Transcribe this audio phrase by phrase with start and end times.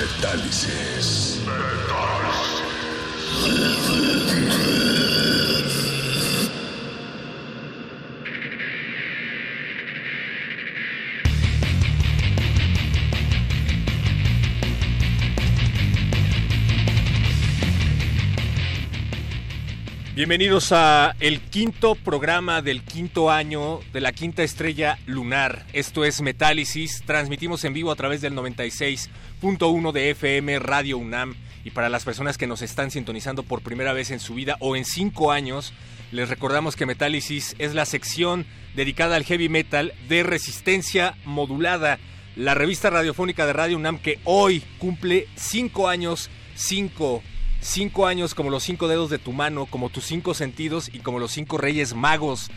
[0.00, 1.40] Metálisis.
[20.20, 25.64] Bienvenidos a el quinto programa del quinto año de la quinta estrella lunar.
[25.72, 27.02] Esto es Metálisis.
[27.06, 31.36] Transmitimos en vivo a través del 96.1 de FM Radio UNAM.
[31.64, 34.76] Y para las personas que nos están sintonizando por primera vez en su vida o
[34.76, 35.72] en cinco años,
[36.12, 38.44] les recordamos que Metálisis es la sección
[38.76, 41.98] dedicada al heavy metal de resistencia modulada.
[42.36, 47.22] La revista radiofónica de Radio UNAM que hoy cumple cinco años, cinco
[47.60, 51.18] cinco años como los cinco dedos de tu mano, como tus cinco sentidos y como
[51.18, 52.50] los cinco reyes magos.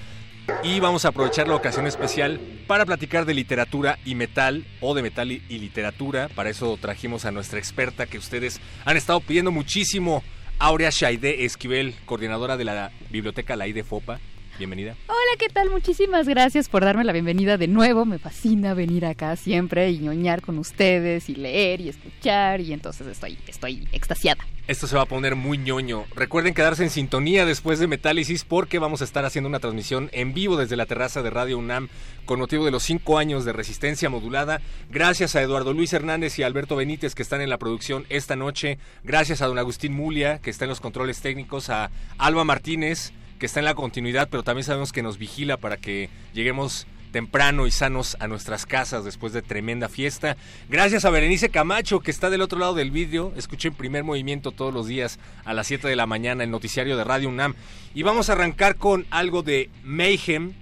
[0.63, 5.01] Y vamos a aprovechar la ocasión especial para platicar de literatura y metal, o de
[5.01, 6.27] metal y, literatura.
[6.29, 10.23] Para eso trajimos a nuestra experta que ustedes han estado pidiendo muchísimo,
[10.59, 14.19] Aurea Shaide Esquivel, coordinadora de la biblioteca La de Fopa.
[14.57, 14.95] Bienvenida.
[15.07, 15.71] Hola, ¿qué tal?
[15.71, 18.05] Muchísimas gracias por darme la bienvenida de nuevo.
[18.05, 23.07] Me fascina venir acá siempre y ñoñar con ustedes y leer y escuchar y entonces
[23.07, 24.45] estoy, estoy extasiada.
[24.67, 26.05] Esto se va a poner muy ñoño.
[26.15, 30.33] Recuerden quedarse en sintonía después de Metálisis porque vamos a estar haciendo una transmisión en
[30.33, 31.89] vivo desde la terraza de Radio UNAM
[32.25, 34.61] con motivo de los cinco años de resistencia modulada.
[34.89, 38.77] Gracias a Eduardo Luis Hernández y Alberto Benítez que están en la producción esta noche.
[39.03, 41.69] Gracias a don Agustín Mulia que está en los controles técnicos.
[41.69, 45.77] A Alba Martínez que está en la continuidad, pero también sabemos que nos vigila para
[45.77, 50.35] que lleguemos temprano y sanos a nuestras casas después de tremenda fiesta.
[50.67, 53.31] Gracias a Berenice Camacho, que está del otro lado del vídeo.
[53.37, 57.03] Escuchen primer movimiento todos los días a las 7 de la mañana, el noticiario de
[57.03, 57.53] Radio UNAM.
[57.93, 60.53] Y vamos a arrancar con algo de Mayhem.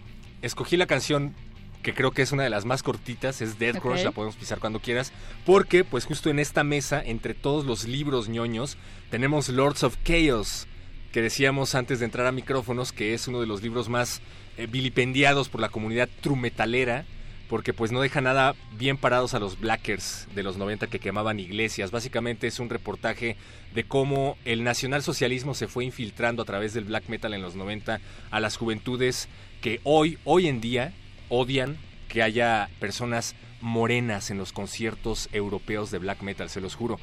[0.41, 1.33] Escogí la canción
[1.81, 4.59] que creo que es una de las más cortitas, es Dead Crush, la podemos pisar
[4.59, 5.11] cuando quieras,
[5.45, 8.77] porque pues justo en esta mesa, entre todos los libros ñoños,
[9.09, 10.67] tenemos Lords of Chaos,
[11.11, 14.21] que decíamos antes de entrar a micrófonos que es uno de los libros más
[14.57, 17.05] eh, vilipendiados por la comunidad trumetalera
[17.51, 21.37] porque pues no deja nada bien parados a los blackers de los 90 que quemaban
[21.37, 21.91] iglesias.
[21.91, 23.35] Básicamente es un reportaje
[23.75, 27.99] de cómo el nacionalsocialismo se fue infiltrando a través del black metal en los 90
[28.31, 29.27] a las juventudes
[29.59, 30.93] que hoy, hoy en día,
[31.27, 31.75] odian
[32.07, 37.01] que haya personas morenas en los conciertos europeos de black metal, se los juro.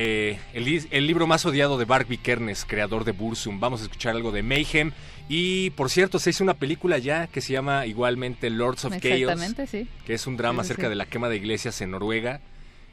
[0.00, 3.58] Eh, el, libro más odiado de Barbie Kernes, creador de Bursum.
[3.58, 4.92] Vamos a escuchar algo de Mayhem.
[5.28, 9.40] Y por cierto, se hizo una película ya que se llama igualmente Lords of Chaos.
[9.68, 9.88] Sí.
[10.06, 12.40] Que es un drama acerca de la quema de iglesias en Noruega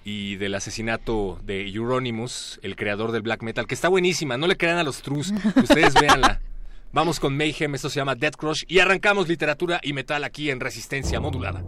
[0.03, 4.35] y del asesinato de Euronymous, el creador del black metal, que está buenísima.
[4.37, 6.41] No le crean a los trus, ustedes véanla.
[6.91, 10.59] Vamos con Mayhem, esto se llama Dead Crush y arrancamos literatura y metal aquí en
[10.59, 11.63] Resistencia Modulada.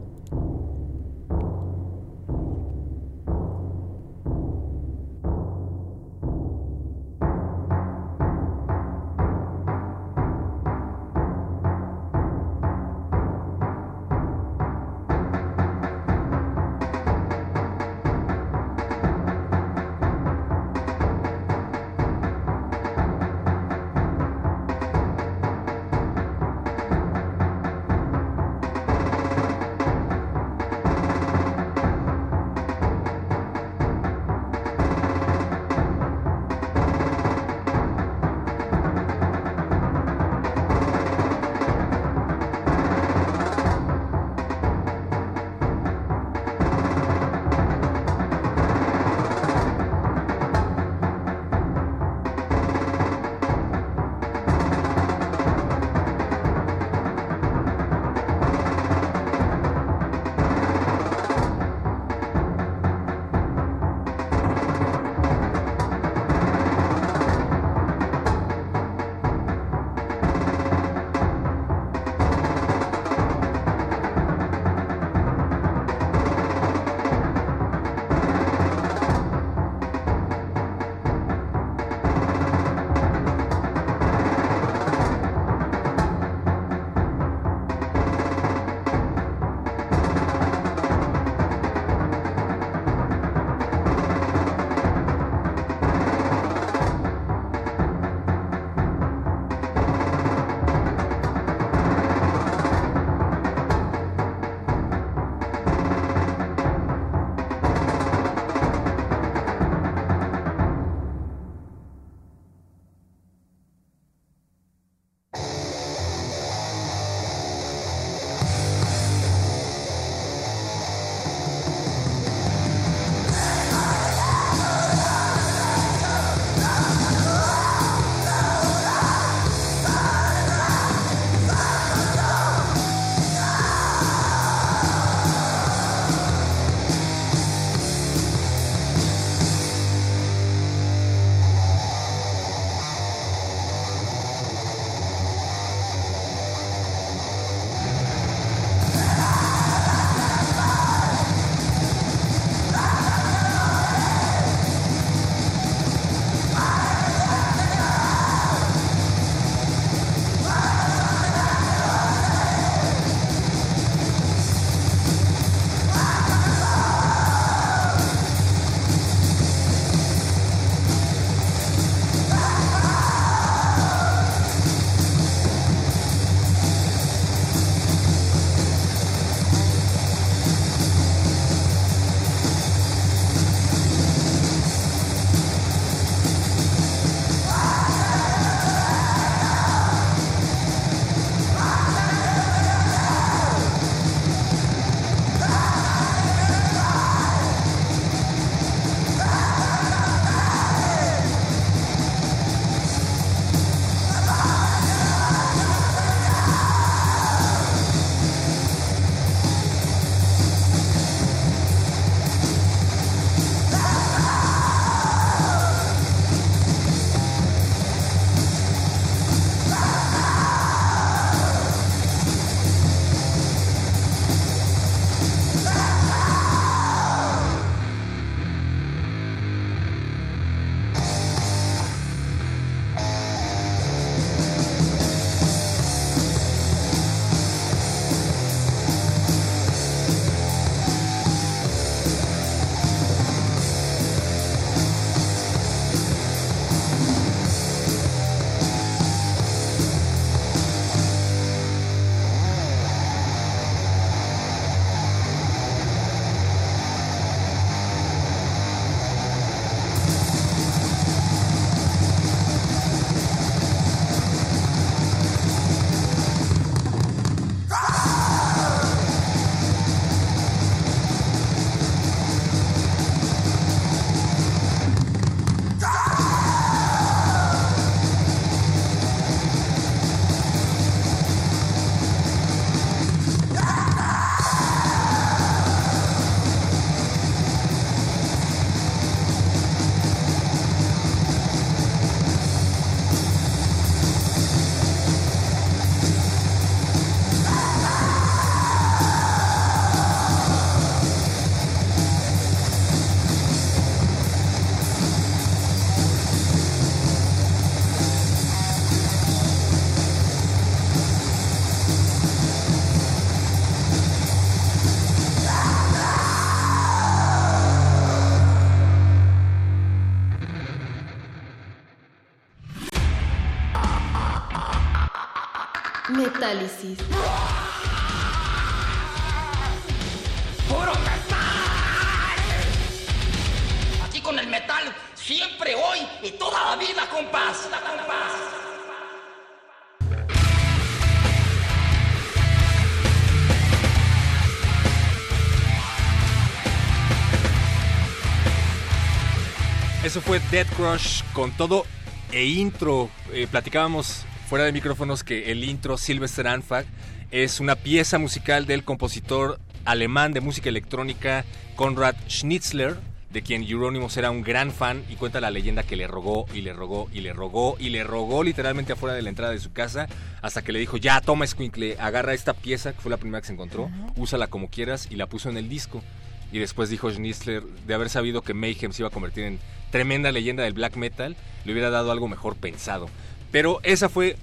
[350.08, 351.86] Eso fue Dead Crush con todo
[352.32, 353.10] e intro.
[353.34, 356.86] Eh, platicábamos fuera de micrófonos que el intro Sylvester Anfag
[357.30, 361.44] es una pieza musical del compositor alemán de música electrónica
[361.76, 362.96] Konrad Schnitzler,
[363.32, 366.62] de quien Euronymous era un gran fan y cuenta la leyenda que le rogó y
[366.62, 369.74] le rogó y le rogó y le rogó literalmente afuera de la entrada de su
[369.74, 370.08] casa
[370.42, 373.48] hasta que le dijo, ya toma Squinkle, agarra esta pieza, que fue la primera que
[373.48, 376.02] se encontró, úsala como quieras y la puso en el disco.
[376.50, 379.60] Y después dijo Schnitzler, de haber sabido que Mayhem se iba a convertir en
[379.92, 383.10] tremenda leyenda del black metal, le hubiera dado algo mejor pensado.
[383.52, 384.36] Pero esa fue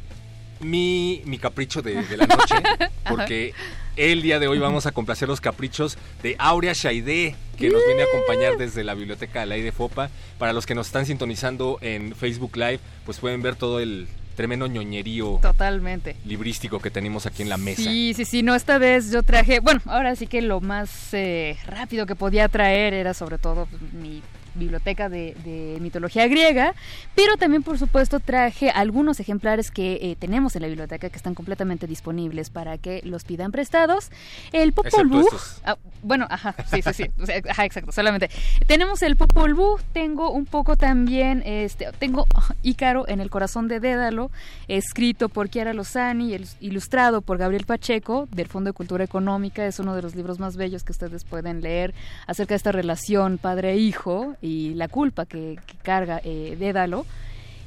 [0.61, 2.55] mi, mi capricho de, de la noche,
[3.09, 3.55] porque
[3.97, 8.03] el día de hoy vamos a complacer los caprichos de Aurea Shaide, que nos viene
[8.03, 10.11] a acompañar desde la biblioteca de la de Fopa.
[10.39, 14.67] Para los que nos están sintonizando en Facebook Live, pues pueden ver todo el tremendo
[14.67, 16.17] ñoñerío Totalmente.
[16.25, 17.83] librístico que tenemos aquí en la mesa.
[17.83, 21.57] Sí, sí, sí, no, esta vez yo traje, bueno, ahora sí que lo más eh,
[21.67, 24.23] rápido que podía traer era sobre todo mi
[24.55, 26.75] biblioteca de, de mitología griega,
[27.15, 31.35] pero también por supuesto traje algunos ejemplares que eh, tenemos en la biblioteca que están
[31.35, 34.11] completamente disponibles para que los pidan prestados.
[34.53, 35.27] El Popol Vuh,
[35.65, 38.31] ah, bueno, ajá, sí, sí, sí, o sea, ajá, exacto, solamente.
[38.67, 43.69] Tenemos el Popol Vuh, tengo un poco también, este, tengo ah, Ícaro en el corazón
[43.69, 44.31] de Dédalo,
[44.69, 49.95] escrito por Chiara Lozani, ilustrado por Gabriel Pacheco, del Fondo de Cultura Económica, es uno
[49.95, 51.95] de los libros más bellos que ustedes pueden leer
[52.27, 57.07] acerca de esta relación padre-hijo y la culpa que, que carga eh, Dédalo.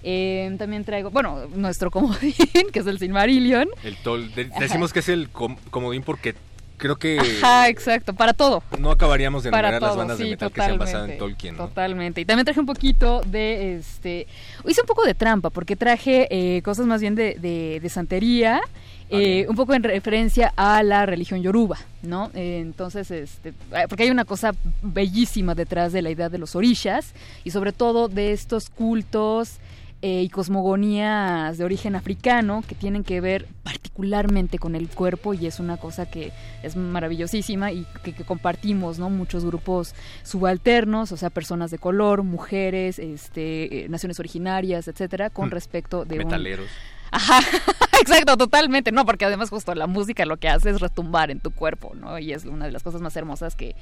[0.04, 2.34] Eh, también traigo, bueno, nuestro comodín,
[2.72, 3.68] que es el Silmarillion.
[3.84, 6.36] El tol, de- decimos que es el com- comodín porque
[6.78, 8.62] creo que Ajá, exacto, para todo.
[8.78, 11.68] no acabaríamos de enumerar las bandas de metal que se han basado en Tolkien, ¿no?
[11.68, 12.22] Totalmente.
[12.22, 14.28] Y también traje un poquito de, este,
[14.68, 18.62] hice un poco de trampa porque traje eh, cosas más bien de, de, de santería,
[19.10, 22.30] eh, un poco en referencia a la religión yoruba, ¿no?
[22.34, 26.56] Eh, entonces, este, eh, porque hay una cosa bellísima detrás de la idea de los
[26.56, 29.58] orishas y sobre todo de estos cultos
[30.02, 35.48] eh, y cosmogonías de origen africano que tienen que ver particularmente con el cuerpo y
[35.48, 39.10] es una cosa que es maravillosísima y que, que compartimos, ¿no?
[39.10, 45.48] Muchos grupos subalternos, o sea, personas de color, mujeres, este, eh, naciones originarias, etcétera, con
[45.48, 45.52] Mm.
[45.52, 46.68] respecto de un- Metaleros.
[47.12, 47.40] Ajá,
[48.02, 51.52] exacto, totalmente, no, porque además justo la música lo que hace es retumbar en tu
[51.52, 52.20] cuerpo, ¿no?
[52.20, 53.76] Y es una de las cosas más hermosas que,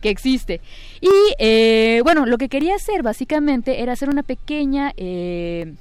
[0.00, 0.60] que existe.
[1.00, 4.92] Y eh, bueno, lo que quería hacer básicamente era hacer una pequeña...
[4.96, 5.74] eh,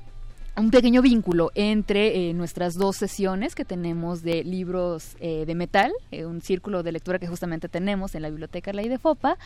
[0.62, 5.92] un pequeño vínculo entre eh, nuestras dos sesiones que tenemos de libros eh, de metal,
[6.12, 9.40] eh, un círculo de lectura que justamente tenemos en la biblioteca Ley de Fopa,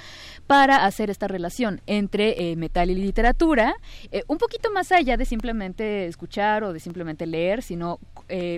[0.45, 3.75] para hacer esta relación entre eh, metal y literatura,
[4.11, 7.99] eh, un poquito más allá de simplemente escuchar o de simplemente leer, sino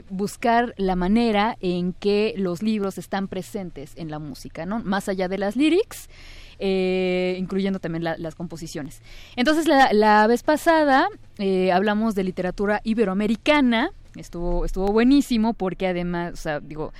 [0.09, 4.79] buscar la manera en que los libros están presentes en la música, ¿no?
[4.79, 6.07] Más allá de las lyrics.
[6.59, 9.01] Eh, incluyendo también la- las composiciones.
[9.35, 16.33] Entonces, la, la vez pasada eh, hablamos de literatura iberoamericana, estuvo, estuvo buenísimo porque además,
[16.33, 16.93] o sea, digo,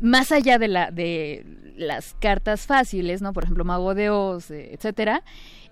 [0.00, 1.44] más allá de, la, de
[1.76, 3.32] las cartas fáciles, ¿no?
[3.32, 5.22] Por ejemplo, Mago de Oz, eh, etcétera,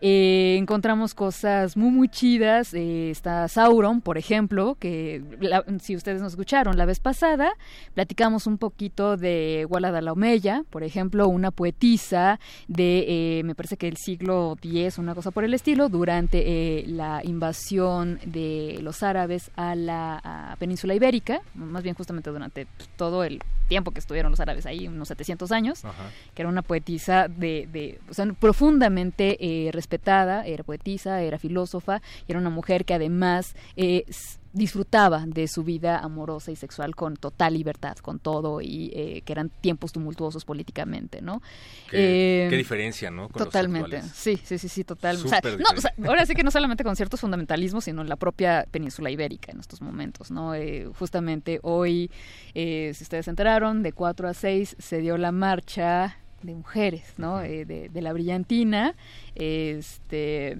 [0.00, 2.72] eh, encontramos cosas muy, muy chidas.
[2.74, 7.50] Eh, está Sauron, por ejemplo, que la- si ustedes nos escucharon la vez pasada,
[7.94, 12.38] platicamos un poquito de Walada la Omeya, por ejemplo, una poetisa
[12.68, 16.84] de, eh, me parece que el siglo X, una cosa por el estilo, durante eh,
[16.86, 23.40] la invasión de los árabes a la península ibérica, más bien justamente durante todo el
[23.68, 26.10] tiempo que estuvieron los árabes ahí, unos 700 años Ajá.
[26.34, 32.02] que era una poetisa de, de o sea, profundamente eh, respetada, era poetisa, era filósofa,
[32.26, 34.04] y era una mujer que además eh,
[34.52, 39.32] disfrutaba de su vida amorosa y sexual con total libertad, con todo, y eh, que
[39.32, 41.42] eran tiempos tumultuosos políticamente, ¿no?
[41.90, 43.28] Qué, Eh, qué diferencia, ¿no?
[43.28, 45.16] Con Totalmente, sí, sí, sí, sí, total.
[45.16, 48.02] O sea, Súper no, o sea, ahora sí que no solamente con ciertos fundamentalismos, sino
[48.02, 50.54] en la propia península ibérica en estos momentos, ¿no?
[50.54, 52.10] Eh, justamente hoy,
[52.54, 57.14] eh, si ustedes se enteraron, de 4 a 6 se dio la marcha de mujeres,
[57.18, 57.42] ¿no?
[57.42, 58.94] Eh, de, de la brillantina,
[59.34, 60.58] este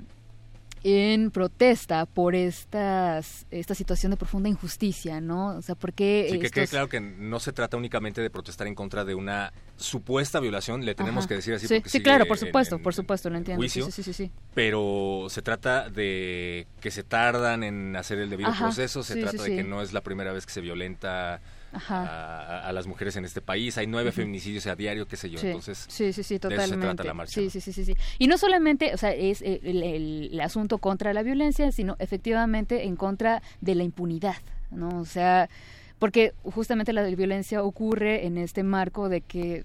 [0.84, 5.56] en protesta por estas esta situación de profunda injusticia, ¿no?
[5.56, 8.74] O sea, porque Sí, que quede claro que no se trata únicamente de protestar en
[8.74, 11.28] contra de una supuesta violación, le tenemos Ajá.
[11.28, 13.38] que decir así Sí, porque sí, sigue claro, por supuesto, en- por supuesto, lo en
[13.38, 13.60] entiendo.
[13.60, 14.30] Juicio, sí, sí, sí, sí.
[14.54, 19.20] pero se trata de que se tardan en hacer el debido Ajá, proceso, se sí,
[19.20, 21.40] trata de que no es la primera vez que se violenta.
[21.72, 23.76] A, a las mujeres en este país.
[23.78, 25.38] Hay nueve feminicidios a diario, qué sé yo.
[25.38, 27.34] Sí, Entonces, sí, sí, sí, de eso se trata la marcha.
[27.34, 27.50] Sí, ¿no?
[27.50, 27.94] sí, sí, sí, sí.
[28.18, 32.84] Y no solamente, o sea, es el, el- el asunto contra la violencia, sino efectivamente
[32.84, 34.36] en contra de la impunidad,
[34.70, 34.88] ¿no?
[35.00, 35.48] O sea,
[35.98, 39.64] porque justamente la violencia ocurre en este marco de que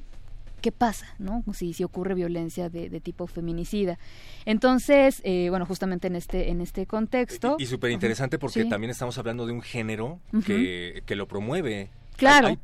[0.64, 1.44] qué pasa, ¿no?
[1.54, 4.00] Si, si ocurre violencia de, de tipo feminicida.
[4.46, 7.58] Entonces, eh, bueno, justamente en este en este contexto.
[7.60, 8.70] Y, súper interesante porque Sí.
[8.70, 11.90] también estamos hablando de un género que, que lo promueve.
[12.18, 12.48] Claro.
[12.48, 12.60] Hay, hay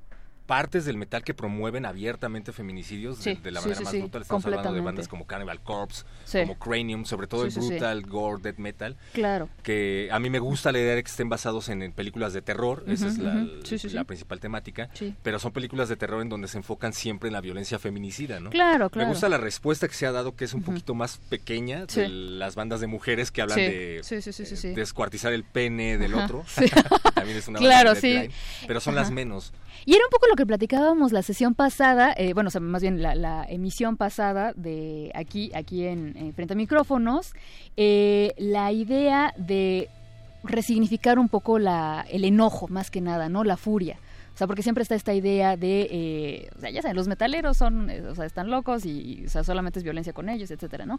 [0.49, 3.93] partes del metal que promueven abiertamente feminicidios de- Sí, de, la sí, manera sí, más
[3.99, 4.21] brutal.
[4.23, 8.57] Estamos hablando de bandas como Cannibal Corpse, como Cranium, sobre todo el brutal, gore, death
[8.57, 8.97] metal.
[9.13, 9.47] Claro.
[9.61, 12.41] que a mí me gusta la idea de que estén basados en, en películas de
[12.41, 13.19] terror, esa es
[13.93, 15.13] la, principal temática, Sí.
[15.21, 18.49] pero son películas de terror en donde se enfocan siempre en la violencia feminicida, ¿no?
[18.49, 19.07] Claro, claro.
[19.07, 22.09] Me gusta la respuesta que se ha dado, que es un poquito más pequeña de
[22.09, 24.73] las bandas de mujeres que hablan de eh, sí.
[24.73, 26.43] descuartar el pene del otro.
[26.47, 26.65] Sí.
[27.13, 28.29] También es una Claro, sí.
[28.65, 29.53] pero son las menos.
[29.85, 33.01] Y era un poco lo que platicábamos la sesión pasada, eh, bueno, o más bien
[33.01, 37.33] la, emisión pasada de aquí, aquí en, en frente a micrófonos,
[37.75, 39.89] eh, la idea de
[40.43, 43.43] resignificar un poco la, el enojo, más que nada, ¿no?
[43.43, 43.97] La furia.
[44.39, 47.57] O sea, porque siempre está esta idea de, eh, o sea, ya saben, los metaleros
[47.57, 50.85] son, eh, o sea, están locos y, o sea, solamente es violencia con ellos, etcétera,
[50.85, 50.97] ¿no?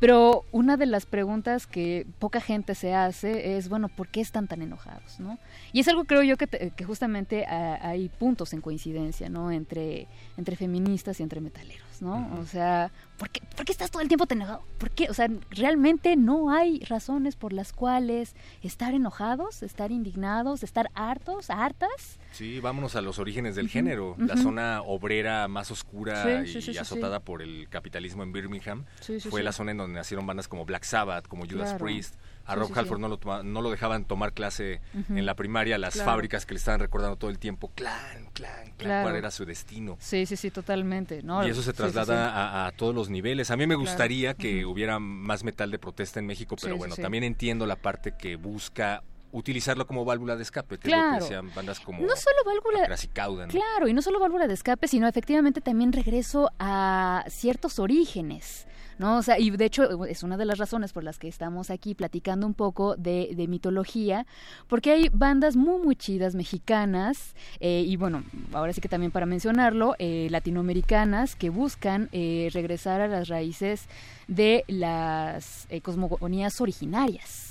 [0.00, 4.48] Pero una de las preguntas que poca gente se hace es, bueno, ¿por qué están
[4.48, 5.38] tan enojados, no?
[5.74, 9.50] Y es algo, creo yo, que, te- que justamente ah, hay puntos en coincidencia, ¿no?
[9.52, 10.06] Entre,
[10.38, 12.38] entre feministas y entre metaleros, ¿no?
[12.40, 14.62] O sea, ¿por qué, ¿por qué estás todo el tiempo tan enojado?
[14.78, 15.10] ¿Por qué?
[15.10, 21.50] O sea, realmente no hay razones por las cuales estar enojados, estar indignados, estar hartos,
[21.50, 22.18] hartas.
[22.32, 24.14] Sí, vámonos a los orígenes del género.
[24.18, 28.32] La zona obrera más oscura Sí, y sí, sí, sí, azotada por el capitalismo en
[28.32, 28.84] Birmingham
[29.30, 31.84] fue la zona en donde nacieron bandas como Black Sabbath, como Judas Claro.
[31.84, 32.14] Priest.
[32.46, 32.98] A Rob Halford.
[32.98, 34.80] No, lo no lo dejaban tomar clase
[35.10, 36.12] en la primaria, las Claro.
[36.12, 39.02] fábricas que le estaban recordando todo el tiempo, clan, clan, clan, Claro.
[39.04, 39.96] cuál era su destino.
[40.00, 41.46] Sí, sí, sí, totalmente, ¿no?
[41.46, 42.30] Y eso se traslada.
[42.30, 43.50] A, a todos los niveles.
[43.50, 47.22] A mí me gustaría que hubiera más metal de protesta en México, pero bueno, también
[47.24, 51.16] entiendo la parte que busca utilizarlo como válvula de escape, que es lo Claro.
[51.18, 53.52] que decían bandas como No solo válvula, Crasicauda, ¿no?
[53.52, 58.66] Claro, y no solo válvula de escape, sino efectivamente también regreso a ciertos orígenes.
[58.98, 59.18] ¿No?
[59.18, 61.94] O sea, y de hecho es una de las razones por las que estamos aquí
[61.94, 64.26] platicando un poco de, de mitología,
[64.66, 69.24] porque hay bandas muy, muy chidas mexicanas, eh, y bueno, ahora sí que también para
[69.24, 73.86] mencionarlo, eh, latinoamericanas, que buscan eh, regresar a las raíces
[74.26, 77.47] de las eh, cosmogonías originarias.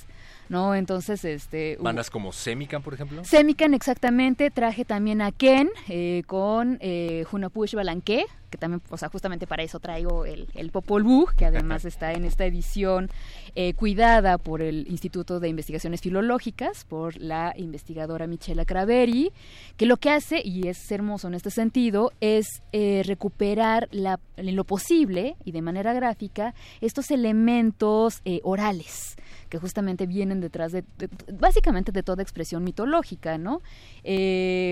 [0.49, 0.75] ¿No?
[0.75, 1.77] Entonces, este.
[1.79, 3.23] Bandas como Semican, por ejemplo.
[3.25, 4.49] Semican, exactamente.
[4.51, 9.63] Traje también a Ken eh, con eh, Hunapush Balanque, que también, o sea, justamente para
[9.63, 13.09] eso traigo el, el Popol Vuh, que además está en esta edición
[13.55, 19.31] eh, cuidada por el Instituto de Investigaciones Filológicas, por la investigadora Michela Craveri,
[19.75, 24.55] que lo que hace, y es hermoso en este sentido, es eh, recuperar la, en
[24.55, 29.15] lo posible y de manera gráfica estos elementos eh, orales
[29.49, 33.61] que justamente vienen detrás de, de- básicamente de toda expresión mitológica, ¿no?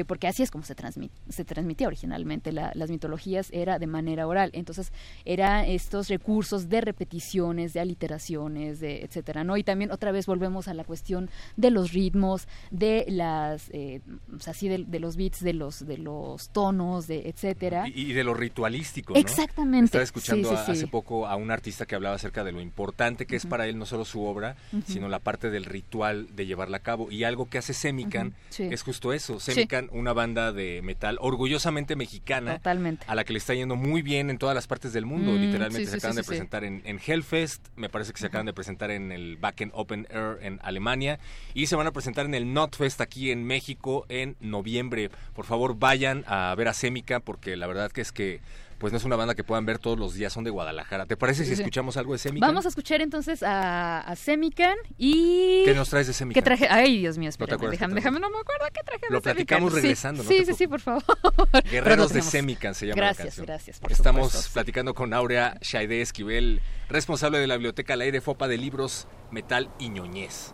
[0.08, 4.28] Porque así es como se, transmit, se transmitía originalmente la- las mitologías, era de manera
[4.28, 4.50] oral.
[4.54, 4.92] Entonces,
[5.26, 9.58] eran estos recursos de repeticiones, de aliteraciones, de etcétera, ¿no?
[9.58, 14.02] Y también otra vez volvemos a la cuestión de los ritmos, de las, eh,
[14.36, 17.88] o sea, sí, de, de los beats, de los, de los tonos, de etcétera.
[17.88, 19.20] Y, y de lo ritualístico, ¿no?
[19.20, 19.86] Exactamente.
[19.86, 20.72] Estaba escuchando Sí, sí, a- sí.
[20.74, 23.78] hace poco a un artista que hablaba acerca de lo importante que es para él
[23.78, 27.12] no solo su obra, sino la parte del ritual de llevarla a cabo.
[27.12, 29.40] Y algo que hace Semican es justo eso.
[29.40, 33.06] Semican, una banda de metal orgullosamente mexicana, Totalmente.
[33.08, 35.32] a la que le está yendo muy bien en todas las partes del mundo.
[35.32, 38.20] Mm, Literalmente sí, se acaban sí, de sí, presentar en, en Hellfest, me parece que
[38.20, 41.20] se acaban de presentar en el Backend Open Air en Alemania
[41.54, 45.10] y se van a presentar en el Notfest aquí en México en noviembre.
[45.34, 48.42] Por favor, vayan a ver a Semica porque la verdad que es que
[48.78, 51.06] pues no es una banda que puedan ver todos los días, son de Guadalajara.
[51.06, 52.46] ¿Te parece si escuchamos algo de Semica?
[52.46, 55.64] Vamos a escuchar entonces a, a Semican y...
[55.66, 56.34] ¿Qué nos traes de Semica?
[56.40, 56.68] ¿Qué traje?
[56.70, 59.06] Ay, Dios mío, espérame, acuerdas déjame, déjame, no me acuerdo qué traje.
[59.08, 59.82] de Lo platicamos Semican.
[59.82, 61.04] Sí, regresando, no Sí, sí, sí, por favor.
[61.72, 62.22] Guerreros de.
[62.22, 63.46] Semican se llama Gracias, la canción.
[63.46, 64.54] gracias, por Estamos supuesto.
[64.54, 69.70] platicando con Aurea Shaide Esquivel, responsable de la Biblioteca al Aire Fopa de Libros, Metal
[69.80, 70.54] y Ñoñez.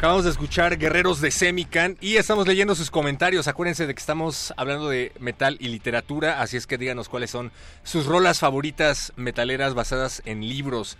[0.00, 3.48] Acabamos de escuchar Guerreros de Semican y estamos leyendo sus comentarios.
[3.48, 7.52] Acuérdense de que estamos hablando de metal y literatura, así es que díganos cuáles son
[7.82, 10.96] sus rolas favoritas metaleras basadas en libros.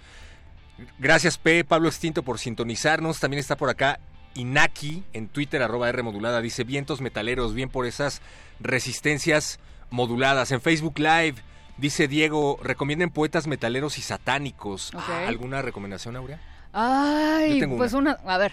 [0.98, 3.20] Gracias P, Pablo Extinto por sintonizarnos.
[3.20, 4.00] También está por acá
[4.34, 6.42] Inaki en Twitter, arroba R modulada.
[6.42, 8.20] Dice vientos metaleros, bien por esas
[8.60, 10.52] resistencias moduladas.
[10.52, 11.36] En Facebook Live
[11.78, 14.92] dice Diego, recomienden poetas metaleros y satánicos.
[15.26, 16.49] ¿Alguna recomendación, Aurea?
[16.72, 18.12] Ay, pues una.
[18.24, 18.52] A ver.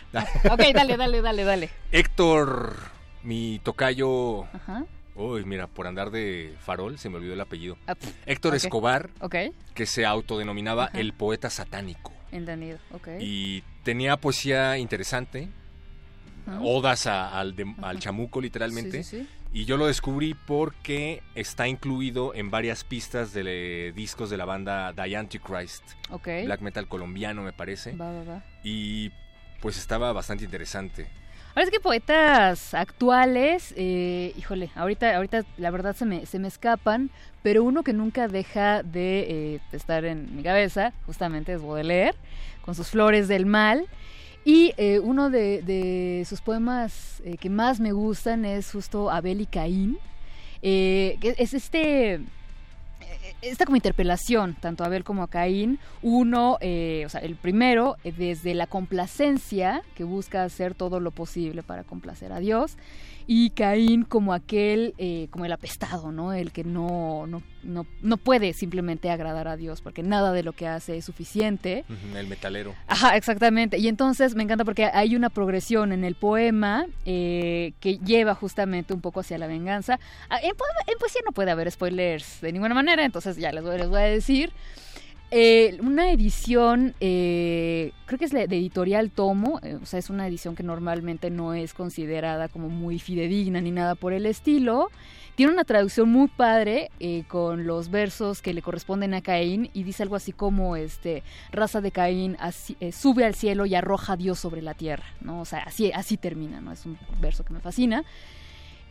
[0.52, 1.70] Ok, dale, dale, dale, dale.
[1.92, 2.76] Héctor,
[3.24, 4.44] mi tocayo.
[4.54, 4.86] Ajá.
[5.16, 7.78] Uy, mira, por andar de farol se me olvidó el apellido.
[7.88, 8.56] Ah, Héctor.
[8.56, 9.36] Escobar, Ok,
[9.74, 11.00] que se autodenominaba Ajá.
[11.00, 12.14] el poeta satánico.
[12.32, 12.78] entendido.
[12.94, 13.08] Ok.
[13.20, 15.50] Y tenía poesía interesante,
[16.46, 16.60] Ajá.
[16.62, 19.04] odas a- al, de- al chamuco literalmente.
[19.04, 19.30] Sí, sí, sí.
[19.54, 24.46] Y yo lo descubrí porque está incluido en varias pistas de le- discos de la
[24.46, 25.84] banda The Antichrist,
[26.46, 27.94] black metal colombiano me parece.
[27.96, 28.44] Va, va, va.
[28.64, 29.12] Y
[29.62, 31.08] pues estaba bastante interesante.
[31.56, 36.48] Ahora es que poetas actuales, eh, híjole, ahorita, ahorita la verdad se me, se me
[36.48, 37.10] escapan,
[37.42, 42.16] pero uno que nunca deja de eh, estar en mi cabeza, justamente es Baudelaire,
[42.64, 43.88] con sus flores del mal.
[44.48, 49.46] Y eh, uno de, sus poemas eh, que más me gustan es justo Abel y
[49.46, 49.98] Caín,
[50.62, 52.22] eh, que es este
[53.42, 57.98] esta como interpelación, tanto a Abel como a Caín, uno, eh, o sea, el primero,
[58.04, 62.78] desde la complacencia, que busca hacer todo lo posible para complacer a Dios,
[63.28, 66.32] y Caín como aquel, eh, como el apestado, ¿no?
[66.32, 70.54] El que no, no, no, no puede simplemente agradar a Dios, porque nada de lo
[70.54, 71.84] que hace es suficiente.
[72.16, 72.74] El metalero.
[72.88, 73.78] Ajá, exactamente.
[73.78, 78.94] Y entonces me encanta porque hay una progresión en el poema eh, que lleva justamente
[78.94, 80.00] un poco hacia la venganza.
[80.30, 83.78] Ah, En, en poesía no puede haber spoilers de ninguna manera, entonces ya les voy,
[83.78, 84.54] les voy a decir.
[85.30, 90.10] Eh, una edición, eh, creo que es la de editorial Tomo, eh, o sea, es
[90.10, 94.90] una edición que normalmente no es considerada como muy fidedigna ni nada por el estilo.
[95.36, 96.90] Tiene una traducción muy padre
[97.28, 101.80] con los versos que le corresponden a Caín y dice algo así como, este, raza
[101.80, 102.38] de Caín
[102.92, 105.42] sube al cielo y arroja a Dios sobre la tierra, ¿no?
[105.42, 106.72] O sea, así, así termina, ¿no?
[106.72, 108.04] Es un verso que me fascina.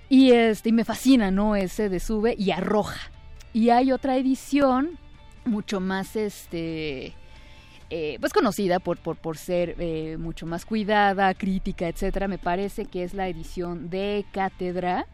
[0.08, 1.56] Y, este, y me fascina, ¿no?
[1.56, 3.10] Ese de sube y arroja.
[3.52, 5.00] Y hay otra edición
[5.46, 7.14] mucho más, este...
[7.88, 12.28] eh, pues conocida por, por, por ser eh, mucho más cuidada, crítica, etcétera.
[12.28, 15.06] Me parece que es la edición de Cátedra,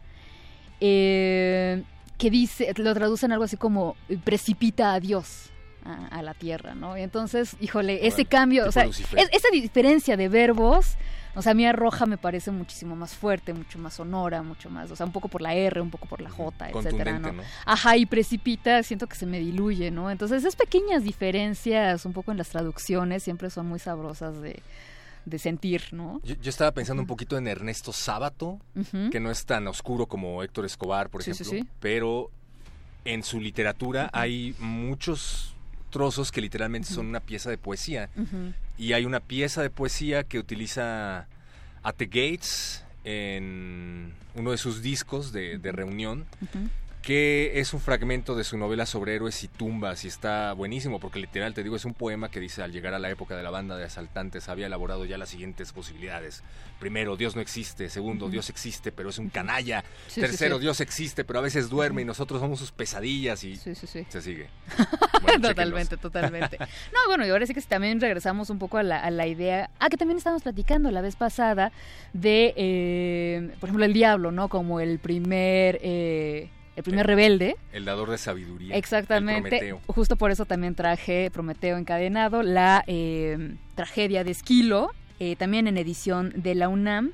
[0.81, 1.83] eh,
[2.17, 5.52] que dice, lo traducen algo así como precipita a Dios
[5.85, 6.97] a, a la tierra, ¿no?
[6.97, 10.95] Y entonces, híjole, ese cambio, o sea, es- esa diferencia de verbos,
[11.35, 14.91] o sea, a mí arroja me parece muchísimo más fuerte, mucho más sonora, mucho más,
[14.91, 17.31] o sea, un poco por la R, un poco por la J, etcétera, ¿no?
[17.33, 17.43] ¿no?
[17.65, 20.11] Ajá, y precipita, siento que se me diluye, ¿no?
[20.11, 24.61] Entonces, esas pequeñas diferencias, un poco en las traducciones, siempre son muy sabrosas de,
[25.25, 26.21] de sentir, ¿no?
[26.23, 28.59] Yo, yo estaba pensando un poquito en Ernesto Sábato,
[29.11, 31.67] que no es tan oscuro como Héctor Escobar, por Sí, ejemplo, sí.
[31.79, 32.29] pero
[33.05, 35.52] en su literatura hay muchos
[35.93, 38.09] trozos que literalmente son una pieza de poesía.
[38.77, 41.27] Y hay una pieza de poesía que utiliza
[41.83, 46.25] At the Gates en uno de sus discos de, de reunión.
[47.03, 51.19] Que es un fragmento de su novela sobre héroes y tumbas y está buenísimo porque
[51.19, 53.49] literal te digo es un poema que dice al llegar a la época de la
[53.49, 56.43] banda de asaltantes había elaborado ya las siguientes posibilidades.
[56.79, 57.89] Primero, Dios no existe.
[57.89, 58.29] Segundo.
[58.29, 59.83] Dios existe, pero es un canalla.
[60.07, 60.61] Sí, Tercero, sí.
[60.61, 64.05] Dios existe, pero a veces duerme y nosotros somos sus pesadillas y Sí, sí, sí.
[64.09, 64.47] se sigue.
[65.23, 66.57] Bueno, totalmente, totalmente.
[66.59, 69.69] No, bueno, y ahora sí que también regresamos un poco a la, a la idea,
[69.79, 71.71] ah, que también estábamos platicando la vez pasada
[72.11, 74.49] de, eh, por ejemplo, el diablo, ¿no?
[74.49, 77.55] Como el primer, eh, el primer rebelde.
[77.71, 78.75] El dador de sabiduría.
[78.75, 79.75] Exactamente.
[79.87, 85.77] Justo por eso también traje Prometeo encadenado, la eh, tragedia de Esquilo, eh, también en
[85.77, 87.13] edición de la UNAM.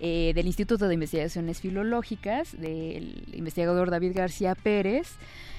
[0.00, 5.12] eh, del Instituto de Investigaciones Filológicas, del investigador David García Pérez.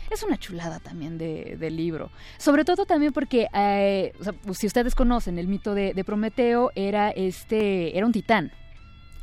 [0.09, 2.09] Es una chulada también de, del libro.
[2.37, 6.71] Sobre todo también porque, eh, o sea, si ustedes conocen el mito de, de Prometeo,
[6.75, 8.51] era este, era un titán.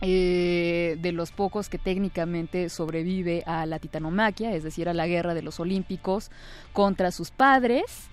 [0.01, 5.35] Eh, de los pocos que técnicamente sobrevive a la titanomaquia, es decir, a la guerra
[5.35, 6.31] de los olímpicos
[6.73, 8.09] contra sus padres.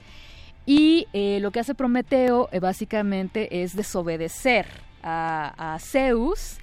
[0.65, 4.65] Y eh, lo que hace Prometeo eh, básicamente es desobedecer
[5.03, 6.57] a, Zeus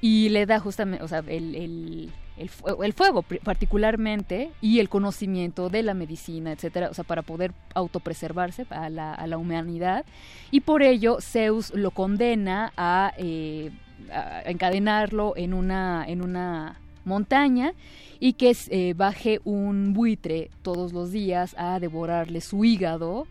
[0.00, 2.50] y le da justamente, o sea, el, el, el,
[2.82, 8.66] el fuego particularmente y el conocimiento de la medicina, etcétera, o sea, para poder autopreservarse
[8.70, 10.04] a la, a la humanidad.
[10.50, 13.70] Y por ello Zeus lo condena a, eh,
[14.12, 17.72] a encadenarlo en una, en una montaña
[18.20, 23.26] y que eh, baje un buitre todos los días a devorarle su hígado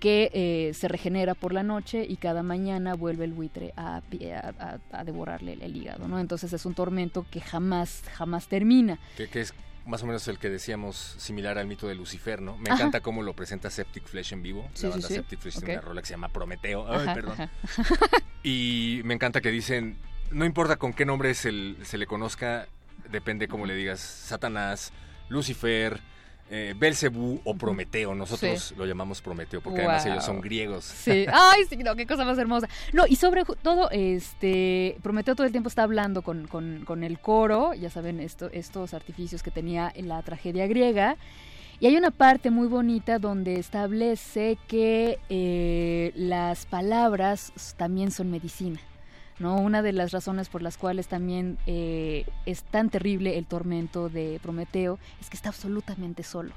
[0.00, 3.98] que eh, se regenera por la noche y cada mañana vuelve el buitre a,
[4.58, 6.18] a- a- devorarle el, el hígado, ¿no?
[6.18, 8.98] Entonces es un tormento que jamás, jamás termina.
[9.16, 9.54] Que, que es
[9.86, 12.56] más o menos el que decíamos similar al mito de Lucifer, ¿no?
[12.58, 12.80] Me Ajá.
[12.80, 14.66] encanta cómo lo presenta Septic Flesh en vivo.
[14.74, 15.14] Sí, la banda sí.
[15.14, 16.84] Septic Flesh tiene una rola que se llama Prometeo.
[16.92, 17.32] Ay, Ajá, perdón.
[17.40, 17.50] ajá.
[18.42, 19.96] Y me encanta que dicen,
[20.30, 22.66] no importa con qué nombre se, se le conozca,
[23.10, 24.92] depende cómo le digas, Satanás,
[25.28, 26.00] Lucifer,
[26.50, 28.14] eh, Belcebú o Prometeo.
[28.14, 28.74] Nosotros Sí.
[28.76, 30.84] lo llamamos Prometeo porque además ellos son griegos.
[30.84, 32.68] Sí, ay, sí, no, qué cosa más hermosa.
[32.92, 37.18] No, y sobre todo, este, Prometeo todo el tiempo está hablando con, con, con el
[37.18, 41.16] coro, ya saben, esto, estos artificios que tenía en la tragedia griega.
[41.80, 48.78] Y hay una parte muy bonita donde establece que eh, las palabras también son medicina.
[49.38, 49.56] ¿No?
[49.56, 54.38] Una de las razones por las cuales también eh, es tan terrible el tormento de
[54.42, 56.52] Prometeo es que está absolutamente solo.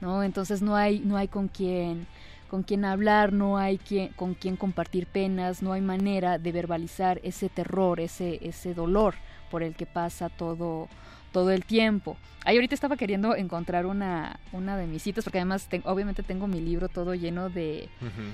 [0.00, 0.22] ¿no?
[0.22, 2.06] Entonces no hay, no hay con quién
[2.50, 7.20] con quien hablar, no hay quien, con quien compartir penas, no hay manera de verbalizar
[7.22, 9.14] ese terror, ese, ese dolor
[9.52, 10.88] por el que pasa todo,
[11.32, 12.16] todo el tiempo.
[12.44, 16.46] Ahí ahorita estaba queriendo encontrar una, una de mis citas, porque además te- obviamente tengo
[16.46, 17.90] mi libro todo lleno de,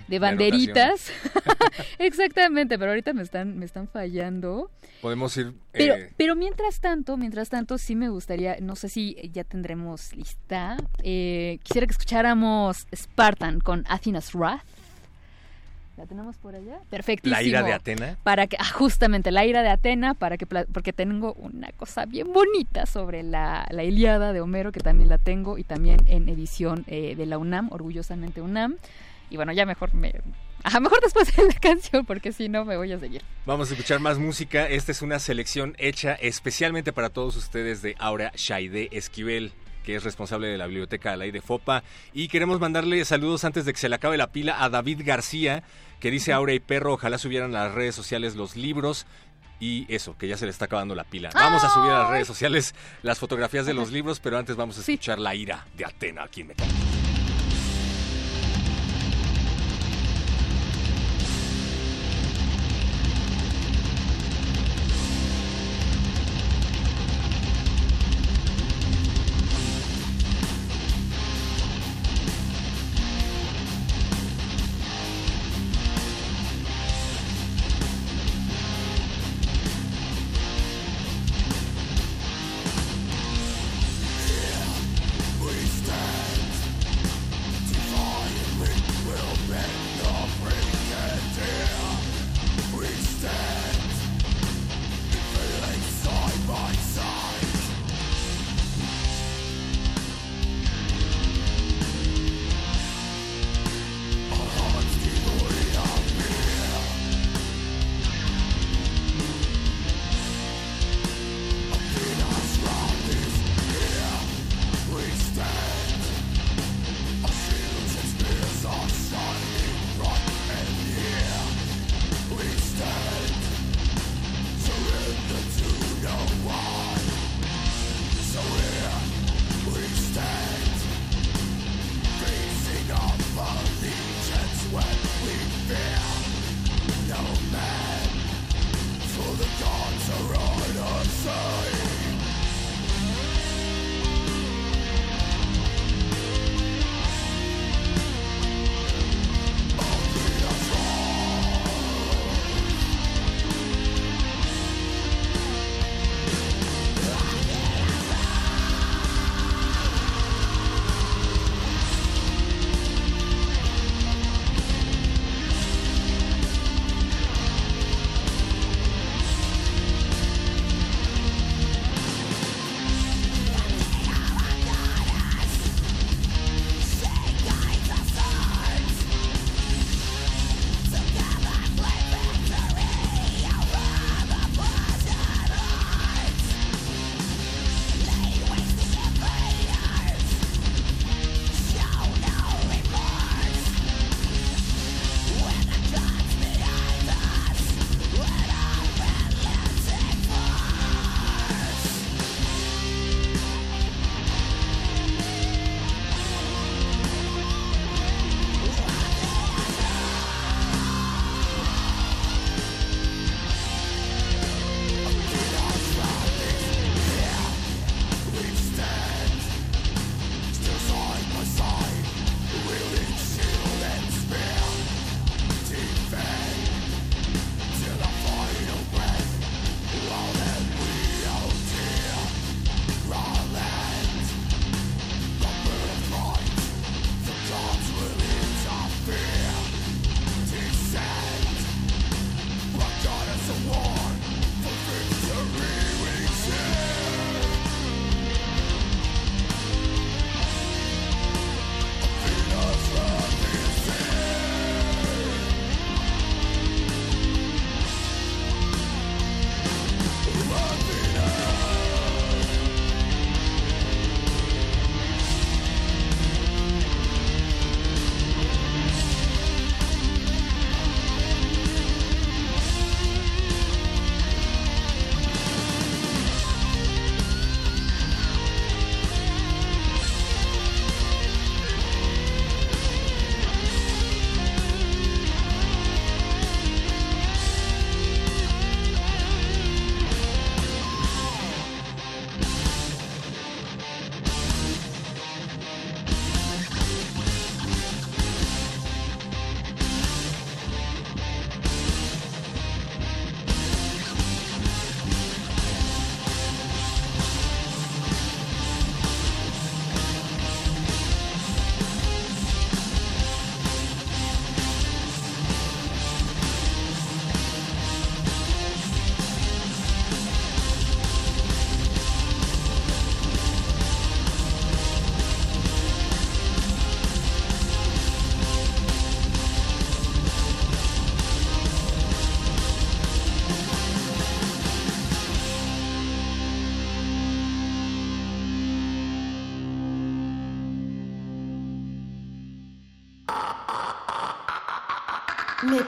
[0.06, 1.10] de banderitas.
[1.98, 4.70] Exactamente, pero ahorita me están, me están fallando.
[5.00, 5.54] Podemos ir...
[5.72, 10.14] Pero, eh, pero mientras tanto, mientras tanto, sí me gustaría, no sé si ya tendremos
[10.14, 10.76] lista.
[11.02, 14.62] eh, quisiera que escucháramos Spartan con Athena's Wrath.
[15.96, 16.78] ¿La tenemos por allá?
[16.90, 17.34] Perfectísimo.
[17.34, 18.18] La ira de Atena.
[18.22, 22.04] Para que, ah, justamente, la ira de Atena, para que, pla- porque tengo una cosa
[22.04, 26.28] bien bonita sobre la, la Iliada de Homero, que también la tengo, y también en
[26.28, 28.76] edición eh, de la UNAM, orgullosamente UNAM.
[29.30, 30.14] Y bueno, ya mejor me...
[30.64, 33.22] A mejor después de la canción, porque si no me voy a seguir.
[33.46, 34.68] Vamos a escuchar más música.
[34.68, 39.52] Esta es una selección hecha especialmente para todos ustedes de Aura Shaide Esquivel
[39.84, 41.84] que es responsable de la biblioteca Alay de Fopa.
[42.12, 45.62] Y queremos mandarle saludos antes de que se le acabe la pila a David García,
[46.00, 49.06] que dice Aura y Perro, ojalá subieran a las redes sociales los libros.
[49.58, 51.30] Y eso, que ya se le está acabando la pila.
[51.32, 54.76] Vamos a subir a las redes sociales las fotografías de los libros, pero antes vamos
[54.76, 56.68] a escuchar la ira de Atena aquí en Metal.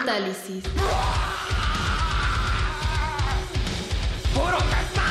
[0.08, 0.64] Metálisis.
[4.32, 5.04] ¡Puro metal!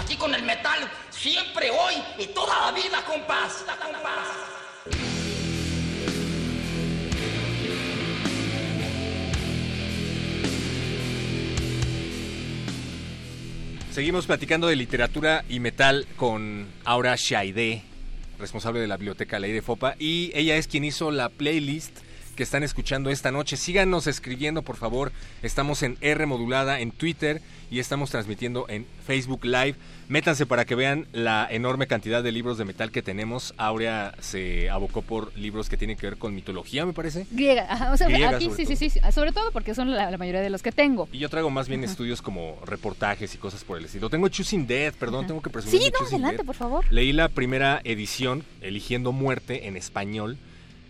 [0.00, 3.64] Aquí con el metal, siempre, hoy y toda la vida, compás.
[3.82, 4.28] compás.
[13.90, 17.82] Seguimos platicando de literatura y metal con Aura Shaide,
[18.38, 21.97] responsable de la biblioteca Ley de Fopa, y ella es quien hizo la playlist
[22.38, 23.56] que están escuchando esta noche.
[23.56, 25.10] Síganos escribiendo, por favor.
[25.42, 29.74] Estamos en R modulada en Twitter y estamos transmitiendo en Facebook Live.
[30.06, 33.54] Métanse para que vean la enorme cantidad de libros de metal que tenemos.
[33.56, 37.26] Aurea se abocó por libros que tienen que ver con mitología, me parece.
[37.32, 40.08] Griega, ajá, o sea, Griega, aquí sobre sí, sí, sí, sobre todo porque son la,
[40.08, 41.08] la mayoría de los que tengo.
[41.10, 44.08] Y yo traigo más bien estudios como reportajes y cosas por el estilo.
[44.10, 46.46] Tengo Choosing Death, perdón, tengo que presumir Sí, no, adelante, Death.
[46.46, 46.84] por favor.
[46.90, 50.38] Leí la primera edición, Eligiendo Muerte, en español,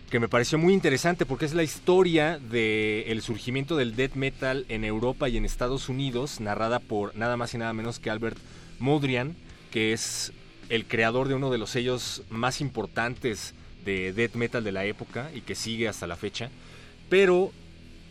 [0.09, 4.83] que me pareció muy interesante porque es la historia del surgimiento del death metal en
[4.83, 8.37] Europa y en Estados Unidos, narrada por nada más y nada menos que Albert
[8.79, 9.35] Modrian,
[9.71, 10.33] que es
[10.69, 13.53] el creador de uno de los sellos más importantes
[13.85, 16.49] de death metal de la época y que sigue hasta la fecha.
[17.09, 17.51] Pero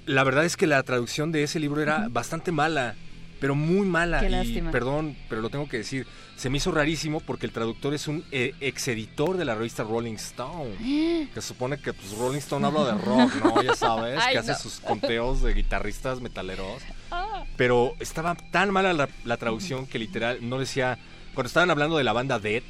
[0.07, 2.95] la verdad es que la traducción de ese libro era bastante mala,
[3.41, 4.21] pero muy mala.
[4.21, 4.71] Qué y lástima.
[4.71, 6.07] perdón, pero lo tengo que decir.
[6.37, 10.15] Se me hizo rarísimo porque el traductor es un eh, exeditor de la revista Rolling
[10.15, 11.29] Stone.
[11.35, 13.63] Que supone que pues, Rolling Stone habla de rock, ¿no?
[13.63, 16.83] Ya sabes, Ay, que hace sus conteos de guitarristas metaleros.
[17.11, 17.45] Ah.
[17.57, 20.99] Pero estaba tan mala la, la traducción que literal no decía.
[21.33, 22.63] Cuando estaban hablando de la banda Dead,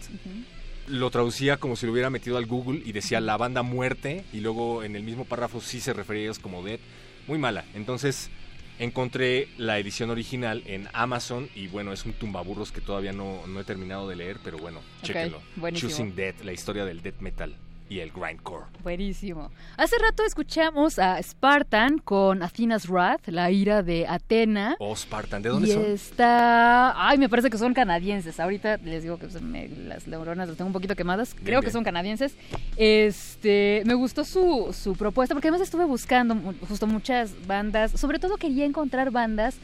[0.86, 4.38] lo traducía como si lo hubiera metido al Google y decía la banda muerte y
[4.38, 6.78] luego en el mismo párrafo sí se refería a ellos como Dead.
[7.26, 7.64] Muy mala.
[7.74, 8.30] Entonces
[8.79, 13.61] encontré la edición original en Amazon y bueno, es un tumbaburros que todavía no, no
[13.61, 15.41] he terminado de leer, pero bueno, chéquenlo.
[15.57, 15.91] buenísimo.
[15.91, 17.55] Choosing Dead, la historia del death metal
[17.91, 18.66] y el grindcore.
[18.82, 19.51] Buenísimo.
[19.76, 24.76] Hace rato escuchamos a Spartan con Athena's Wrath, la ira de Atena.
[24.78, 25.84] Oh, Spartan, ¿de dónde y son?
[25.86, 27.09] está.
[27.09, 28.39] Ay, me parece que son canadienses.
[28.41, 31.34] Ahorita les digo que me- las neuronas las tengo un poquito quemadas.
[31.34, 32.34] Bien, Creo que son canadienses.
[32.76, 33.82] Este.
[33.86, 36.36] Me gustó su, su propuesta porque además estuve buscando
[36.68, 37.93] justo muchas bandas.
[37.93, 39.57] Sobre todo quería encontrar bandas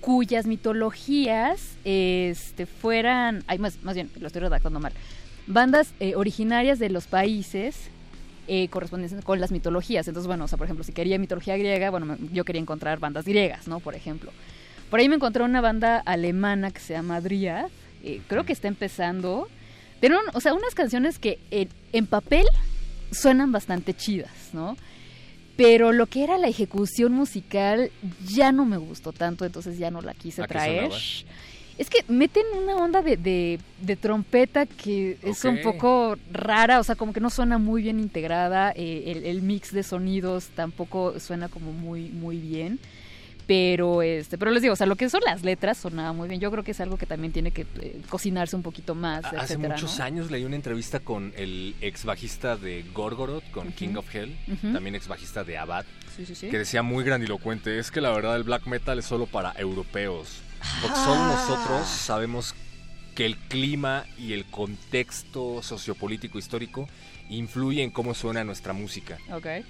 [0.00, 3.44] cuyas mitologías este, fueran.
[3.46, 4.92] Ay, más, más bien, lo estoy redactando mal.
[5.46, 7.76] Bandas eh, originarias de los países
[8.48, 10.06] eh, correspondientes con las mitologías.
[10.08, 12.98] Entonces, bueno, o sea, por ejemplo, si quería mitología griega, bueno, me- yo quería encontrar
[12.98, 13.80] bandas griegas, ¿no?
[13.80, 14.32] Por ejemplo.
[14.90, 17.66] Por ahí me encontré una banda alemana que se llama Dryad.
[18.04, 19.48] eh, creo que está empezando.
[20.00, 22.44] Pero, o sea, unas canciones que eh, en papel
[23.12, 24.76] suenan bastante chidas, ¿no?
[25.56, 27.90] Pero lo que era la ejecución musical
[28.26, 30.90] ya no me gustó tanto, entonces ya no la quise ¿A qué traer.
[30.90, 31.00] sonaba?
[31.78, 36.84] Es que meten una onda de, de- de trompeta que es un poco rara, o
[36.84, 41.18] sea, como que no suena muy bien integrada, eh, el, el mix de sonidos tampoco
[41.18, 42.78] suena como muy, muy bien.
[43.46, 46.40] Pero este, pero les digo, o sea, lo que son las letras sonaba muy bien.
[46.40, 49.36] Yo creo que es algo que también tiene que eh, cocinarse un poquito más, Hace
[49.54, 50.04] etcétera, muchos ¿no?
[50.04, 53.72] años leí una entrevista con el ex bajista de Gorgoroth, con.
[53.72, 54.36] King of Hell,
[54.72, 55.84] también ex bajista de Abad,
[56.16, 56.48] Sí, sí, sí.
[56.50, 60.40] que decía muy grandilocuente, es que la verdad el black metal es solo para europeos,
[60.80, 61.34] porque solo Ah.
[61.48, 62.54] nosotros sabemos
[63.14, 66.88] que el clima y el contexto sociopolítico histórico
[67.28, 69.18] influye en cómo suena nuestra música.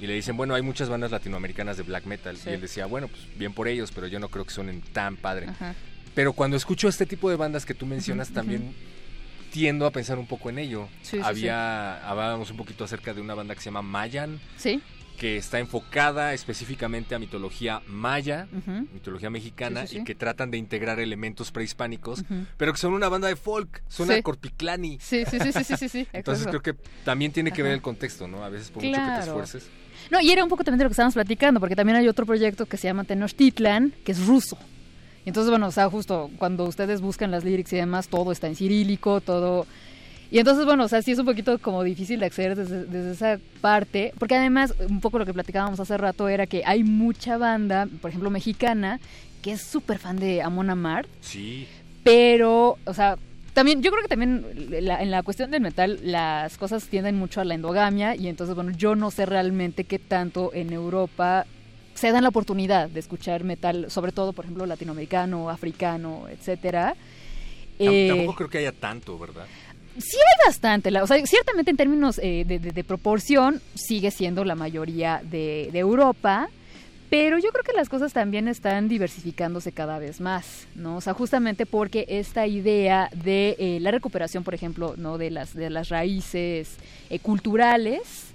[0.01, 2.37] Y le dicen, bueno, hay muchas bandas latinoamericanas de black metal.
[2.37, 2.51] Sí.
[2.51, 5.17] Y él decía, bueno, pues bien por ellos, pero yo no creo que suenen tan
[5.17, 5.49] padre.
[5.49, 5.75] Ajá.
[6.15, 8.75] Pero cuando escucho este tipo de bandas que tú mencionas, también
[9.53, 10.89] tiendo a pensar un poco en ello.
[11.03, 14.81] Sí, sí, Había, hablábamos un poquito acerca de una banda que se llama Mayan, Sí.
[15.23, 18.49] Que está enfocada específicamente a mitología maya,
[18.93, 20.01] mitología mexicana, Sí, sí, sí.
[20.01, 22.25] y que tratan de integrar elementos prehispánicos,
[22.57, 24.99] pero que son una banda de folk, suena a Corpiclani.
[25.01, 28.43] Sí, sí, sí, sí, sí, Entonces creo que también tiene que ver el contexto, ¿no?
[28.43, 29.69] A veces por mucho que te esfuerces.
[30.11, 32.27] No, y era un poco también de lo que estábamos platicando, porque también hay otro
[32.27, 34.59] proyecto que se llama Tenochtitlan, que es ruso.
[35.25, 38.49] Y Entonces, bueno, o sea, justo cuando ustedes buscan las lyrics y demás, todo está
[38.49, 39.69] en cirílico, todo...
[40.33, 43.11] Y entonces, bueno, o sea, sí es un poquito como difícil de acceder desde, desde
[43.13, 47.37] esa parte, porque además, un poco lo que platicábamos hace rato era que hay mucha
[47.37, 48.99] banda, por ejemplo, mexicana,
[49.43, 51.69] que es súper fan de Amon Amart, Sí.
[52.03, 53.19] pero, o sea,
[53.53, 54.47] también, yo creo que también
[54.81, 58.55] la- en la cuestión del metal las cosas tienden mucho a la endogamia y entonces,
[58.57, 61.45] bueno, yo no sé realmente qué tanto en Europa
[61.95, 66.95] se dan la oportunidad de escuchar metal, sobre todo, por ejemplo, latinoamericano, africano, etcétera.
[67.79, 69.45] Eh, Tampoco creo que haya tanto, ¿verdad?
[69.99, 75.21] Sí hay bastante, o sea, ciertamente en términos eh, de proporción sigue siendo la mayoría
[75.23, 76.49] de, de Europa,
[77.13, 80.97] pero yo creo que las cosas también están diversificándose cada vez más, ¿no?
[80.97, 85.19] O sea, justamente porque esta idea de eh, la recuperación, por ejemplo, ¿no?
[85.19, 86.77] de las de las raíces
[87.11, 88.32] eh, culturales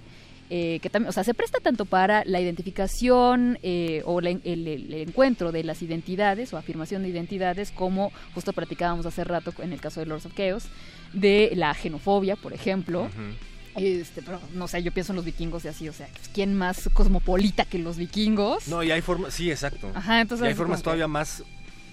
[0.50, 4.66] eh, que también, o sea, se presta tanto para la identificación eh, o la- el,
[4.66, 9.72] el encuentro de las identidades o afirmación de identidades, como justo platicábamos hace rato en
[9.72, 10.64] el caso de Lords of Chaos,
[11.12, 13.08] de la xenofobia, por ejemplo.
[13.76, 16.88] Este, pero no sé, yo pienso en los vikingos y así, o sea, ¿quién más
[16.94, 18.66] cosmopolita que los vikingos?
[18.68, 19.92] No, y hay formas, sí, exacto.
[19.94, 21.44] Ajá, entonces y hay formas que- todavía más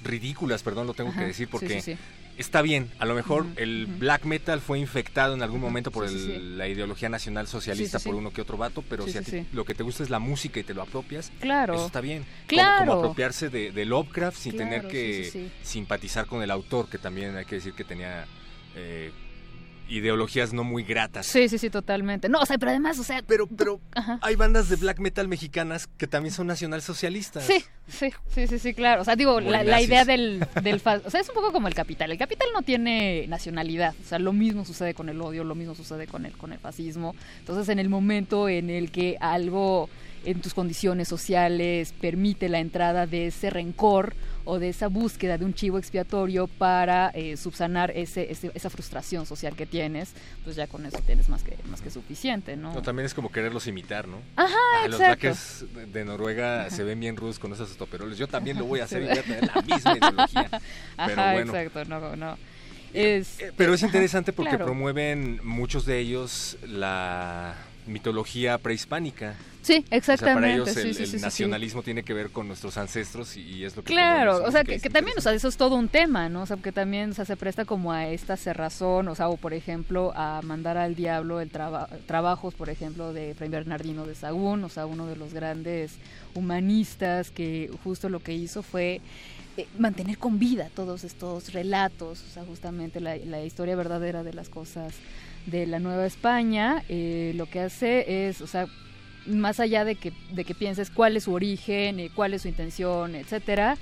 [0.03, 1.97] ridículas, perdón, lo tengo Ajá, que decir, sí, porque sí, sí.
[2.37, 6.15] Está bien, a lo mejor el black metal fue infectado en algún momento por sí,
[6.15, 6.55] el- sí.
[6.57, 9.65] la ideología nacional socialista Sí, por uno que otro vato, pero si a ti lo
[9.65, 11.75] que te gusta es la música y te lo apropias, Claro.
[11.75, 12.23] eso está bien.
[12.23, 12.79] Como- Claro.
[12.85, 17.35] Como, apropiarse de, de Lovecraft sin Claro, tener que simpatizar con el autor, que también
[17.35, 18.25] hay que decir que tenía
[18.75, 19.11] eh,
[19.89, 21.25] ideologías no muy gratas.
[21.25, 22.29] Sí, sí, sí, totalmente.
[22.29, 23.21] No, o sea, pero además, o sea...
[23.25, 23.79] Pero, pero
[24.21, 27.45] hay bandas de black metal mexicanas que también son nacionalsocialistas.
[27.45, 29.01] Sí, sí, sí, sí, sí, claro.
[29.01, 30.75] O sea, digo, la, idea del, del...
[30.75, 32.11] O sea, es un poco como el capital.
[32.11, 33.93] El capital no tiene nacionalidad.
[34.03, 36.59] O sea, lo mismo sucede con el odio, lo mismo sucede con el, con el
[36.59, 37.15] fascismo.
[37.39, 39.89] Entonces, en el momento en el que algo
[40.25, 44.15] en tus condiciones sociales permite la entrada de ese rencor
[44.45, 49.25] o de esa búsqueda de un chivo expiatorio para eh, subsanar ese, ese- esa frustración
[49.25, 52.73] social que tienes, pues ya con eso tienes más que, más que suficiente, ¿no?
[52.73, 54.17] No, también es como quererlos imitar, ¿no?
[54.35, 55.21] Ajá, Ah, Los exacto.
[55.27, 58.17] blackers de- Noruega se ven bien rudos con esos estoperoles.
[58.17, 60.49] Yo también lo voy a hacer y voy a tener la misma ideología.
[61.05, 61.55] Pero Ajá, bueno.
[61.55, 62.37] exacto, no, no.
[62.93, 64.65] Es, Eh, Pero es interesante porque claro.
[64.65, 67.55] promueven muchos de ellos la
[67.87, 69.35] mitología prehispánica.
[69.65, 70.33] Sí, O sea, exactamente.
[70.41, 73.75] para ellos sí, el, sí, nacionalismo tiene que ver con nuestros ancestros y, y es
[73.75, 73.93] lo que...
[73.93, 76.43] Claro, o sea, que, también, o sea, eso es todo un tema, ¿no?
[76.43, 79.37] O sea, que también o sea, se presta como a esta cerrazón, o sea, o
[79.37, 84.13] por ejemplo, a mandar al diablo el traba- trabajos, por ejemplo, de Fray Bernardino de
[84.13, 85.93] Sagún, o sea, uno de los grandes
[86.35, 89.01] humanistas que justo lo que hizo fue
[89.57, 94.33] eh, mantener con vida todos estos relatos, o sea, justamente la, la historia verdadera de
[94.33, 94.93] las cosas
[95.47, 98.67] de la Nueva España, eh, lo que hace es, o sea,
[99.25, 102.47] más allá de que, de que pienses cuál es su origen, eh, cuál es su
[102.47, 103.77] intención, etcétera,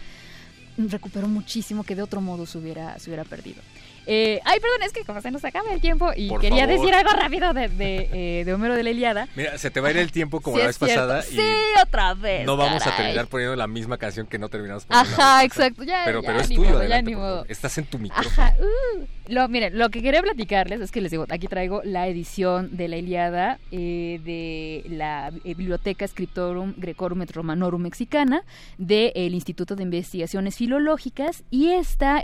[0.78, 3.62] recuperó muchísimo que de otro modo se hubiera, se hubiera perdido.
[4.06, 6.80] Eh, ay, perdón, es que como se nos acaba el tiempo y Por quería favor.
[6.80, 9.28] decir algo rápido de, de, eh, de Homero de la Iliada.
[9.36, 11.40] Mira, se te va a ir el tiempo como Sí, la vez pasada Sí,
[11.82, 12.46] otra vez.
[12.46, 15.12] no vamos a terminar poniendo la misma canción que no terminamos poniendo.
[15.14, 15.84] Ajá, exacto.
[15.84, 17.14] Ya, pero ya, pero es ni tuyo, modo, ya ni.
[17.48, 18.30] Estás en tu micrófono.
[18.44, 18.56] Ajá.
[18.60, 19.06] uh.
[19.30, 22.90] Lo, miren, lo que quería platicarles es que les digo, aquí traigo la edición de
[22.90, 28.44] la Iliada eh, de la eh, Biblioteca Scriptorum Grecorum et Romanorum Mexicana
[28.78, 32.22] del Instituto de Investigaciones Filológicas y esta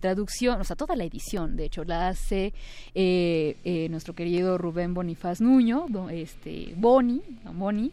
[0.00, 2.52] traducción, o sea, toda la edición, de hecho, la hace
[2.94, 7.20] eh, eh, nuestro querido Rubén Bonifaz Nuño, este, Boni,
[7.54, 7.92] Boni,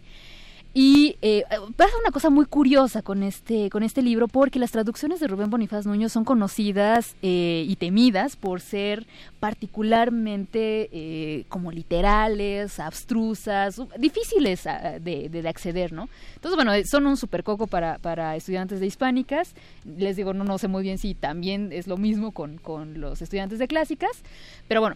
[0.73, 1.43] y eh,
[1.75, 5.49] pasa una cosa muy curiosa con este, con este libro, porque las traducciones de Rubén
[5.49, 9.07] Bonifaz Nuño son conocidas eh, y temidas por ser
[9.39, 16.09] particularmente eh, como literales, abstrusas, difíciles ah, de, de- de acceder, ¿no?
[16.35, 19.55] Entonces, bueno, eh, son un supercoco para, para estudiantes de hispánicas.
[19.97, 23.21] Les digo, no, no sé muy bien si también es lo mismo con, con los
[23.21, 24.11] estudiantes de clásicas,
[24.67, 24.95] pero bueno,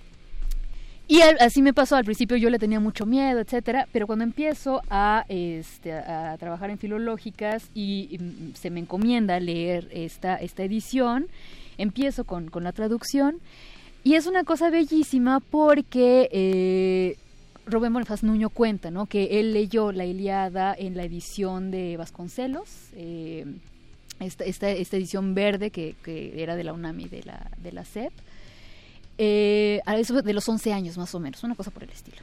[1.07, 4.81] y así me pasó, al principio yo le tenía mucho miedo, etcétera, pero cuando empiezo
[4.89, 11.27] a, este, a, trabajar en filológicas y, y, se me encomienda leer esta, esta edición,
[11.77, 13.39] empiezo con, con la traducción
[14.03, 17.17] y es una cosa bellísima porque eh,
[17.65, 19.05] Rubén Bonifaz Nuño cuenta ¿no?
[19.05, 23.45] que él leyó la Iliada en la edición de Vasconcelos, eh,
[24.19, 27.83] esta, esta, esta edición verde que, que era de la UNAMI de la, de la
[27.83, 28.13] SEP
[29.17, 32.17] eh, a eso de los 11 años más o menos, una cosa por el estilo.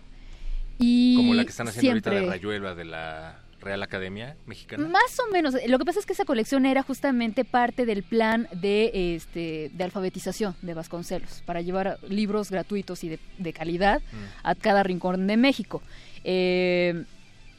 [0.78, 4.88] Y Como la que están haciendo ahorita de Rayuela de la Real Academia Mexicana.
[4.88, 5.54] Más o menos.
[5.66, 9.84] Lo que pasa es que esa colección era justamente parte del plan de este de
[9.84, 14.00] alfabetización de Vasconcelos para llevar libros gratuitos y de, de calidad
[14.42, 15.82] a cada rincón de México.
[16.24, 17.04] Eh,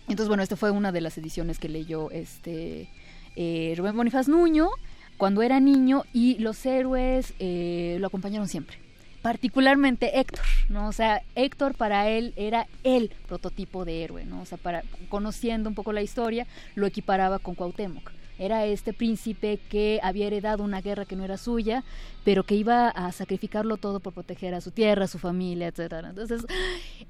[0.08, 2.90] entonces, bueno, esta fue una de las ediciones que leyó este
[3.36, 4.70] eh, Rubén Bonifaz Nuño
[5.18, 8.78] cuando era niño y los héroes eh, lo acompañaron siempre.
[9.22, 10.88] Particularmente Héctor, ¿no?
[10.88, 14.42] O sea, Héctor para él era el prototipo de héroe, ¿no?
[14.42, 18.12] O sea, para, conociendo un poco la historia, lo equiparaba con Cuauhtémoc.
[18.40, 21.84] Era este príncipe que había heredado una guerra que no era suya,
[22.26, 26.10] pero que iba a sacrificarlo todo por proteger a su tierra, a su familia, etcétera.
[26.10, 26.42] Entonces,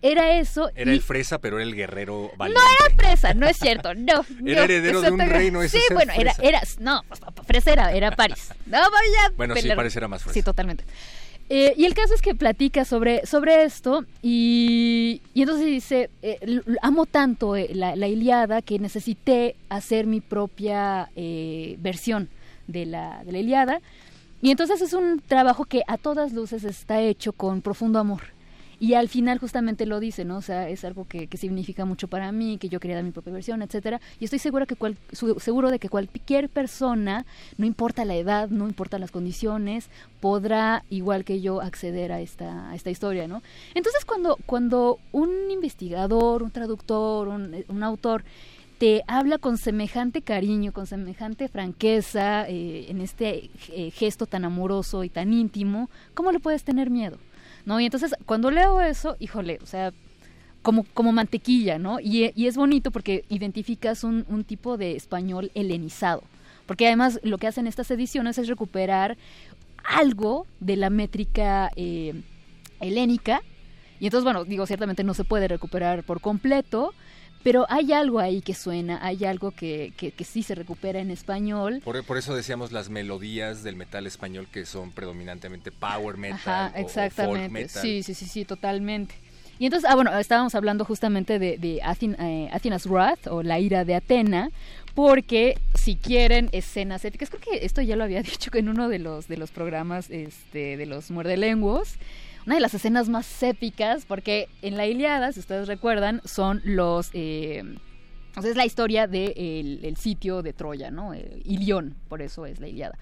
[0.02, 0.70] era eso.
[0.76, 2.62] Era y- el fresa, pero era el guerrero valiente.
[2.62, 4.26] no era fresa, no es cierto, no.
[4.46, 7.04] Era heredero de un reino, Sí, bueno, era, era, no,
[7.48, 8.50] fresa era, era París.
[8.66, 9.34] No vaya.
[9.38, 9.70] Bueno, sí.
[9.74, 10.34] París era más fresa.
[10.34, 10.84] Sí, totalmente.
[11.54, 16.62] Eh, y el caso es que platica sobre, sobre esto y, y entonces dice, eh,
[16.82, 22.30] amo tanto eh, la, la Iliada que necesité hacer mi propia eh, versión
[22.68, 23.82] de la, de la Iliada.
[24.42, 28.22] Y entonces es un trabajo que a todas luces está hecho con profundo amor.
[28.82, 30.38] Y al final justamente lo dice, ¿no?
[30.38, 33.12] O sea, es algo que, que significa mucho para mí, que yo quería dar mi
[33.12, 34.02] propia versión, etcétera.
[34.20, 37.28] Y estoy segura que cual- su- seguro de que cualquier persona,
[37.60, 39.88] no importa la edad, no importa las condiciones,
[40.20, 43.44] podrá, igual que yo, acceder a esta, esta historia, ¿no?
[43.76, 48.24] Entonces, cuando, cuando un investigador, un traductor, un, un autor
[48.80, 55.04] te habla con semejante cariño, con semejante franqueza, eh, en este eh, gesto tan amoroso
[55.04, 57.20] y tan íntimo, ¿cómo le puedes tener miedo?
[57.66, 57.80] ¿No?
[57.80, 59.94] Y entonces, cuando leo eso, híjole, o sea,
[60.62, 62.00] como, como mantequilla, ¿no?
[62.00, 66.24] Y, y es bonito porque identificas un, un tipo de español helenizado.
[66.66, 69.18] Porque además lo que hacen estas ediciones es recuperar
[69.84, 72.22] algo de la métrica eh,
[72.80, 73.42] helénica.
[74.00, 76.94] Y entonces, bueno, digo, ciertamente no se puede recuperar por completo,
[77.44, 81.12] pero hay algo ahí que suena, hay algo que, que, que sí se recupera en
[81.12, 81.82] español.
[81.84, 86.74] Por, por eso decíamos las melodías del metal español que son predominantemente power metal Ajá,
[86.78, 87.82] o- o, folk metal.
[87.82, 89.16] Sí, sí, sí, sí, totalmente.
[89.60, 93.60] Y entonces, ah, bueno, estábamos hablando justamente de, de Athen- eh, Athena's Wrath o la
[93.60, 94.50] ira de Atena,
[94.96, 99.00] porque si quieren escenas épicas, creo que esto ya lo había dicho en uno de
[99.00, 101.96] los de los programas este, de los muerdelenguos,
[102.46, 107.10] una de las escenas más épicas, porque en la Iliada, si ustedes recuerdan, son los...
[107.14, 107.64] eh,
[108.36, 111.14] o sea, es la historia del el sitio de Troya, ¿no?
[111.14, 112.98] Eh, Ilión, por eso es la Iliada.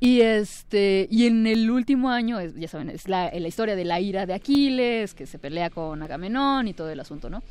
[0.00, 4.00] Y este y en el último año, ya saben, es la, la historia de la
[4.00, 7.42] ira de Aquiles, que se pelea con Agamenón y todo el asunto, ¿no?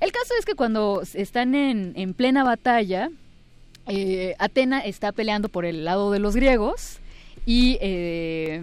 [0.00, 3.10] El caso es que cuando están en, en plena batalla,
[3.86, 6.98] eh, Atena está peleando por el lado de los griegos
[7.46, 8.60] y, eh,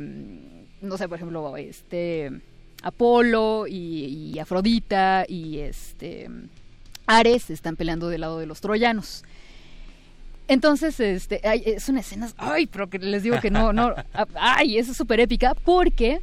[0.81, 2.31] no sé, por ejemplo, este
[2.83, 6.29] Apolo y, y Afrodita y este
[7.07, 9.23] Ares están peleando del lado de los troyanos.
[10.47, 13.95] Entonces, este, ay, es una escena, ay, pero que les digo que no, no,
[14.35, 16.21] ay, es súper épica porque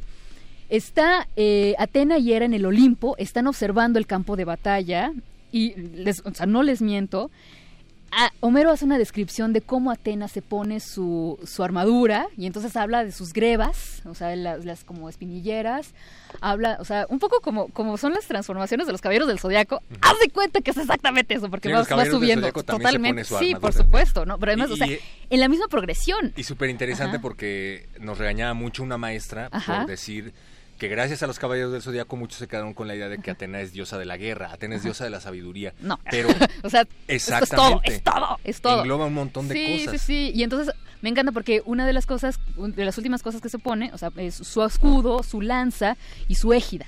[0.69, 5.11] está eh, Atena y Hera en el Olimpo, están observando el campo de batalla
[5.51, 7.31] y, les, o sea, no les miento,
[8.15, 12.75] a- Homero hace una descripción de cómo Atena se pone su, su armadura y entonces
[12.75, 15.93] habla de sus grebas, o sea, las, las como espinilleras,
[16.41, 19.81] habla, o sea, un poco como, como son las transformaciones de los caballeros del zodiaco.
[20.01, 23.23] Haz de cuenta que es exactamente eso, porque Sí, vas, subiendo totalmente.
[23.23, 24.37] su Sí, por supuesto, ¿no?
[24.39, 24.99] Pero además, Y- o sea, y-
[25.29, 26.33] en la misma progresión.
[26.35, 29.79] Y súper interesante porque nos regañaba mucho una maestra Ajá.
[29.79, 30.33] por decir
[30.83, 33.31] que gracias a los caballeros del zodiaco muchos se quedaron con la idea de que
[33.31, 35.73] Atena es diosa de la guerra, Atena es diosa de la sabiduría.
[35.79, 35.97] No.
[36.11, 36.27] Pero
[36.61, 37.93] o sea, esto es todo, exactamente.
[37.93, 38.81] es todo, es todo.
[38.81, 40.01] Engloba un montón de sí, cosas.
[40.01, 43.39] Sí, sí, Y entonces me encanta porque una de las cosas, de las últimas cosas
[43.39, 45.95] que se pone, o sea, es su escudo, su lanza
[46.27, 46.85] y su égida.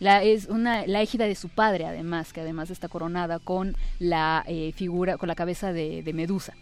[0.00, 4.42] La, es una, la égida de su padre, además, que además está coronada con la
[4.48, 6.54] eh, figura, con la cabeza de, de Medusa.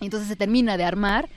[0.00, 1.28] Y entonces se termina de armar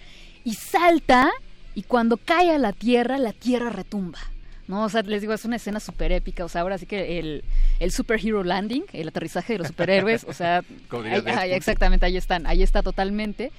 [0.43, 1.31] y salta
[1.73, 4.19] y cuando cae a la tierra, la tierra retumba.
[4.68, 4.84] ¿No?
[4.84, 6.43] O sea, les digo, es una escena súper épica.
[6.45, 7.43] O sea, ahora sí que el,
[7.80, 10.63] el superhero landing, el aterrizaje de los superhéroes, o sea,
[11.11, 13.51] ahí- ahí exactamente, ahí están, ahí está totalmente.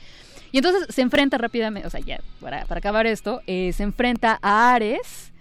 [0.53, 4.39] Y entonces se enfrenta rápidamente, o sea, ya, para, para acabar esto, eh, se enfrenta
[4.41, 5.33] a Ares,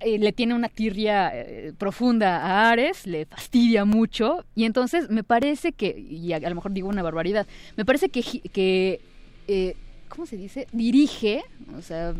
[0.00, 5.22] eh, le tiene una tirria eh, profunda a Ares, le fastidia mucho, y entonces me
[5.24, 9.00] parece que, y a, a lo mejor digo una barbaridad, me parece que, que
[9.48, 9.74] eh,
[10.08, 10.66] ¿cómo se dice?
[10.72, 11.42] Dirige,
[11.76, 12.14] o sea,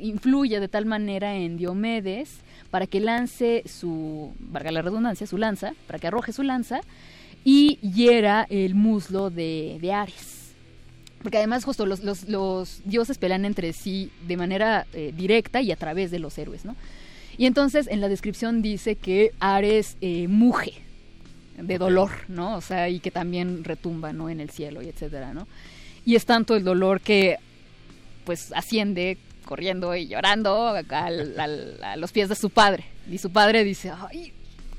[0.00, 2.38] influye de tal manera en Diomedes
[2.70, 6.80] para que lance su, valga la redundancia, su lanza, para que arroje su lanza
[7.44, 10.52] y hiera el muslo de, de Ares.
[11.22, 15.72] Porque además justo los, los, los dioses pelean entre sí de manera eh, directa y
[15.72, 16.76] a través de los héroes, ¿no?
[17.38, 20.74] Y entonces en la descripción dice que Ares eh, muge
[21.58, 22.56] de dolor, ¿no?
[22.56, 24.28] O sea, y que también retumba, ¿no?
[24.28, 25.46] En el cielo y etcétera, ¿no?
[26.04, 27.36] Y es tanto el dolor que
[28.24, 32.84] pues asciende corriendo y llorando al- al- a los pies de su padre.
[33.10, 34.32] Y su padre dice, ay,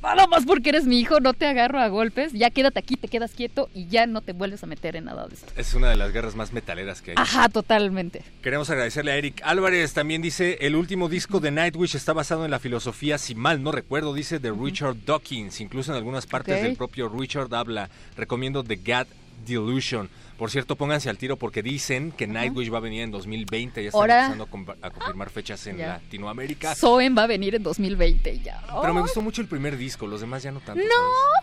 [0.03, 3.07] nada más porque eres mi hijo, no te agarro a golpes, ya quédate aquí, te
[3.07, 5.51] quedas quieto y ya no te vuelves a meter en nada de esto.
[5.57, 7.15] Es una de las guerras más metaleras que hay.
[7.19, 8.21] Ajá, totalmente.
[8.43, 9.93] Queremos agradecerle a Eric Álvarez.
[9.93, 13.71] También dice, el último disco de Nightwish está basado en la filosofía, si mal no
[13.71, 15.59] recuerdo, dice de Richard Dawkins.
[15.61, 17.89] Incluso en algunas partes del propio Richard habla.
[18.15, 19.07] Recomiendo The God
[19.45, 20.09] Delusion.
[20.37, 23.81] Por cierto, pónganse al tiro porque dicen que Nightwish va a venir en 2020.
[23.81, 24.43] Ya están Ahora- empezando
[24.83, 25.87] a, confirmar fechas en Ya.
[25.87, 26.75] Latinoamérica.
[26.75, 28.61] Soen va a venir en 2020 ya.
[28.81, 30.81] Pero me gustó mucho el primer disco, los demás ya no tanto.
[30.81, 30.87] ¿sabes?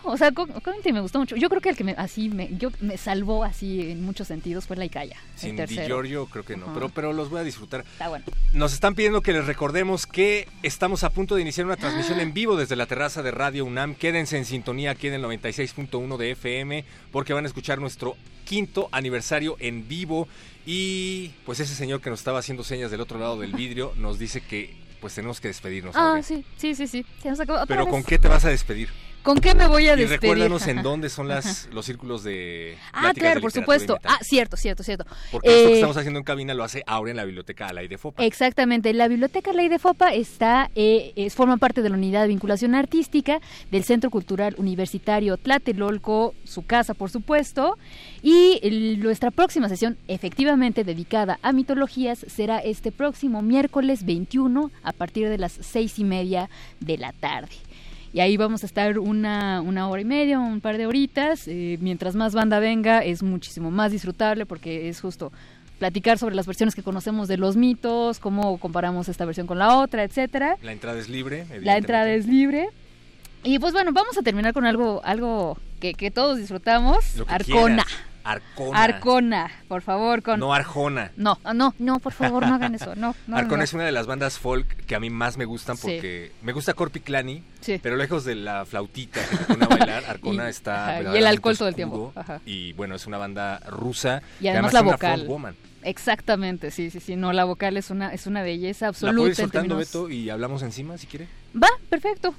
[0.03, 1.35] No, o sea, Co- Covenant me gustó mucho.
[1.35, 4.65] Yo creo que el que me, así me, yo, me salvó así en muchos sentidos
[4.65, 5.17] fue la Icaya.
[5.35, 5.65] Sin Di.
[5.85, 7.81] Giorgio creo que no, pero, pero los voy a disfrutar.
[7.81, 8.23] Está bueno.
[8.53, 12.33] Nos están pidiendo que les recordemos que estamos a punto de iniciar una transmisión en
[12.33, 13.95] vivo desde la terraza de Radio UNAM.
[13.95, 18.15] Quédense en sintonía aquí en el 96.1 de FM porque van a escuchar nuestro
[18.45, 20.27] quinto aniversario en vivo
[20.65, 24.17] y pues ese señor que nos estaba haciendo señas del otro lado del vidrio nos
[24.17, 25.95] dice que pues tenemos que despedirnos.
[25.95, 27.05] Ah, sí, sí, sí, sí.
[27.21, 27.57] Se nos acabó.
[27.59, 27.91] Otra Pero vez.
[27.91, 28.89] ¿con qué te vas a despedir?
[29.25, 30.21] ¿Con qué me voy a Y despedir?
[30.21, 32.77] recuérdanos en dónde son las, los círculos de.
[32.93, 33.97] Ah, claro, de por y supuesto.
[34.05, 35.05] Ah, cierto, cierto, cierto.
[35.31, 37.87] Porque esto que Eh, estamos haciendo en cabina lo hace Aurea en la biblioteca Alay
[37.87, 38.23] de Fopa.
[38.23, 42.27] Exactamente, la Biblioteca Ley de Fopa está, eh, es, forma parte de la Unidad de
[42.27, 43.39] Vinculación Artística
[43.71, 47.77] del Centro Cultural Universitario Tlatelolco, su casa por supuesto,
[48.21, 54.91] y el- nuestra próxima sesión, efectivamente dedicada a mitologías, será este próximo miércoles 21 a
[54.93, 56.49] partir de las seis y media
[56.79, 57.49] de la tarde.
[58.15, 61.49] Y ahí vamos a estar una, una hora y media, un par de horitas.
[61.49, 65.33] eh, mientras más banda venga, es muchísimo más disfrutable porque es justo
[65.79, 69.75] platicar sobre las versiones que conocemos de los mitos, cómo comparamos esta versión con la
[69.79, 70.55] otra, etcétera.
[70.63, 71.45] La entrada es libre.
[71.61, 72.69] La entrada es libre.
[73.43, 77.21] Y pues bueno, vamos a terminar con algo, algo que, que todos disfrutamos.
[77.27, 77.83] Arcona.
[77.83, 78.14] quieras.
[78.25, 78.83] Arcona.
[78.83, 80.39] Arcona, por favor, con.
[80.39, 81.11] No Arjona.
[81.15, 82.95] no, no, no, por favor, no hagan eso.
[82.95, 83.63] No, no, Arcona no.
[83.63, 85.81] es una de las bandas folk que a mí más me gustan Sí.
[85.83, 87.79] porque me gusta Corpiclani, Sí.
[87.81, 91.17] pero lejos de la flautita que te pone a bailar, Arcona Y- está ajá, y
[91.17, 92.41] el alcohol todo el tiempo, ajá.
[92.45, 95.15] Y bueno, es una banda rusa Y además tiene la una vocal.
[95.19, 95.55] frontwoman.
[95.83, 97.15] Exactamente, sí, sí, sí.
[97.15, 99.17] No, la vocal es una, es una belleza La absoluta.
[99.17, 101.27] puedes en soltando, términos- Beto, y hablamos encima si quiere.
[101.55, 102.33] Va, perfecto.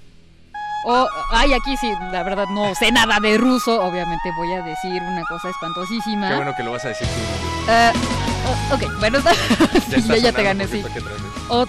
[0.88, 3.82] O, ay, aquí sí, la verdad no sé nada de ruso.
[3.82, 6.28] Obviamente voy a decir una cosa espantosísima.
[6.28, 7.72] Qué bueno que lo vas a decir tú.
[8.46, 9.32] O- ok, bueno, está.
[9.90, 10.84] Ya está ya, te gané, sí.
[11.48, 11.66] O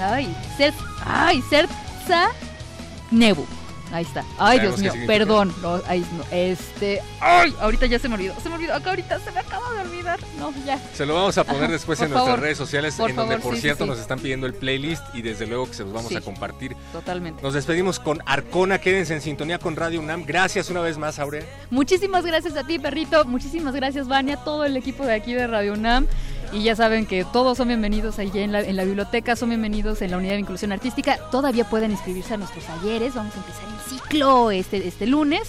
[0.00, 0.34] ay,
[1.04, 2.28] ay, cerza
[3.10, 3.46] nebu.
[3.92, 4.24] Ahí está.
[4.38, 5.54] Ay, Dios mío, perdón.
[5.62, 8.34] No, ahí no, este, ay, ahorita ya se me olvidó.
[8.42, 8.74] Se me olvidó.
[8.74, 10.18] Acá ahorita se me acaba de olvidar.
[10.38, 10.78] No, ya.
[10.94, 13.54] Se lo vamos a poner Ajá, después en nuestras redes sociales, Por en donde por
[13.54, 13.90] sí, cierto sí.
[13.90, 16.16] nos están pidiendo el playlist y desde luego que se los vamos Sí.
[16.16, 16.76] a compartir.
[16.92, 17.42] Totalmente.
[17.42, 20.24] Nos despedimos con Arcona, quédense en sintonía con Radio UNAM.
[20.26, 21.44] Gracias una vez más, Aurea.
[21.70, 23.24] Muchísimas gracias a ti, perrito.
[23.24, 26.06] Muchísimas gracias, Vania, todo el equipo de aquí de Radio UNAM.
[26.52, 30.00] Y ya saben que todos son bienvenidos allí en la, en la biblioteca, son bienvenidos
[30.00, 31.18] en la unidad de inclusión artística.
[31.30, 33.14] Todavía pueden inscribirse a nuestros talleres.
[33.14, 35.48] Vamos a empezar el ciclo este, este lunes.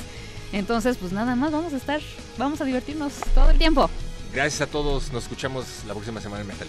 [0.52, 2.02] Entonces, pues nada más, vamos a estar,
[2.38, 3.90] vamos a divertirnos todo el tiempo.
[4.34, 5.12] Gracias a todos.
[5.14, 6.68] Nos escuchamos la próxima semana en Metal.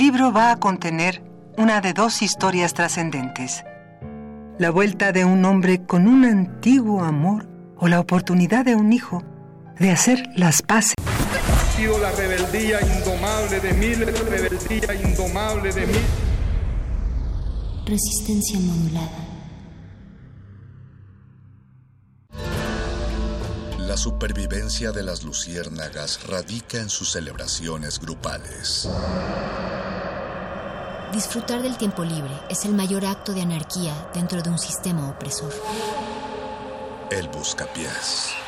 [0.00, 1.22] Libro va a contener
[1.58, 3.64] una de dos historias trascendentes.
[4.58, 7.46] La vuelta de un hombre con un antiguo amor
[7.76, 9.22] o la oportunidad de un hijo
[9.78, 10.94] de hacer las paces.
[10.96, 16.02] Ha sido la rebeldía indomable de miles, rebeldía indomable de miles.
[17.84, 19.29] Resistencia modulada.
[23.90, 28.88] La supervivencia de las luciérnagas radica en sus celebraciones grupales.
[31.12, 35.52] Disfrutar del tiempo libre es el mayor acto de anarquía dentro de un sistema opresor.
[37.10, 38.39] El buscapiés.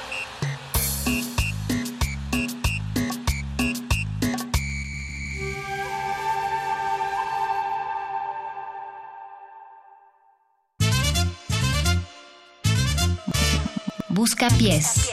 [14.43, 15.09] Busca pies.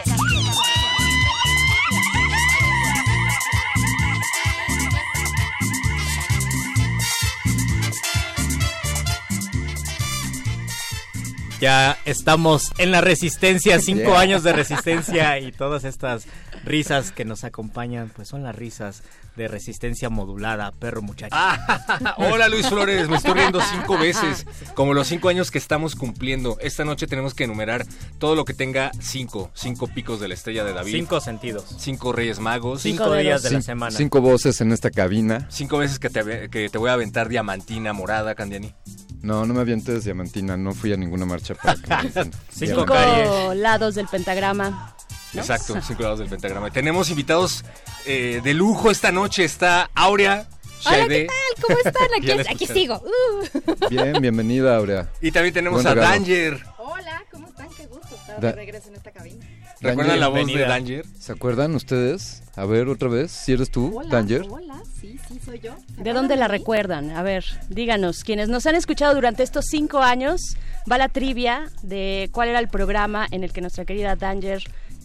[11.60, 14.20] Ya estamos en la resistencia, cinco Yeah.
[14.20, 16.26] años de resistencia y todas estas
[16.66, 19.04] risas que nos acompañan, pues son las risas
[19.40, 21.34] de resistencia modulada, perro muchacho.
[21.36, 25.96] Ah, Hola Luis Flores, me estoy riendo cinco veces, como los cinco años que estamos
[25.96, 26.58] cumpliendo.
[26.60, 27.86] Esta noche tenemos que enumerar
[28.20, 30.92] todo lo que tenga cinco, cinco picos de la estrella de David.
[30.92, 31.66] Cinco sentidos.
[31.80, 32.82] Cinco Reyes Magos.
[32.82, 33.96] Cinco días de la semana.
[33.98, 35.48] Cinco voces en esta cabina.
[35.50, 38.76] Cinco veces que te, ave- que te voy a aventar diamantina morada, Candiani.
[39.22, 43.26] No, no me avientes diamantina, no fui a ninguna marcha para avienten Cinco diamantina.
[43.26, 44.96] Cinco lados del pentagrama.
[45.34, 45.42] ¿No?
[45.42, 46.72] Exacto, cinco lados del pentagrama.
[46.72, 47.64] Tenemos invitados
[48.06, 49.44] eh, de lujo esta noche.
[49.44, 50.48] Está Aurea.
[50.86, 51.64] Hola, ¿qué tal?
[51.68, 52.08] ¿Cómo están?
[52.18, 53.04] Aquí, aquí sigo.
[53.04, 53.90] Uh.
[53.90, 55.10] Bien, bienvenida, Aurea.
[55.22, 56.14] Y también tenemos Buen a regalo.
[56.14, 56.64] Danger.
[56.78, 57.68] Hola, ¿cómo están?
[57.76, 58.18] Qué gusto.
[58.40, 59.46] Da- regresen a esta cabina.
[59.82, 60.60] ¿Recuerdan la voz de.
[60.60, 61.06] Danger?
[61.20, 62.44] ¿Se acuerdan ustedes?
[62.56, 64.46] A ver, otra vez, si eres tú, Hola, Danger.
[64.50, 65.76] hola, sí, sí, soy yo.
[65.98, 67.12] ¿De dónde la recuerdan?
[67.12, 68.24] A ver, díganos.
[68.26, 70.42] Quienes nos han escuchado durante estos cinco años,
[70.90, 74.62] va la trivia de cuál era el programa en el que nuestra querida Danger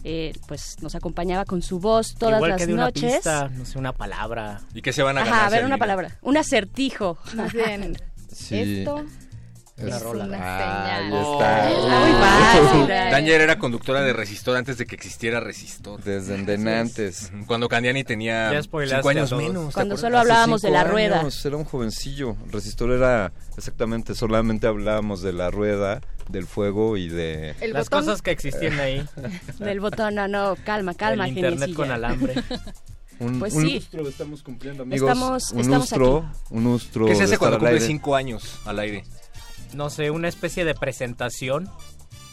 [0.07, 3.13] eh, pues nos acompañaba con su voz todas Igual las que de una noches.
[3.15, 4.61] pista, no sé, una palabra.
[4.75, 5.33] ¿Y qué se van a ganar?
[5.39, 6.17] Ajá, a ver, una palabra.
[6.21, 7.17] Un acertijo.
[7.35, 7.97] Más bien,
[8.31, 8.79] Sí.
[8.79, 9.03] esto
[9.77, 10.25] Una es rola.
[10.25, 11.13] una Ah, señal.
[11.13, 11.69] ahí está.
[11.71, 13.29] Está muy fácil.
[13.41, 16.01] Era conductora de Resistor antes de que existiera Resistor.
[16.03, 16.35] Desde
[16.79, 17.31] antes.
[17.47, 19.67] Cuando Candiani tenía cinco años menos.
[19.69, 21.27] ¿te Cuando solo hablábamos de la rueda.
[21.43, 22.35] era un jovencillo.
[22.51, 27.55] Resistor era exactamente, solamente hablábamos de la rueda, del fuego y de...
[27.61, 29.05] El Las botón, cosas que existían ahí.
[29.59, 32.35] Del botón, no, no, calma, calma, el internet con alambre.
[33.19, 33.75] Un, Pues un sí.
[33.75, 35.09] lustro estamos cumpliendo, amigos.
[35.09, 37.05] Estamos- un estamos lustro, un lustro.
[37.05, 39.05] ¿Qué se hace cuando cumple cinco años al aire?
[39.73, 41.69] No sé, una especie de presentación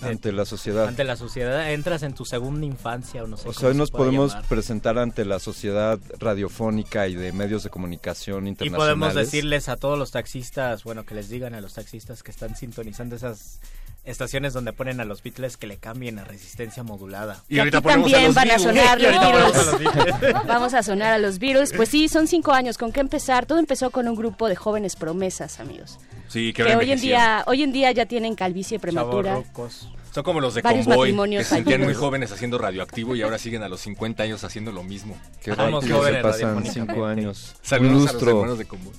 [0.01, 0.88] ante la sociedad.
[0.88, 1.70] ante la sociedad.
[1.72, 4.32] Entras en tu segunda infancia o no sé O sea, hoy se nos pueda podemos
[4.32, 4.49] llamar.
[4.49, 8.97] presentar ante la sociedad radiofónica y de medios de comunicación Y internacionales.
[8.99, 12.57] podemos decirles a todos los taxistas, bueno, que les digan a los taxistas que están
[12.57, 13.61] sintonizando esas
[14.05, 17.43] estaciones donde ponen a los Beatles que le cambien a resistencia modulada.
[17.49, 20.35] Y ahorita aquí a también los van a sonar los a Beatles.
[20.47, 21.73] Vamos a sonar a los Beatles.
[21.73, 22.79] Pues sí, son cinco años.
[22.79, 23.47] ¿Con qué empezar?
[23.47, 25.99] Todo empezó con un grupo de jóvenes promesas, amigos.
[26.29, 29.33] Sí, que, Que hoy en día, hoy en día ya tienen calvicie prematura.
[29.33, 29.89] Chavorrucos.
[30.13, 33.39] Son como los de Varios Convoy, que se sentían muy jóvenes haciendo radioactivo y ahora
[33.39, 35.17] siguen a los 50 años haciendo lo mismo.
[35.43, 36.71] Qué rápido se pasan radiofónicamente.
[36.71, 37.55] cinco años.
[37.55, 38.31] un Saludos a los lustro.
[38.31, 38.93] hermanos de Convoy.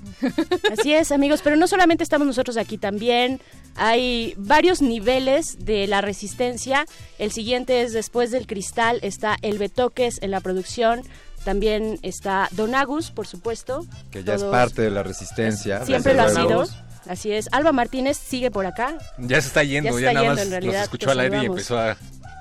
[0.71, 3.39] Así es, amigos, pero no solamente estamos nosotros aquí, también
[3.75, 6.85] hay varios niveles de la resistencia.
[7.19, 11.03] El siguiente es Después del Cristal, está El Betoques en la producción,
[11.45, 13.85] también está Don Agus, por supuesto.
[14.09, 15.85] Que ya es parte de la resistencia.
[15.85, 16.65] Siempre lo ha sido.
[17.07, 17.49] Así es.
[17.51, 18.97] Alba Martínez sigue por acá.
[19.17, 21.11] Ya se está yendo, Ya se ya, está nada yendo, más en realidad, nos escuchó
[21.11, 21.97] al aire y empezó a,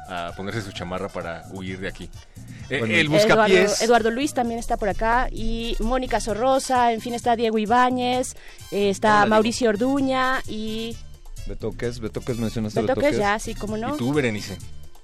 [0.09, 2.09] a ponerse su chamarra para huir de aquí.
[2.71, 3.83] Eh, Bueno, el Eduardo, buscapiés.
[3.83, 8.35] Eduardo Luis también está por acá y Mónica Sorrosa, en fin está Diego Ibáñez,
[8.71, 10.97] eh, está Hola, Mauricio Orduña y
[11.47, 13.19] Betoques, Betoques mencionaste Betoques Betoques.
[13.19, 13.95] ya, sí, como no.
[13.95, 14.57] Y tú, Berenice.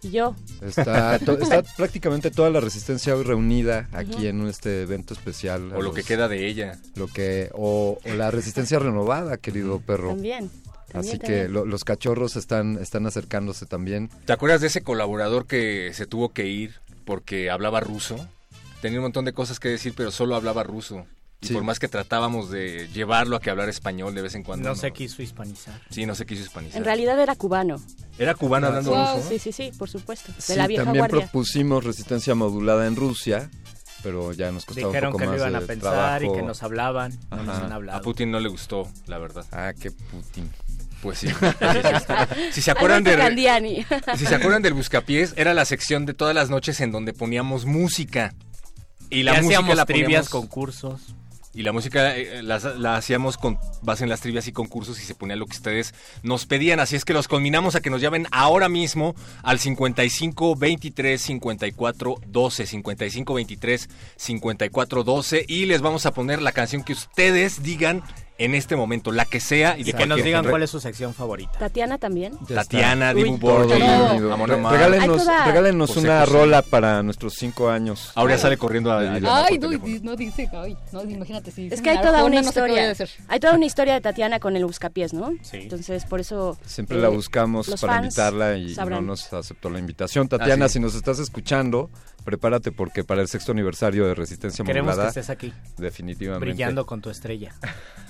[0.02, 0.36] Y yo.
[0.62, 5.72] Está, to- está prácticamente toda la resistencia hoy reunida aquí en este evento especial.
[5.74, 6.78] O lo que queda de ella.
[6.94, 10.10] Lo que, o, o la resistencia renovada, querido perro.
[10.10, 10.50] También.
[10.92, 14.08] también, Así que lo- los cachorros están, están acercándose también.
[14.24, 16.74] ¿Te acuerdas de ese colaborador que se tuvo que ir
[17.04, 18.28] porque hablaba ruso?
[18.80, 21.04] Tenía un montón de cosas que decir, pero solo hablaba ruso.
[21.40, 21.54] Y Sí.
[21.54, 24.68] por más que tratábamos de llevarlo a que hablara español de vez en cuando.
[24.68, 25.80] No se quiso hispanizar.
[25.88, 26.78] Sí, no se quiso hispanizar.
[26.78, 27.80] En realidad era cubano.
[28.18, 29.28] Era cubano hablando Wow, ruso.
[29.28, 30.32] Sí, sí, sí, por supuesto.
[30.32, 31.20] De Sí, la vieja también guardia.
[31.20, 33.48] propusimos resistencia modulada en Rusia,
[34.02, 36.62] pero ya nos costaba Dijeron un poco que lo iban a pensar y que nos
[36.64, 37.16] hablaban.
[37.30, 38.02] No nos han A hablado.
[38.02, 39.46] Putin no le gustó, la verdad.
[39.52, 40.50] Ah, qué Putin.
[41.02, 41.28] Pues sí.
[42.52, 43.86] Si se acuerdan de
[44.16, 47.64] si se acuerdan del buscapiés, era la sección de todas las noches en donde poníamos
[47.64, 48.34] música.
[49.08, 51.00] Y la Y música hacíamos la trivias, poníamos- concursos.
[51.58, 55.04] Y la música eh, la, la hacíamos con base en las trivias y concursos y
[55.04, 55.92] se ponía lo que ustedes
[56.22, 56.78] nos pedían.
[56.78, 62.14] Así es que los combinamos a que nos llamen ahora mismo al 55 23 54
[62.28, 62.64] 12.
[62.64, 65.46] 55 23 54 12.
[65.48, 68.04] Y les vamos a poner la canción que ustedes digan
[68.38, 69.76] en este momento, la que sea.
[69.76, 71.58] Y, Y de que nos digan cuál es su sección favorita.
[71.58, 72.36] Tatiana también.
[72.46, 76.32] Tatiana, Dibu Borges, regálenos regálenos una José.
[76.32, 78.12] rola para nuestros cinco años.
[78.14, 79.70] Ahora ya sale corriendo a, a llamar Ay, no,
[80.02, 82.94] no dice, ay, no, imagínate si Es que hay toda una no sé a historia.
[83.28, 85.32] Hay toda una historia de Tatiana con el buscapiés, ¿no?
[85.42, 85.58] Sí.
[85.58, 86.56] Entonces, por eso.
[86.64, 89.00] Siempre eh, la buscamos los para invitarla y sabrán.
[89.04, 90.28] no nos aceptó la invitación.
[90.28, 91.90] Tatiana, si nos estás escuchando,
[92.28, 96.44] prepárate porque para el sexto aniversario de Resistencia Queremos que Modulada, estés aquí, definitivamente.
[96.44, 97.54] brillando con tu estrella.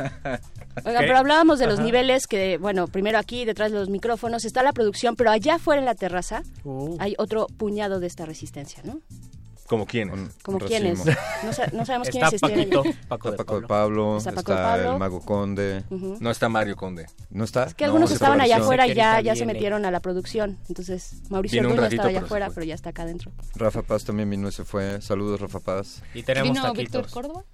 [0.84, 1.06] Oiga, ¿Qué?
[1.06, 1.84] pero hablábamos de los Ajá.
[1.84, 5.78] niveles que, bueno, primero aquí detrás de los micrófonos está la producción, pero allá afuera
[5.80, 9.00] en la terraza Uh, hay otro puñado de esta resistencia, ¿no?
[9.68, 10.10] ¿Como quién?
[10.10, 11.04] Un- Como quiénes.
[11.04, 12.70] No, sa- no sabemos está quiénes estén.
[12.70, 14.16] Paquito, Paco Está Paco de Pablo.
[14.16, 14.92] Está Paco Pablo.
[14.94, 15.84] el Mago Conde.
[15.90, 17.06] No está Mario Conde.
[17.30, 17.64] ¿No está?
[17.64, 20.58] Es que algunos No, estaban allá afuera y ya, ya se metieron a la producción.
[20.68, 22.54] Entonces, Mauricio Orduña estaba allá afuera, fue.
[22.56, 23.30] pero ya está acá adentro.
[23.56, 25.00] Rafa Paz también vino y se fue.
[25.02, 26.02] Saludos, Rafa Paz.
[26.14, 27.06] Y tenemos ¿Vino Víctor.
[27.10, 27.44] Córdoba?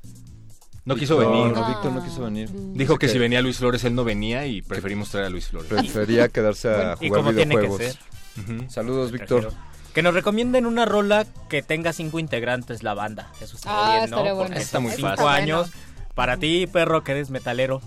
[0.84, 1.52] No quiso Víctor, venir.
[1.56, 1.68] No, Ah.
[1.70, 2.50] Víctor no quiso venir.
[2.74, 5.68] Dijo que si venía Luis Flores él no venía y preferimos traer a Luis Flores.
[5.68, 7.98] Prefería quedarse a jugar videojuegos.
[8.68, 9.52] Saludos, Víctor.
[9.94, 13.30] Que nos recomienden una rola que tenga cinco integrantes la banda.
[13.40, 14.34] Eso estaría Ah, bien, ¿no?
[14.34, 14.56] bueno.
[14.56, 15.04] Está muy fácil.
[15.06, 15.72] cinco Está años.
[16.14, 17.80] Para ti, perro, que eres metalero.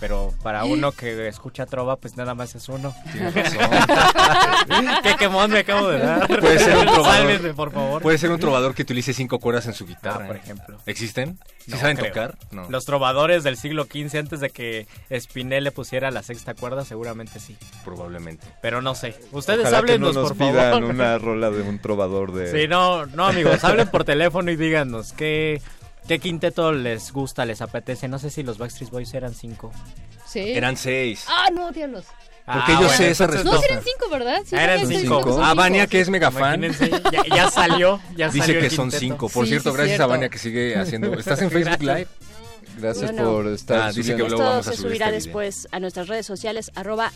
[0.00, 2.94] Pero para uno que escucha trova, pues nada más es uno.
[3.12, 3.70] Tienes razón.
[5.02, 6.26] Qué quemón me acabo de dar.
[6.26, 7.04] Puede ser un trovador.
[7.16, 8.00] Sálvenme, por favor.
[8.02, 10.24] Puede ser un trovador que utilice cinco cuerdas en su guitarra.
[10.24, 10.78] Ah, por ejemplo.
[10.86, 11.38] ¿Existen?
[11.58, 12.08] ¿Sí No saben creo.
[12.08, 12.38] tocar?
[12.50, 12.68] No.
[12.70, 17.38] Los trovadores del siglo XV, antes de que Spinel le pusiera la sexta cuerda, seguramente
[17.38, 17.56] sí.
[17.84, 18.46] Probablemente.
[18.62, 19.14] Pero no sé.
[19.32, 20.84] Ustedes Ojalá que háblenos, no nos por pidan favor.
[20.84, 22.50] una rola de un trovador de...
[22.62, 25.60] Sí, no, no, amigos, hablen por teléfono y díganos qué,
[26.08, 28.08] qué quinteto les gusta, les apetece.
[28.08, 29.72] No sé si los Backstreet Boys eran cinco.
[30.26, 30.40] Sí.
[30.40, 31.24] Eran seis.
[31.28, 32.04] Ah, no, diablos.
[32.46, 33.60] Porque yo sé esa No, respuesta.
[33.60, 34.42] sí eran cinco, ¿verdad?
[34.44, 35.22] Sí, Ah, eran también cinco.
[35.22, 35.54] son Ah, cinco.
[35.56, 36.62] Vania, que es mega fan.
[37.12, 39.28] Ya, ya salió, ya Dice salió que el son cinco.
[39.28, 40.06] Por Sí, cierto, sí, gracias a.
[40.06, 41.12] Vania que sigue haciendo.
[41.18, 41.98] ¿Estás en Facebook Gracias.
[41.98, 42.08] Live?
[42.80, 43.32] Gracias No, no.
[43.32, 45.24] por estar Ah, dice que luego vamos a se subir subirá este video.
[45.26, 47.12] después a nuestras redes sociales, arroba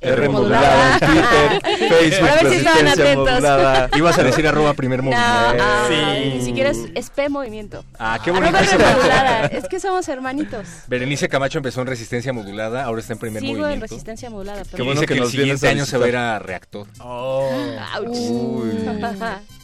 [0.00, 3.26] R modulada en Twitter, Facebook, Para ver si estaban Resistencia atentos.
[3.32, 3.90] modulada.
[3.96, 5.64] Ibas a decir arroba primer No, movimiento.
[5.88, 6.38] ay, Sí.
[6.38, 7.84] ni siquiera es, es P movimiento.
[7.98, 9.48] Ah, qué bonito dato.
[9.58, 10.66] Es que somos hermanitos.
[10.86, 13.86] Berenice Camacho empezó en resistencia modulada, ahora está en primer Sigo en movimiento.
[13.86, 14.62] resistencia modulada.
[14.62, 14.84] Que Pero...
[14.84, 16.38] bueno dice que que, el nos vienes siguiente a año se va a ir a
[16.38, 16.86] reactor.
[17.00, 17.50] Oh.
[17.96, 18.16] Ouch.
[18.16, 18.70] Uy.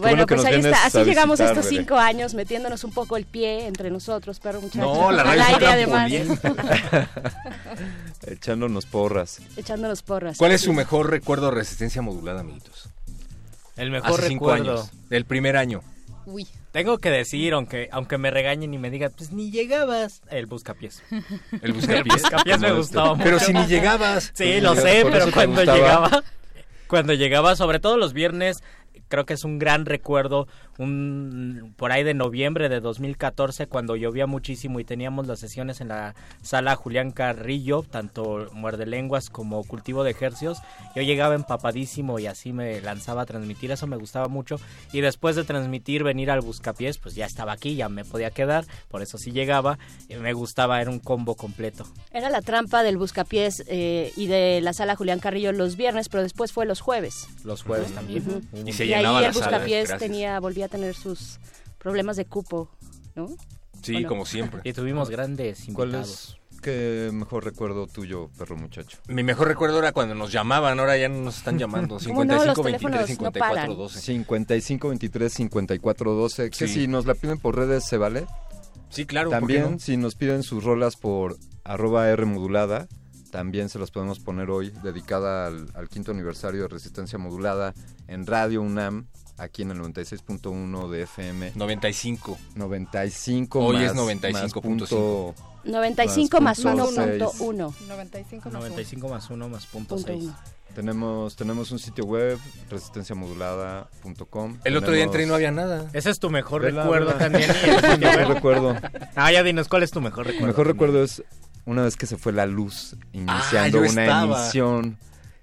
[0.00, 0.84] Bueno, bueno que pues ahí está.
[0.86, 1.82] Así a llegamos visitar, estos Bere.
[1.84, 4.80] cinco años metiéndonos un poco el pie entre nosotros, perro muchacho.
[4.84, 6.10] No, la radio aire además.
[8.26, 9.40] Echándonos porras.
[9.56, 10.36] Echándonos porras.
[10.38, 12.88] ¿Cuál es su mejor recuerdo de resistencia modulada, amiguitos?
[13.76, 14.72] El mejor Hace cinco recuerdo.
[14.80, 14.90] años.
[15.08, 15.82] Del primer año.
[16.26, 16.46] Uy.
[16.72, 20.22] Tengo que decir, aunque aunque me regañen y me digan, pues ni llegabas.
[20.30, 21.02] El buscapiés.
[21.10, 21.24] El
[21.62, 22.22] El buscapiés.
[22.22, 23.24] buscapiés me gustaba mucho.
[23.24, 24.30] Pero si ni llegabas.
[24.34, 26.22] Sí, lo sé, pero cuando llegaba,
[26.86, 28.62] cuando llegaba, sobre todo los viernes,
[29.10, 30.48] creo que es un gran recuerdo,
[30.80, 35.88] un por ahí de noviembre de 2014, cuando llovía muchísimo y teníamos las sesiones en
[35.88, 40.58] la sala Julián Carrillo, tanto muerde lenguas como cultivo de ejercios.
[40.96, 44.56] Yo llegaba empapadísimo y así me lanzaba a transmitir, eso me gustaba mucho.
[44.92, 48.64] Y después de transmitir, venir al Buscapiés, pues ya estaba aquí, ya me podía quedar,
[48.88, 49.78] por eso sí llegaba,
[50.08, 51.86] y me gustaba, era un combo completo.
[52.10, 56.22] Era la trampa del buscapiés eh, y de la sala Julián Carrillo los viernes, pero
[56.22, 57.28] después fue los jueves.
[57.44, 58.24] Los jueves también.
[58.26, 58.68] Ujú.
[58.68, 59.46] Y se Y ahí llenaba el la sala.
[59.58, 61.38] buscapiés tenía, volvía a tener sus
[61.78, 62.70] problemas de cupo,
[63.14, 63.28] ¿no?
[63.82, 64.08] Sí, Bueno.
[64.08, 64.60] como siempre.
[64.64, 66.36] Y tuvimos grandes ¿Cuál invitados.
[66.54, 68.98] es qué mejor recuerdo tuyo, perro muchacho?
[69.08, 71.98] Mi mejor recuerdo era cuando nos llamaban, ahora ya no nos están llamando.
[72.06, 72.34] ¿Cómo no?
[72.44, 73.76] Los 55 23 teléfonos no 54 paran.
[73.76, 74.00] 12.
[74.00, 76.50] 55 23 54 12.
[76.50, 76.68] Que Sí.
[76.74, 78.26] si nos la piden por redes, ¿se vale?
[78.90, 79.30] Sí, claro.
[79.30, 79.78] ¿por qué También, no?
[79.78, 82.88] si nos piden sus rolas por arroba R modulada,
[83.30, 87.72] también se las podemos poner hoy, dedicada al, al quinto aniversario de Resistencia Modulada
[88.08, 89.06] en Radio UNAM,
[89.40, 91.52] aquí en el 96.1 de FM.
[91.54, 92.38] 95.
[92.54, 94.60] 95 Hoy más, es 95.5.
[94.62, 95.34] punto-
[95.64, 97.22] 95 más punto seis.
[97.22, 97.74] 1.1.
[97.88, 100.24] 95 más 95 más 1 más punto Punto 6.
[100.24, 100.36] uno.
[100.74, 102.38] Tenemos, tenemos un sitio web,
[102.70, 104.58] resistenciamodulada.com.
[104.64, 105.88] El otro día entré y no había nada.
[105.92, 107.18] Ese es tu mejor Vela, recuerdo vela.
[107.18, 107.50] también.
[107.98, 108.76] Mi mejor recuerdo.
[109.16, 110.46] Ah, ya dinos, ¿cuál es tu mejor recuerdo?
[110.46, 111.22] Mi mejor recuerdo es
[111.66, 114.40] una vez que se fue la luz iniciando Ah, yo una estaba.
[114.42, 114.98] emisión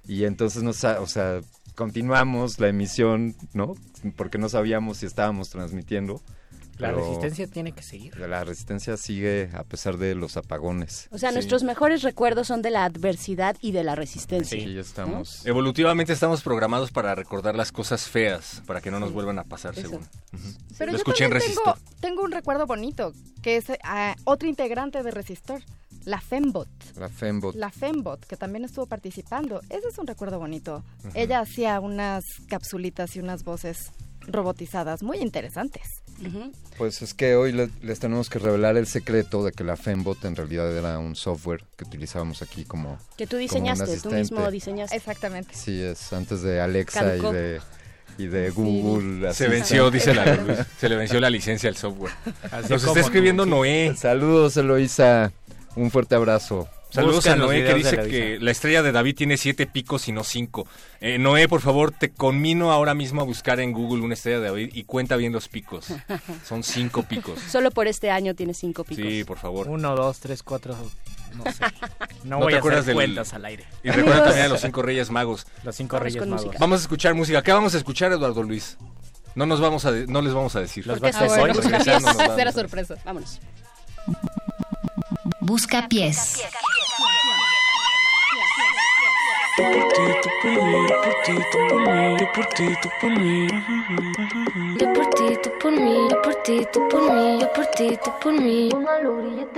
[0.07, 1.41] y entonces sa- o sea,
[1.77, 3.75] continuamos la emisión, ¿no?
[4.15, 6.21] Porque no sabíamos si estábamos transmitiendo.
[6.79, 8.15] La resistencia tiene que seguir.
[8.19, 11.07] La resistencia sigue a pesar de los apagones.
[11.11, 11.35] O sea, Sí.
[11.35, 14.59] nuestros mejores recuerdos son de la adversidad y de la resistencia.
[14.59, 15.43] Sí, ya estamos.
[15.47, 19.73] Evolutivamente estamos programados para recordar las cosas feas, para que no nos vuelvan a pasar,
[19.73, 19.89] Eso.
[19.89, 20.07] según.
[20.77, 21.73] Pero Lo yo escuché en también Resistor.
[21.79, 23.11] tengo, tengo un recuerdo bonito,
[23.41, 25.61] que es ah, otro integrante de Resistor,
[26.07, 26.67] la Fembot.
[26.97, 27.53] La Fembot.
[27.55, 29.59] La Fembot, que también estuvo participando.
[29.69, 30.83] Ese es un recuerdo bonito.
[31.13, 33.91] Ella hacía unas capsulitas y unas voces
[34.21, 35.83] robotizadas muy interesantes.
[36.77, 40.23] Pues es que hoy le- les tenemos que revelar el secreto de que la Fembot
[40.25, 44.11] en realidad era un software que utilizábamos aquí como Que tú como un diseñaste, tú
[44.11, 44.95] mismo diseñaste.
[44.95, 45.53] Exactamente.
[45.53, 47.29] Sí, es antes de Alexa Caducó.
[47.31, 47.61] y de,
[48.17, 49.33] y de Google.
[49.33, 50.57] Se venció, dice la Luz.
[50.79, 52.13] Se le venció la licencia al software.
[52.51, 53.49] Así Nos está escribiendo sí.
[53.49, 53.93] Noé.
[53.95, 55.31] Saludos, Eloisa.
[55.77, 56.67] Un fuerte abrazo.
[56.89, 60.07] Saludos Buscan a Noé que dice la que la estrella de David tiene siete picos
[60.07, 60.65] y no cinco.
[61.01, 64.45] Eh, Noé, por favor, te conmino ahora mismo a buscar en Google una estrella de
[64.47, 65.87] David y cuenta bien los picos.
[66.47, 67.39] Son cinco picos.
[67.41, 69.05] Solo por este año tiene cinco picos.
[69.05, 69.67] Sí, por favor.
[69.67, 70.75] Uno, dos, tres, cuatro.
[71.35, 71.65] No sé.
[72.23, 73.65] No, ¿No voy te a acuerdas hacer del- cuentas al aire.
[73.83, 75.45] Y recuerda también a los cinco reyes magos.
[75.63, 76.45] Los cinco Vamos reyes con magos.
[76.45, 76.59] música.
[76.59, 77.41] Vamos a escuchar música.
[77.43, 78.77] ¿Qué vamos a escuchar, Eduardo Luis?
[79.35, 80.85] No nos vamos a de- no les vamos a decir.
[80.87, 81.65] Los Porque Backstreet ah, bueno, Boys.
[81.65, 82.17] busca Regresando pies.
[82.17, 82.95] nos vamos Será a- sorpresa.
[83.05, 83.39] Vámonos.
[85.39, 86.43] Busca pies.
[89.57, 89.63] Yo
[94.93, 98.11] por ti, tú por mí, yo por ti, tú por mí, yo por ti, tú
[98.21, 98.69] por mí.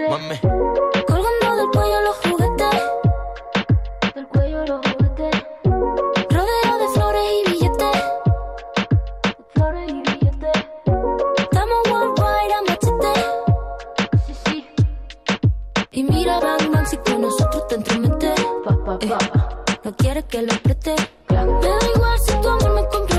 [0.10, 0.40] Mami.
[1.08, 2.18] Colgando del cuello los
[16.90, 19.18] Si con nosotros te entromete, eh,
[19.84, 20.96] no quieres que lo preste.
[21.30, 23.19] Me da igual si tu amor me compromete.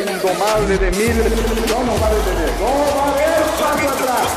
[0.00, 1.32] indomable de miles.
[1.68, 2.50] No nos va a detener.
[2.60, 2.66] No
[2.96, 4.28] va a haber paso atrás.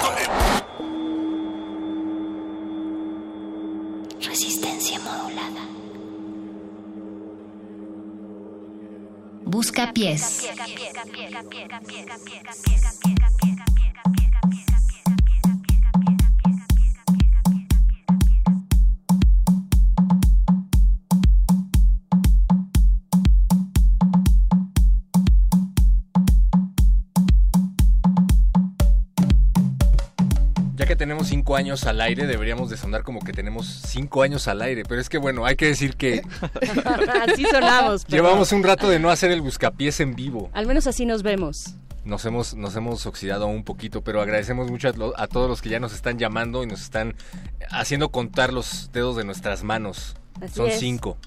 [4.21, 5.63] Resistencia modulada.
[9.45, 10.47] Busca pies.
[31.49, 34.83] Cinco años al aire, deberíamos de sonar como que tenemos cinco años al aire.
[34.87, 36.21] Pero es que bueno, hay que decir que
[37.27, 38.05] Así sonamos.
[38.07, 40.51] pero llevamos un rato de no hacer el buscapiés en vivo.
[40.53, 41.73] Al menos así nos vemos.
[42.05, 45.61] Nos hemos, nos hemos oxidado un poquito, pero agradecemos mucho a, lo- a todos los
[45.63, 47.15] que ya nos están llamando y nos están
[47.71, 50.15] haciendo contar los dedos de nuestras manos.
[50.41, 50.79] Así Son es.
[50.79, 51.17] cinco.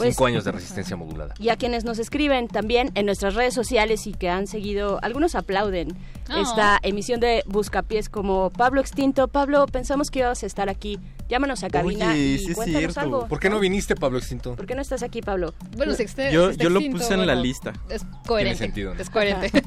[0.00, 1.34] Pues- cinco años de resistencia modulada.
[1.38, 5.34] Y a quienes nos escriben también en nuestras redes sociales y que han seguido, algunos
[5.34, 5.96] aplauden
[6.32, 6.40] Oh.
[6.40, 9.28] esta emisión de Buscapiés como Pablo Extinto.
[9.28, 10.98] Pablo, pensamos que ibas a estar aquí.
[11.30, 13.00] Llámanos a cabina Oye, y sí es cuéntanos cierto.
[13.00, 13.28] algo.
[13.28, 14.56] ¿Por qué no viniste, Pablo Extinto?
[14.56, 15.54] ¿Por qué no estás aquí, Pablo?
[15.76, 17.72] Bueno, se exte- Yo- se está yo lo puse en la lista.
[17.88, 18.58] Es coherente.
[18.58, 19.00] sentido, ¿no?
[19.00, 19.50] Es coherente.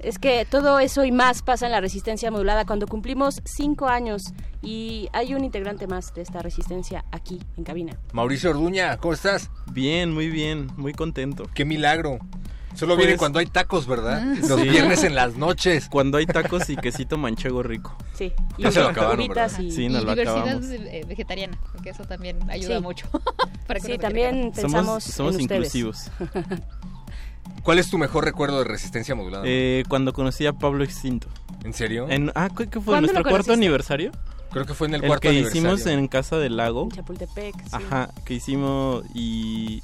[0.00, 4.32] Es que todo eso y más pasa en la resistencia modulada cuando cumplimos cinco años
[4.62, 7.98] y hay un integrante más de esta resistencia aquí en cabina.
[8.12, 9.50] Mauricio Orduña, ¿cómo estás?
[9.72, 11.50] Bien, muy bien, muy contento.
[11.52, 12.20] Qué milagro.
[12.74, 14.22] Solo Pues- viene cuando hay tacos, ¿verdad?
[14.48, 14.68] Los Sí.
[14.68, 15.88] viernes en las noches.
[15.88, 17.96] Cuando hay tacos y quesito manchego rico.
[18.14, 18.32] Sí.
[18.56, 20.68] Ya se lo acabaron, y- Sí, y nos lo diversidad acabamos.
[21.08, 22.82] vegetariana, porque eso también ayuda Sí.
[22.82, 23.08] mucho.
[23.66, 26.10] para que Sí, también pensamos Somos, en inclusivos.
[27.62, 29.44] ¿Cuál es tu mejor recuerdo de resistencia modulada?
[29.46, 31.28] Eh, cuando conocí a Pablo Extinto.
[31.64, 32.06] ¿En serio?
[32.08, 32.92] En, ah, ¿qué qué fue?
[32.92, 34.12] ¿Cuándo ¿Nuestro cuarto aniversario?
[34.50, 35.74] Creo que fue en el, El, cuarto que aniversario.
[35.74, 36.84] hicimos en Casa del Lago.
[36.84, 37.54] En Chapultepec.
[37.56, 37.68] sí.
[37.72, 39.82] Ajá, que hicimos y...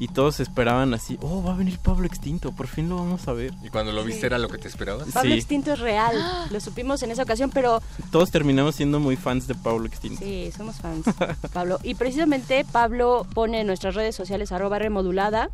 [0.00, 3.32] y todos esperaban así, oh, va a venir Pablo Extinto, por fin lo vamos a
[3.32, 3.52] ver.
[3.62, 5.08] ¿Y cuando lo viste era lo que te esperabas?
[5.12, 5.36] Pablo Sí.
[5.36, 6.16] Extinto es real,
[6.50, 10.18] lo supimos en esa ocasión, pero Todos terminamos siendo muy fans de Pablo Extinto.
[10.18, 11.04] sí, somos fans,
[11.52, 11.78] Pablo.
[11.82, 15.50] Y precisamente Pablo pone en nuestras redes sociales arroba remodulada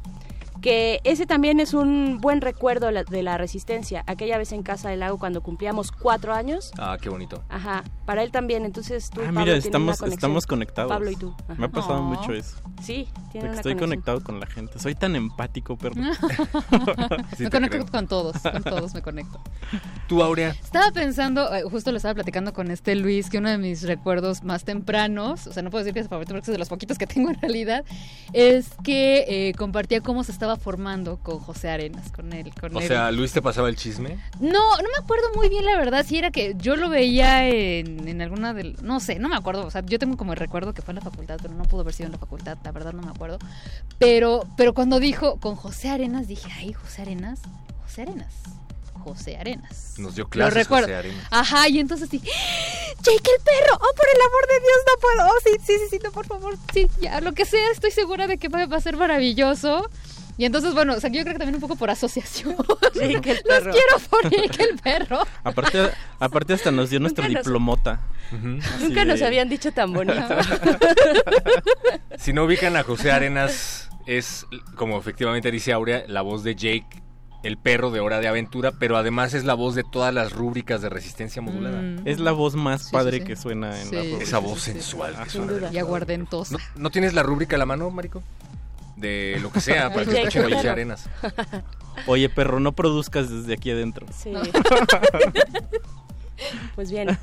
[0.67, 4.03] que ese también es un buen recuerdo de la resistencia.
[4.09, 6.73] Aquella vez en Casa del Lago cuando cumplíamos cuatro años.
[6.77, 7.45] Ah, qué bonito.
[7.49, 8.65] Ajá, para él también.
[8.65, 10.91] Entonces tú, Ah, Pablo, mira, estamos, una estamos conectados.
[10.91, 11.33] Pablo y tú.
[11.57, 12.03] Me ha pasado Oh.
[12.03, 12.57] mucho eso.
[12.83, 13.79] Sí, que una estoy conexión.
[13.79, 14.81] conectado con la gente.
[14.81, 15.95] Soy tan empático, perro.
[17.39, 19.41] me conecto con todos, con todos me conecto.
[20.09, 20.51] ¿Tú, Aurea?
[20.51, 24.43] Estaba pensando, eh, justo lo estaba platicando con este Luis, que uno de mis recuerdos
[24.43, 26.99] más tempranos, o sea, no puedo decir que es favorito porque es de los poquitos
[26.99, 27.85] que tengo en realidad,
[28.33, 32.53] es que eh, compartía cómo se estaba formando con José Arenas, con él.
[32.61, 32.89] Con O él.
[32.89, 34.19] sea, Luis te pasaba el chisme.
[34.41, 38.09] No, no me acuerdo muy bien la verdad, si era que yo lo veía en,
[38.09, 38.77] en alguna del...
[38.83, 40.97] No sé, no me acuerdo, o sea, yo tengo como el recuerdo que fue en
[40.97, 43.39] la facultad, pero no pudo haber sido en la facultad, la verdad no me acuerdo.
[43.99, 47.41] Pero, pero cuando dijo con José Arenas, dije, ay, José Arenas,
[47.85, 48.33] José Arenas,
[49.05, 49.95] José Arenas.
[49.99, 50.87] Nos dio Lo clases recuerdo.
[50.89, 51.27] José Arenas.
[51.31, 55.29] Ajá, y entonces sí, Jake el perro, oh, por el amor de Dios, no puedo,
[55.29, 58.27] oh, sí, sí, sí, sí, no, por favor, sí, ya, lo que sea, estoy segura
[58.27, 59.89] de que va, va a ser maravilloso.
[60.39, 62.57] Y entonces, bueno, o sea, yo creo que también un poco por asociación.
[62.95, 65.21] Jake el Los quiero por Jake el perro.
[65.45, 68.01] Aparte, aparte hasta nos dio nos- diplomota.
[68.81, 70.19] Nunca nos habían dicho tan bonito.
[72.19, 77.03] Si no ubican a José Arenas, es, como efectivamente dice Aurea, la voz de Jake,
[77.43, 80.83] el perro de Hora de Aventura, pero además es la voz de todas las rúbricas
[80.83, 81.83] de resistencia modulada.
[82.05, 83.27] Es la voz más Sí, padre sí, sí.
[83.29, 84.03] que suena en Sí, la.
[84.23, 85.53] Esa voz sensual que suena.
[85.53, 85.71] duda.
[85.73, 86.57] Y aguardentosa.
[86.57, 88.23] ¿No, no tienes la rúbrica a la mano, Marico?
[88.97, 90.69] De lo que sea, para que escuchen.
[90.69, 91.09] Arenas.
[92.07, 94.07] Oye, perro, no produzcas desde aquí adentro.
[94.17, 94.33] Sí.
[96.75, 97.19] pues bien.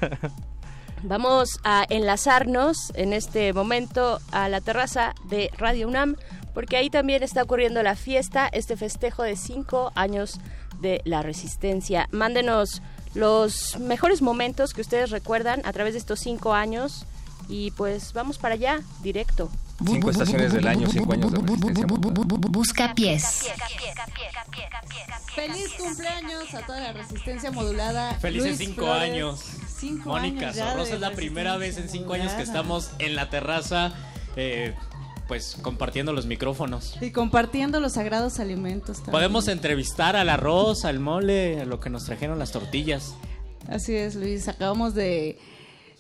[1.03, 6.15] Vamos a enlazarnos en este momento a la terraza de Radio UNAM,
[6.53, 10.39] porque ahí también está ocurriendo la fiesta, este festejo de cinco años
[10.79, 12.07] de la resistencia.
[12.11, 12.81] Mándenos
[13.15, 17.05] los mejores momentos que ustedes recuerdan a través de estos cinco años
[17.49, 19.49] y pues vamos para allá, directo.
[19.85, 21.85] Cinco estaciones del año, cinco años de resistencia.
[21.87, 23.47] Busca pies.
[25.35, 28.13] Feliz cumpleaños a toda la resistencia modulada.
[28.15, 29.01] Felices Luis cinco Flores.
[29.11, 29.39] años.
[29.75, 33.93] Cinco Mónica Sorrosa es la primera vez en cinco años que estamos en la terraza,
[34.35, 34.73] eh,
[35.27, 36.95] pues compartiendo los micrófonos.
[37.01, 38.97] Y compartiendo los sagrados alimentos.
[38.97, 39.11] también.
[39.11, 43.15] Podemos entrevistar al arroz, al mole, a lo que nos trajeron las tortillas.
[43.67, 44.47] Así es, Luis.
[44.47, 45.37] Acabamos de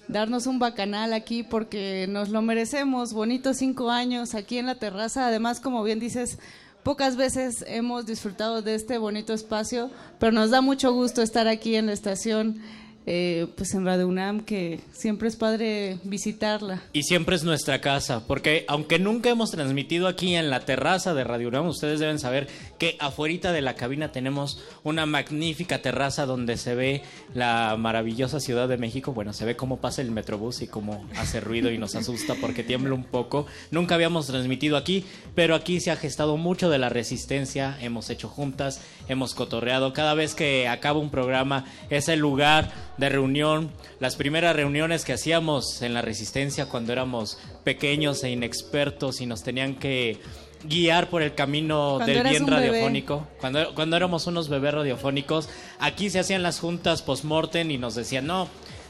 [0.07, 3.13] darnos un bacanal aquí porque nos lo merecemos.
[3.13, 5.27] Bonitos cinco años aquí en la terraza.
[5.27, 6.39] Además, como bien dices,
[6.83, 9.89] pocas veces hemos disfrutado de este bonito espacio,
[10.19, 12.59] pero nos da mucho gusto estar aquí en la estación,
[13.05, 16.83] eh, pues en Radio UNAM, que siempre es padre visitarla.
[16.93, 21.23] Y siempre es nuestra casa, porque aunque nunca hemos transmitido aquí en la terraza de
[21.23, 22.47] Radio UNAM, ustedes deben saber
[22.77, 27.01] que afuerita de la cabina tenemos una magnífica terraza donde se ve
[27.33, 29.13] la maravillosa Ciudad de México.
[29.13, 32.63] Bueno, se ve cómo pasa el Metrobús y cómo hace ruido y nos asusta porque
[32.63, 33.45] tiembla un poco.
[33.71, 35.05] Nunca habíamos transmitido aquí,
[35.35, 37.77] pero aquí se ha gestado mucho de la resistencia.
[37.81, 39.93] Hemos hecho juntas, hemos cotorreado.
[39.93, 43.71] Cada vez que acaba un programa es el lugar de reunión.
[43.99, 49.43] Las primeras reuniones que hacíamos en la resistencia cuando éramos pequeños e inexpertos y nos
[49.43, 50.19] tenían que
[50.63, 52.67] guiar por el camino Cuando del bien bebé.
[52.67, 53.27] radiofónico.
[53.39, 55.49] Cuando, cuando éramos unos bebés radiofónicos,
[55.79, 58.47] aquí se hacían las juntas post-mortem y nos decían, no,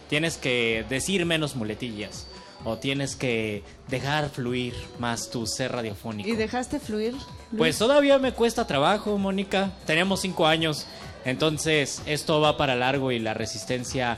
[0.10, 2.28] tienes que decir menos muletillas.
[2.66, 6.30] O tienes que dejar fluir más tu ser radiofónico.
[6.30, 7.12] ¿Y dejaste fluir?
[7.12, 7.26] Luis?
[7.58, 9.72] Pues todavía me cuesta trabajo, Mónica.
[9.86, 10.88] Tenemos cinco años.
[11.26, 14.18] Entonces, esto va para largo y la resistencia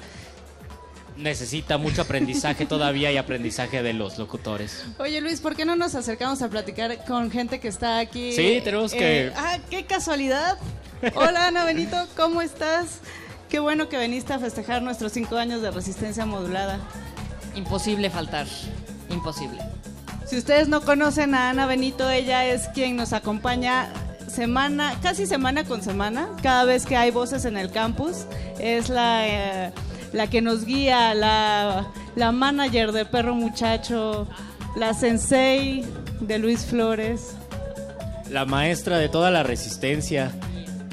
[1.18, 4.84] necesita mucho aprendizaje todavía y aprendizaje de los locutores.
[5.00, 8.34] Oye Luis, ¿por qué no nos acercamos a platicar con gente que está aquí?
[8.34, 10.58] Sí, tenemos que- Ah, qué casualidad.
[11.16, 13.00] Hola Ana Benito, ¿cómo estás?
[13.50, 16.80] Qué bueno que viniste a festejar nuestros cinco años de resistencia modulada.
[17.56, 18.48] Imposible faltar,
[19.10, 19.62] imposible.
[20.26, 23.94] Si ustedes no conocen a Ana Benito, ella es quien nos acompaña
[24.36, 28.26] semana, casi semana con semana, cada vez que hay voces en el campus.
[28.60, 29.72] Es la, eh,
[30.12, 34.28] la que nos guía, la, la manager de Perro Muchacho,
[34.76, 35.86] la sensei
[36.20, 37.36] de Luis Flores.
[38.30, 40.32] La maestra de toda la resistencia.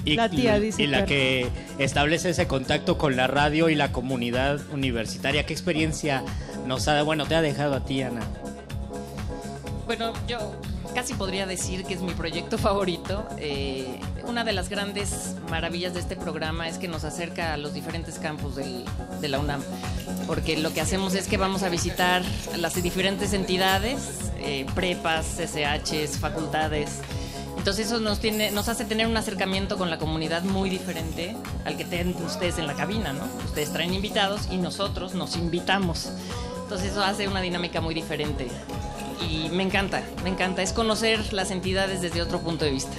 [0.05, 1.47] Y, La tía, dice y la que
[1.79, 5.47] establece ese contacto con la radio y la comunidad universitaria.
[5.47, 6.25] ¿Qué experiencia
[6.67, 8.23] nos ha, bueno, te ha dejado a ti, Ana?
[9.87, 10.57] Bueno, yo
[10.93, 13.27] casi podría decir que es mi proyecto favorito.
[13.39, 17.75] Eh, una de las grandes maravillas de este programa es que nos acerca a los
[17.75, 19.63] diferentes campus de la UNAM,
[20.27, 22.23] porque lo que hacemos es que vamos a visitar
[22.57, 27.01] las diferentes entidades, eh, prepas, CCHs, facultades.
[27.57, 32.17] Entonces eso nos hace tener un acercamiento con la comunidad muy diferente al que tienen
[32.25, 33.25] ustedes en la cabina, ¿no?
[33.45, 36.11] Ustedes traen invitados y nosotros nos invitamos.
[36.63, 38.49] Entonces eso hace una dinámica muy diferente.
[39.31, 40.63] Y me encanta, me encanta.
[40.63, 42.93] Es conocer las entidades desde otro punto de vista.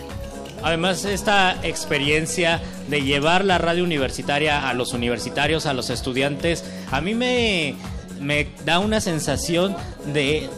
[0.63, 7.01] Además, esta experiencia de llevar la radio universitaria a los universitarios, a los estudiantes, a
[7.01, 7.75] mí me,
[8.21, 9.75] me da una sensación
[10.13, 10.49] de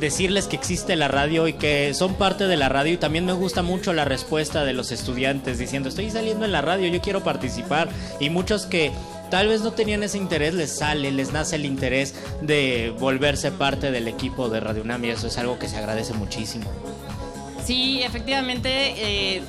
[0.00, 3.32] decirles que existe la radio y que son parte de la radio y también me
[3.32, 7.22] gusta mucho la respuesta de los estudiantes diciendo estoy saliendo en la radio, yo quiero
[7.22, 7.88] participar
[8.18, 8.90] y muchos que
[9.34, 13.90] tal vez no tenían ese interés les sale, les nace el interés de volverse parte
[13.90, 16.70] del equipo de Radio UNAM y eso es algo que se agradece muchísimo.
[17.66, 19.42] Sí, efectivamente, eh,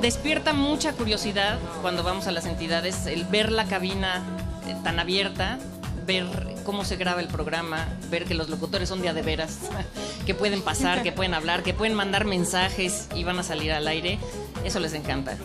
[0.00, 4.22] despierta mucha curiosidad cuando vamos a las entidades, el ver la cabina
[4.66, 5.58] eh, tan abierta,
[6.06, 6.24] ver
[6.64, 9.58] cómo se graba el programa, ver que los locutores son de de veras,
[10.24, 13.86] que pueden pasar, que pueden hablar, que pueden mandar mensajes y van a salir al
[13.86, 14.18] aire,
[14.64, 15.36] eso les encanta.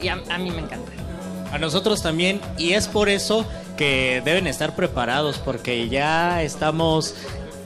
[0.00, 1.05] Y a, a mí me encanta.
[1.52, 3.46] A nosotros también, y es por eso
[3.76, 7.14] que deben estar preparados, porque ya estamos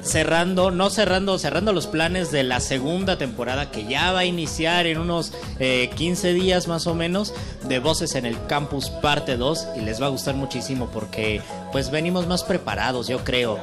[0.02, 4.86] cerrando, no cerrando, cerrando los planes de la segunda temporada que ya va a iniciar
[4.86, 7.35] en unos eh, 15 días más o menos
[7.69, 11.43] de Voces en el Campus parte 2 y les va a gustar muchísimo porque
[11.73, 13.59] pues venimos más preparados, yo creo.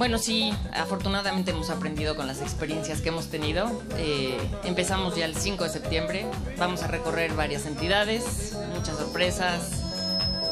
[0.00, 3.70] Bueno, sí, afortunadamente hemos aprendido con las experiencias que hemos tenido.
[3.98, 9.60] Eh, empezamos ya el 5 de septiembre, vamos a recorrer varias entidades, muchas sorpresas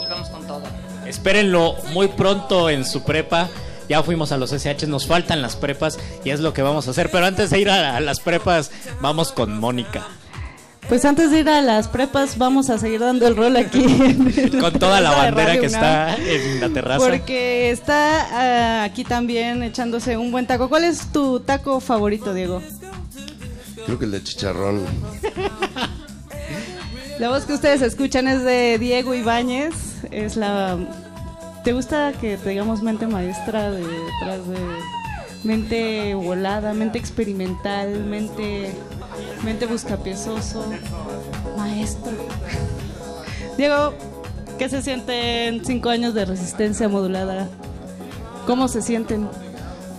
[0.04, 0.60] y vamos con todo.
[1.06, 3.48] Espérenlo muy pronto en su prepa.
[3.88, 6.90] Ya fuimos a los SH, nos faltan las prepas y es lo que vamos a
[6.90, 7.10] hacer.
[7.10, 8.70] Pero antes de ir a, a las prepas,
[9.00, 10.06] vamos con Mónica.
[10.88, 13.84] Pues antes de ir a las prepas, vamos a seguir dando el rol aquí.
[13.84, 17.06] en Con toda la bandera que está en la terraza.
[17.06, 20.68] Porque está ah, aquí también echándose un buen taco.
[20.70, 22.62] ¿Cuál es tu taco favorito, Diego?
[23.84, 24.80] Creo que el de chicharrón.
[27.18, 29.74] La voz que ustedes escuchan es de Diego Ibáñez.
[30.10, 30.78] Es la.
[31.64, 34.58] ¿Te gusta que te digamos mente maestra de- detrás de
[35.44, 38.70] mente volada, mente experimental, mente
[39.44, 40.64] mente buscapiezoso,
[41.56, 42.12] maestro?
[43.56, 43.94] Diego,
[44.58, 47.48] ¿qué se siente en cinco años de resistencia modulada?
[48.46, 49.28] ¿Cómo se sienten?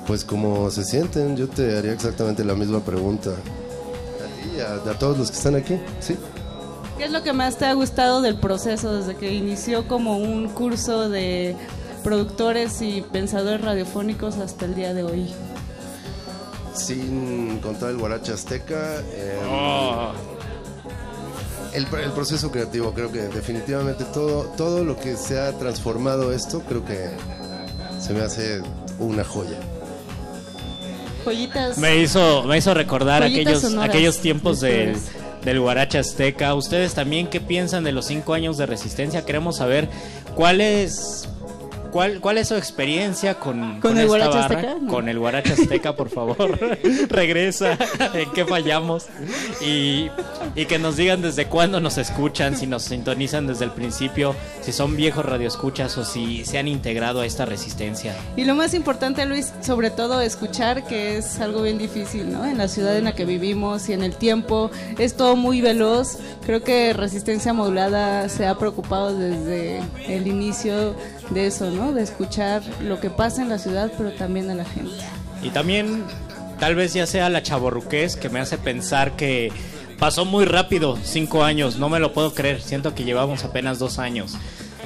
[0.07, 3.31] Pues como se sienten, yo te haría exactamente la misma pregunta.
[3.31, 6.15] A ti y a, a todos los que están aquí, ¿sí?
[6.97, 10.49] ¿Qué es lo que más te ha gustado del proceso desde que inició como un
[10.49, 11.55] curso de
[12.03, 15.33] productores y pensadores radiofónicos hasta el día de hoy?
[16.79, 18.95] Sin contar el guaracha azteca.
[18.97, 20.11] em, Oh.
[21.73, 26.31] el, pr- el proceso creativo, creo que definitivamente todo, todo lo que se ha transformado
[26.33, 27.09] esto, creo que
[27.99, 28.61] se me hace
[28.97, 29.57] una joya.
[31.25, 31.77] Joyitas.
[31.77, 34.95] Me hizo, me hizo recordar aquellos, sonoras aquellos tiempos del,
[35.43, 36.55] del Guaracha Azteca.
[36.55, 39.25] Ustedes también, ¿qué piensan de los cinco años de resistencia?
[39.25, 39.89] Queremos saber
[40.35, 41.27] cuál es,
[41.91, 44.59] cuál, cuál es su experiencia con, ¿Con el esta Guaracha barra?
[44.59, 44.75] Azteca?
[44.81, 44.91] No.
[44.91, 46.59] Con el Guaracha Azteca, por favor.
[47.09, 47.77] Regresa,
[48.13, 49.07] en qué fallamos.
[49.61, 50.09] Y,
[50.55, 54.71] y que nos digan desde cuándo nos escuchan, si nos sintonizan desde el principio, si
[54.71, 58.15] son viejos radioescuchas o si se han integrado a esta resistencia.
[58.35, 62.45] Y lo más importante, Luis, sobre todo escuchar, que es algo bien difícil, ¿no?
[62.45, 66.17] En la ciudad en la que vivimos y en el tiempo, es todo muy veloz.
[66.45, 70.95] Creo que Resistencia Modulada se ha preocupado desde el inicio
[71.31, 71.93] de eso, ¿no?
[71.93, 74.91] De escuchar lo que pasa en la ciudad, pero también a la gente.
[75.41, 76.03] Y también
[76.59, 79.51] tal vez ya sea la chaborruqués que me hace pensar que
[79.97, 83.99] pasó muy rápido, cinco años, no me lo puedo creer, siento que llevamos apenas dos
[83.99, 84.37] años.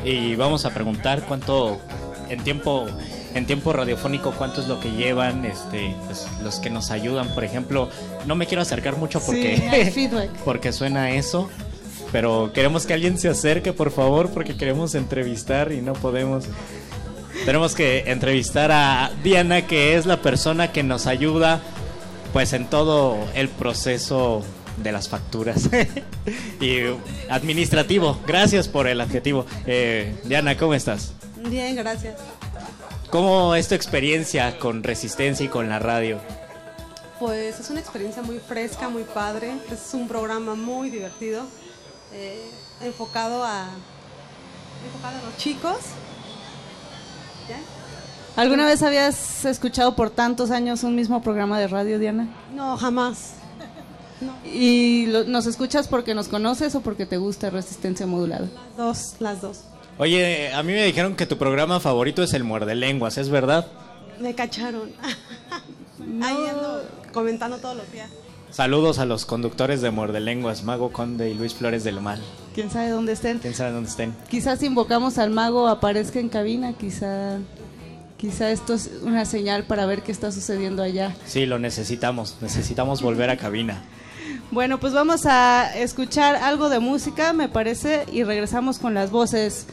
[0.04, 1.80] Y vamos a preguntar cuánto
[2.30, 2.88] en tiempo
[3.36, 7.44] en tiempo radiofónico cuánto es lo que llevan este pues, los que nos ayudan por
[7.44, 7.90] ejemplo
[8.26, 10.10] no me quiero acercar mucho porque Sí,
[10.46, 11.50] porque suena eso
[12.14, 16.46] pero queremos que alguien se acerque por favor porque queremos entrevistar y no podemos
[17.46, 21.60] tenemos que entrevistar a Diana, que es la persona que nos ayuda
[22.32, 24.44] pues en todo el proceso
[24.78, 25.70] de las facturas
[26.62, 26.80] y
[27.30, 28.20] administrativo.
[28.26, 29.46] Gracias por el adjetivo.
[29.66, 31.14] Eh, Diana, ¿cómo estás?
[31.50, 32.16] Bien, gracias.
[33.10, 36.20] ¿Cómo es tu experiencia con Resistencia y con la radio?
[37.20, 39.54] Pues es una experiencia muy fresca, muy padre.
[39.72, 41.44] Es un programa muy divertido,
[42.14, 42.42] eh,
[42.82, 43.68] enfocado a
[44.86, 45.78] enfocado a los chicos.
[47.50, 47.60] ¿Ya?
[48.42, 52.28] ¿Alguna vez habías escuchado por tantos años un mismo programa de radio, Diana?
[52.54, 53.34] No, jamás.
[54.46, 58.48] ¿Y lo- nos escuchas porque nos conoces o porque te gusta Resistencia Modulada?
[58.78, 59.62] Dos, las dos.
[60.00, 63.68] Oye, a mí me dijeron que tu programa favorito es el Muerde Lenguas, ¿es verdad?
[64.20, 64.92] Me cacharon.
[66.24, 66.84] Ahí ando
[67.14, 68.10] comentando todos los días.
[68.54, 72.22] Saludos a los conductores de Muerde Lenguas, Mago Conde y Luis Flores del Mal.
[72.54, 73.40] ¿Quién sabe dónde estén?
[73.40, 74.14] ¿Quién sabe dónde estén?
[74.30, 77.40] Quizás si invocamos al mago aparezca en cabina, quizá,
[78.16, 81.16] quizá esto es una señal para ver qué está sucediendo allá.
[81.26, 82.36] Sí, lo necesitamos.
[82.42, 83.82] Necesitamos volver a cabina.
[84.52, 89.66] Bueno, pues vamos a escuchar algo de música, me parece, y regresamos con las voces,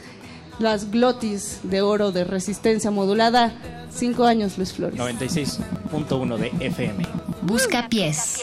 [0.59, 3.53] las glotis de oro de resistencia modulada.
[3.93, 4.99] Cinco años, Luis Flores.
[4.99, 7.05] 96.1 de FM.
[7.43, 8.43] Busca pies.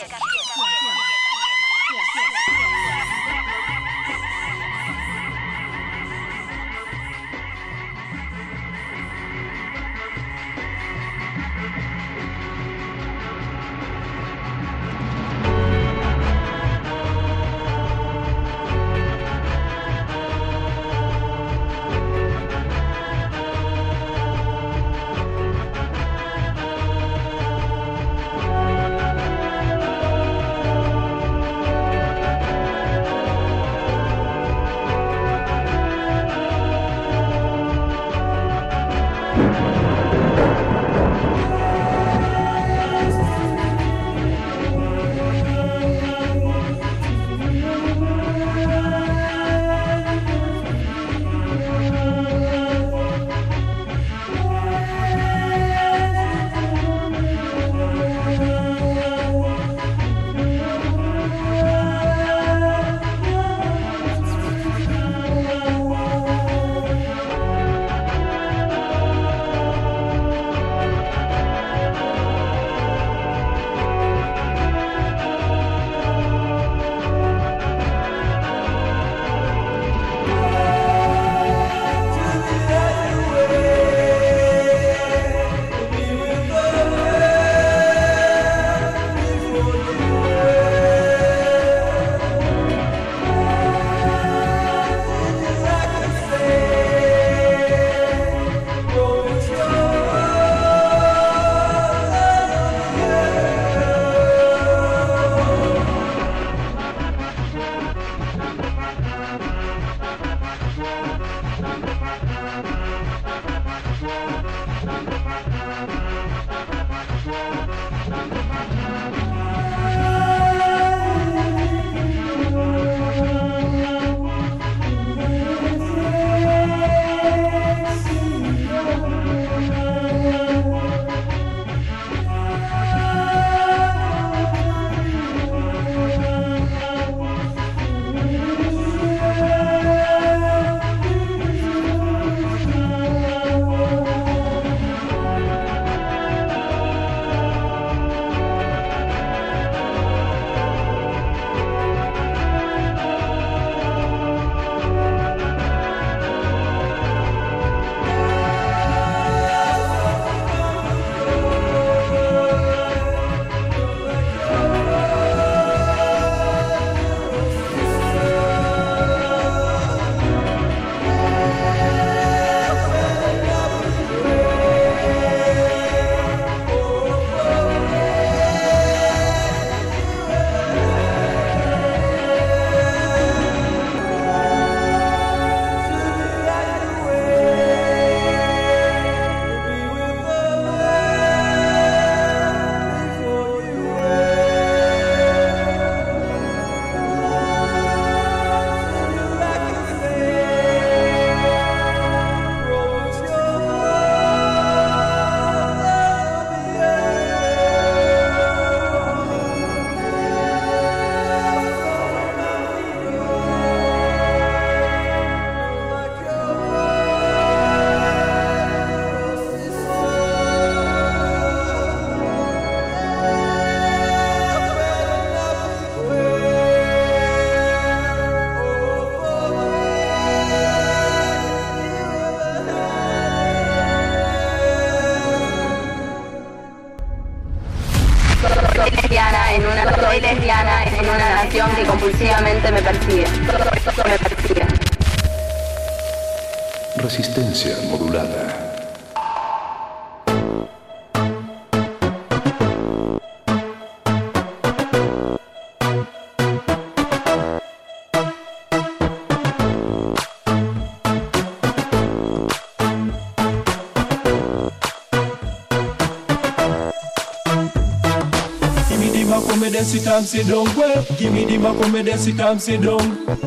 [270.28, 270.66] Sit down.
[270.76, 273.00] Well, give me the Mac when me there, sit down, sit down.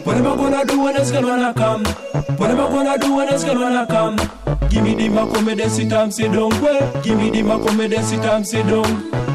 [0.05, 1.85] What am I gonna do when it's gonna come?
[2.39, 4.17] What am I gonna do when it's gonna come?
[4.71, 6.49] Give me the Mac when me there, sit down, sit down.
[6.63, 8.87] Well, give me the Mac when there, sit down, sit down.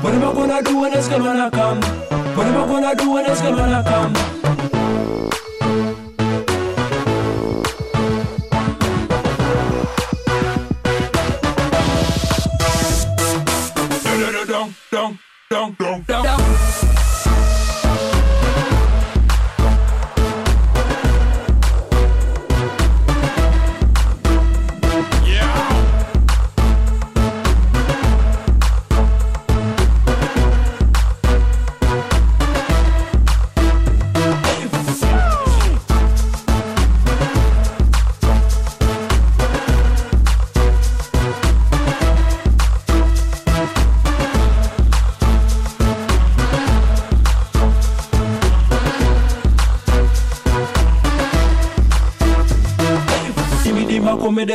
[0.01, 1.81] What am I gonna do when it's gonna come?
[2.35, 5.14] What am I gonna do when it's gonna come?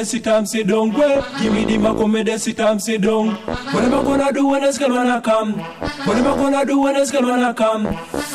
[0.01, 0.93] Me sit down, sit down.
[0.95, 3.35] Well, give me the me there, sit down, sit down.
[3.35, 5.53] What am I gonna do when it's gonna come?
[6.07, 7.83] What am I gonna do when it's gonna come?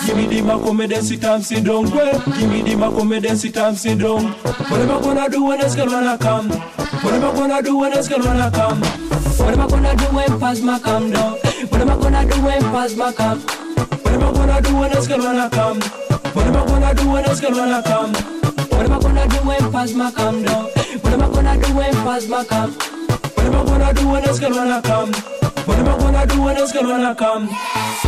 [0.06, 1.90] Give me the me there, sit down, sit down.
[1.90, 4.34] Well, give me the me there, sit down, sit down.
[4.70, 6.50] What am I gonna do when it's gonna come?
[6.50, 8.82] What am I gonna do when it's gonna come?
[8.82, 11.32] What am I gonna do when plasma come down?
[11.70, 13.40] What am I gonna do when plasma come?
[13.42, 15.80] What am I gonna do when it's gonna come?
[15.82, 18.14] What am I gonna do when it's gonna come?
[18.14, 20.75] What am I gonna do when plasma come down?
[21.06, 22.72] What am I gonna do when plasma come?
[22.74, 25.14] What am I gonna do when it's gonna come?
[25.14, 28.05] What am I gonna do when it's gonna come?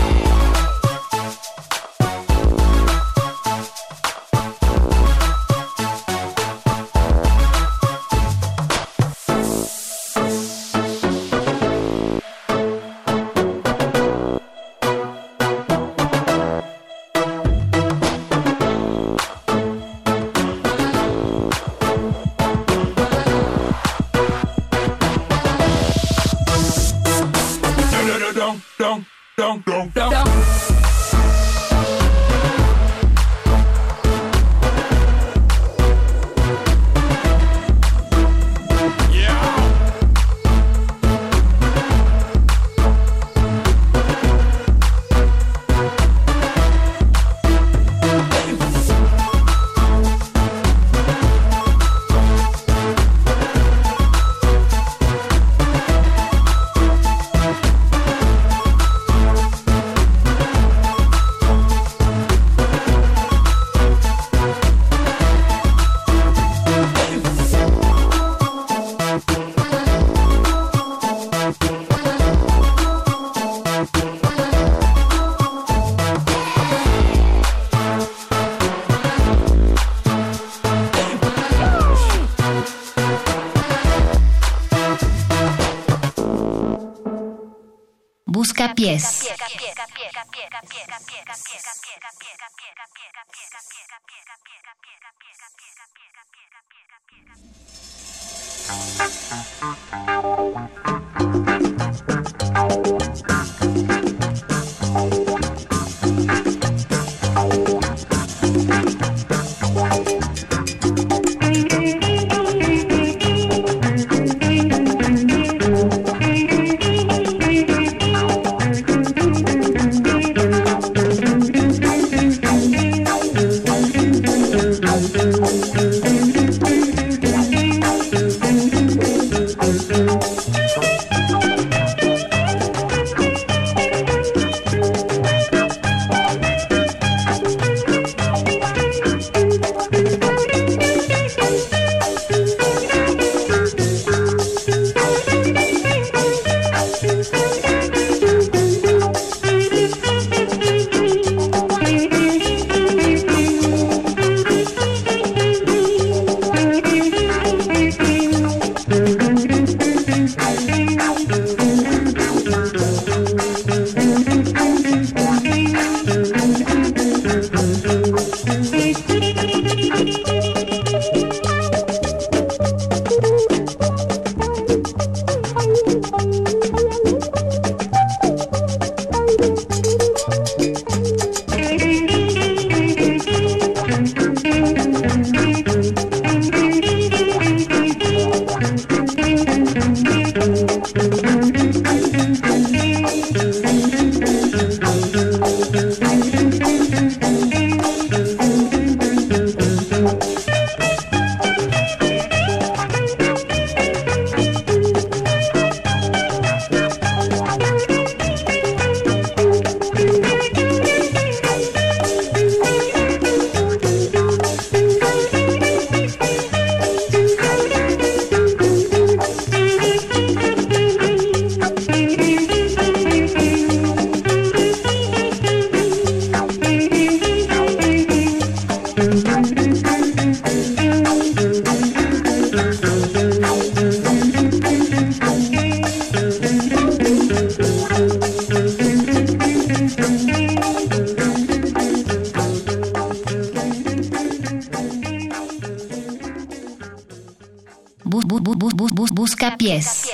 [249.56, 250.12] Pies.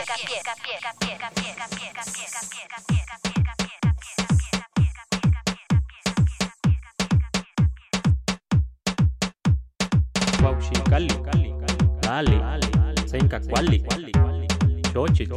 [10.89, 12.37] Cali,
[14.93, 15.27] Chochi.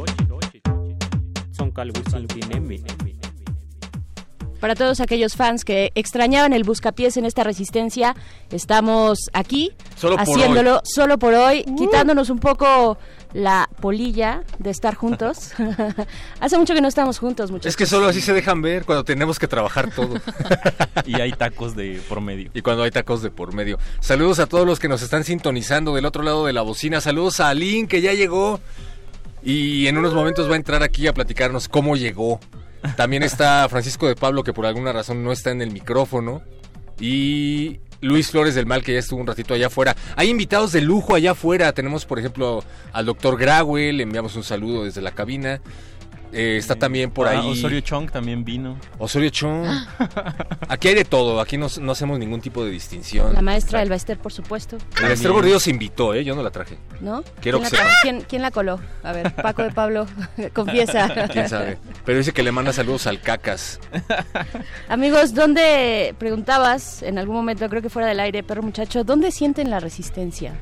[4.59, 8.15] Para todos aquellos fans que extrañaban el buscapiés en esta resistencia,
[8.51, 10.81] estamos aquí Solo haciéndolo hoy.
[10.83, 12.97] solo por hoy, quitándonos un poco
[13.33, 15.51] la polilla de estar juntos.
[16.39, 17.69] Hace mucho que no estamos juntos, muchachos.
[17.69, 20.15] Es que solo así se dejan ver cuando tenemos que trabajar todo.
[21.05, 22.49] y hay tacos de por medio.
[22.53, 23.77] Y cuando hay tacos de por medio.
[23.99, 27.01] Saludos a todos los que nos están sintonizando del otro lado de la bocina.
[27.01, 28.59] Saludos a Aline que ya llegó.
[29.43, 32.39] Y en unos momentos va a entrar aquí a platicarnos cómo llegó.
[32.95, 36.41] También está Francisco de Pablo que por alguna razón no está en el micrófono.
[36.99, 39.95] Y Luis Flores del Mal que ya estuvo un ratito allá afuera.
[40.15, 41.71] Hay invitados de lujo allá afuera.
[41.73, 42.63] Tenemos por ejemplo
[42.93, 43.93] al doctor Graue.
[43.93, 45.61] Le enviamos un saludo desde la cabina.
[46.33, 47.51] Eh, está también por Ah, ahí.
[47.51, 48.77] Osorio Chong también vino.
[48.99, 49.65] Osorio Chong.
[50.67, 53.33] Aquí hay de todo, aquí no, no hacemos ningún tipo de distinción.
[53.33, 54.77] La maestra Elba Ester, por supuesto.
[55.01, 56.23] El Esther Gordillo se invitó, ¿eh?
[56.25, 56.77] yo no la traje.
[56.99, 57.23] ¿No?
[57.41, 57.83] Quiero ¿Quién que la.
[58.01, 58.79] ¿quién, quién la coló?
[59.03, 60.05] A ver, Paco de Pablo,
[60.53, 61.27] confiesa.
[61.31, 61.77] ¿Quién sabe?
[62.05, 63.79] Pero dice que le manda saludos al Cacas.
[64.89, 69.69] Amigos, ¿dónde preguntabas en algún momento, creo que fuera del aire, perro muchacho, ¿dónde sienten
[69.69, 70.53] la resistencia?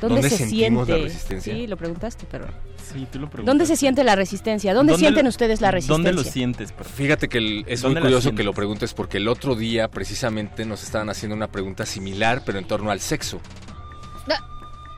[0.00, 1.02] ¿Dónde, ¿Dónde se sentimos siente?
[1.02, 1.54] la resistencia?
[1.54, 2.46] Sí, lo preguntaste, pero
[2.92, 3.46] Sí, tú lo preguntas.
[3.46, 4.74] ¿dónde se siente la resistencia?
[4.74, 5.94] ¿Dónde, sienten lo- ustedes la resistencia?
[6.10, 6.72] ¿Dónde lo sientes?
[6.72, 6.88] perro?
[6.90, 9.88] Fíjate que el- es muy ¿Dónde la curioso que lo preguntes porque el otro día
[9.88, 13.40] precisamente nos estaban haciendo una pregunta similar, pero en torno al sexo.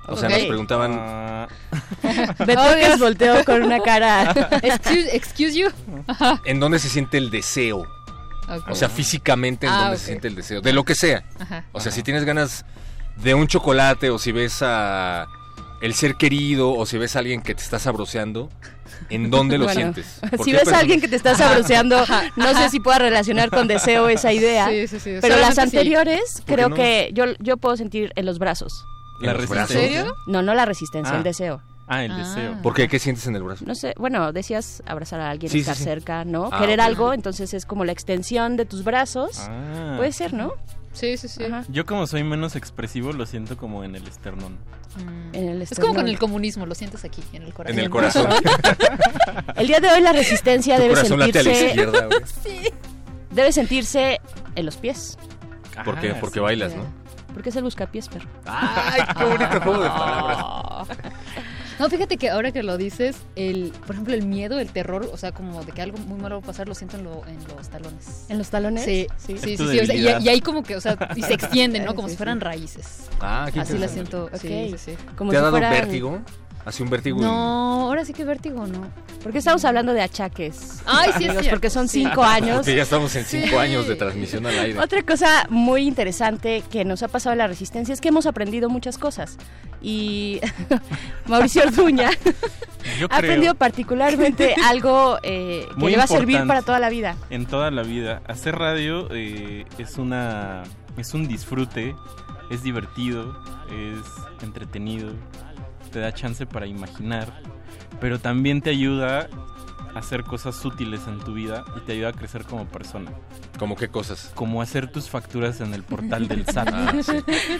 [0.06, 0.96] O sea, nos preguntaban...
[1.00, 1.48] Ah,
[2.46, 3.00] Beto Oh, que Dios.
[3.00, 4.32] volteó con una cara.
[4.62, 5.68] Excuse, excuse you.
[6.06, 6.42] Ajá.
[6.44, 7.86] ¿En dónde se siente el deseo?
[8.68, 10.60] O sea, físicamente en Ah, dónde se siente el deseo.
[10.60, 11.24] De lo que sea.
[11.40, 11.64] Ajá.
[11.72, 12.66] O sea, si tienes ganas
[13.16, 15.26] de un chocolate o si ves a
[15.84, 18.48] el ser querido o si ves a alguien que te está sabroseando,
[19.10, 20.20] ¿en dónde lo Bueno, sientes?
[20.42, 23.68] Si ves a alguien que te está sabroseando, Ajá, no sé si pueda relacionar con
[23.68, 24.68] deseo esa idea.
[24.68, 25.10] Sí, sí, sí.
[25.20, 26.76] Pero las anteriores, ¿Por qué creo no?
[26.76, 28.84] que yo, yo puedo sentir en los brazos.
[29.20, 29.80] ¿En La resistencia.
[29.80, 30.14] ¿En serio?
[30.26, 31.18] No, no la resistencia, Ah.
[31.18, 31.62] el deseo.
[31.86, 32.16] Ah, el Ah.
[32.18, 32.62] deseo.
[32.62, 32.88] ¿Por qué?
[32.88, 33.64] ¿Qué sientes en el brazo?
[33.66, 35.84] No sé, bueno, decías abrazar a alguien, Sí, estar sí, sí.
[35.84, 36.48] cerca, ¿no?
[36.50, 39.38] Ah, Querer algo, entonces es como la extensión de tus brazos.
[39.40, 39.94] Ah.
[39.98, 40.54] Puede ser, ¿no?
[40.94, 41.44] Sí, sí, sí.
[41.44, 41.64] Ajá.
[41.68, 44.56] Yo como soy menos expresivo lo siento como en el esternón.
[44.96, 45.34] Mm.
[45.34, 47.78] En el Es como con el comunismo, lo sientes aquí, en el corazón.
[47.78, 48.28] En el corazón.
[49.56, 51.74] El día de hoy la resistencia Tu debe a la sentirse,
[53.30, 54.20] debe sentirse
[54.54, 55.16] en los pies.
[55.84, 56.10] ¿Por qué?
[56.10, 56.40] Ah, Porque sí.
[56.40, 56.84] bailas, ¿no?
[57.32, 58.28] Porque es el buscapiés, perro.
[58.46, 60.88] ¡Ay, qué bonito juego de palabras!
[61.78, 65.16] No, fíjate que ahora que lo dices, el, por ejemplo, el miedo, el terror, o
[65.16, 67.36] sea, como de que algo muy malo va a pasar, lo siento en, lo- en
[67.56, 68.26] los talones.
[68.28, 68.84] ¿En los talones?
[68.84, 69.38] Sí, Sí.
[69.38, 71.84] sí, sí, sí, o sea, y, y ahí como que, o sea, y se extienden,
[71.84, 71.94] ¿no?
[71.94, 72.18] Como Sí, si sí.
[72.18, 72.86] fueran raíces.
[73.20, 74.78] Ah, qué Así la siento, sí, Ok.
[74.78, 74.96] sí, sí.
[75.16, 76.20] Como ¿Te ha si dado fueran- vértigo?
[76.64, 77.20] Así un vértigo.
[77.20, 78.86] No, ahora sí que vértigo, ¿no?
[79.22, 80.82] ¿Por qué estamos hablando de achaques?
[80.86, 81.48] Ay, sí, es amigos?
[81.48, 82.02] Porque son Sí.
[82.04, 82.56] cinco años.
[82.58, 83.54] Porque ya estamos en cinco Sí.
[83.56, 84.78] años de transmisión al aire.
[84.78, 88.70] Otra cosa muy interesante que nos ha pasado en la resistencia es que hemos aprendido
[88.70, 89.36] muchas cosas.
[89.82, 90.40] Y
[91.26, 92.10] Mauricio Orduña
[92.98, 96.88] Yo ha aprendido particularmente algo eh, que Muy le va a servir para toda la
[96.90, 97.16] vida.
[97.30, 98.22] en toda la vida.
[98.26, 100.62] Hacer radio eh, es una
[100.96, 101.94] es un disfrute,
[102.50, 103.36] es divertido,
[103.70, 105.12] es entretenido,
[105.94, 107.32] te da chance para imaginar,
[108.00, 109.28] pero también te ayuda
[109.94, 113.12] a hacer cosas útiles en tu vida y te ayuda a crecer como persona.
[113.60, 114.32] ¿Cómo qué cosas?
[114.34, 116.68] Como hacer tus facturas en el portal del SAT.
[116.72, 117.12] Ah, sí.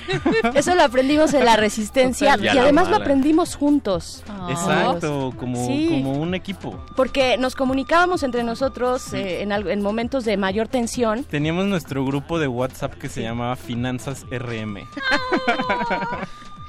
[0.56, 2.36] Eso lo aprendimos en la resistencia.
[2.43, 4.24] Y además lo aprendimos juntos.
[4.51, 5.86] Exacto, como, Sí.
[5.90, 6.85] como un equipo.
[6.97, 11.23] Porque nos comunicábamos entre nosotros eh, en, momentos de mayor tensión.
[11.23, 14.81] Teníamos nuestro grupo de WhatsApp que se llamaba Finanzas RM.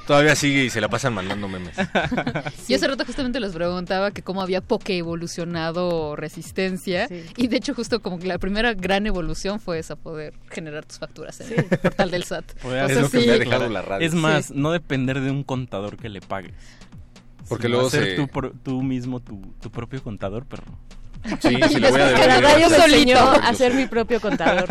[0.06, 1.74] Todavía sigue y se la pasan mandando memes.
[2.68, 7.74] Yo hace rato justamente les preguntaba que cómo había poke evolucionado resistencia y de hecho
[7.74, 11.64] justo como que la primera gran evolución fue esa poder generar tus facturas en el
[11.78, 12.44] portal del SAT.
[12.62, 12.98] Sí.
[13.00, 14.06] lo que dejado la radio.
[14.06, 14.52] Es más, Sí.
[14.56, 16.54] no depender de un contador que le pagues.
[17.48, 20.78] Porque luego hacer se- tú, por- tú mismo tu, tu propio contador, perro.
[21.40, 22.30] Sí, sí, le voy a deber
[23.42, 23.76] a ser sí.
[23.78, 24.66] mi propio contador.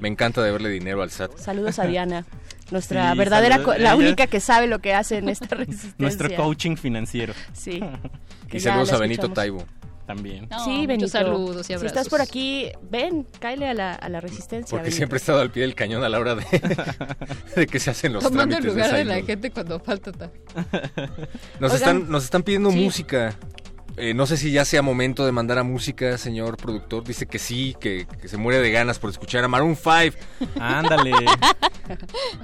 [0.00, 1.36] Me encanta deberle dinero al SAT.
[1.38, 2.24] Saludos a Diana,
[2.70, 3.78] nuestra Sí, verdadera, saludos.
[3.80, 5.94] la Ella- única que sabe lo que hace en esta resistencia.
[5.98, 7.34] Nuestro coaching financiero.
[7.52, 7.80] Sí.
[8.50, 9.34] Y saludos a Benito escuchamos.
[9.34, 9.64] Taibo.
[10.06, 10.48] También.
[10.50, 11.06] No, sí, Benito.
[11.08, 14.70] saludos y Si estás por aquí, ven, cáele a la, a la resistencia.
[14.70, 14.96] Porque Benito.
[14.96, 16.44] siempre he estado al pie del cañón a la hora de,
[17.56, 20.30] de que se hacen los Tomando el lugar de de la gente cuando falta ta-
[21.60, 22.78] Nos, Oigan, están, nos están pidiendo sí.
[22.82, 23.34] música.
[23.98, 27.04] Eh, no sé si ya sea momento de mandar a música, señor productor.
[27.04, 30.16] Dice que sí, que, que se muere de ganas por escuchar a Maroon 5.
[30.60, 31.12] Ándale.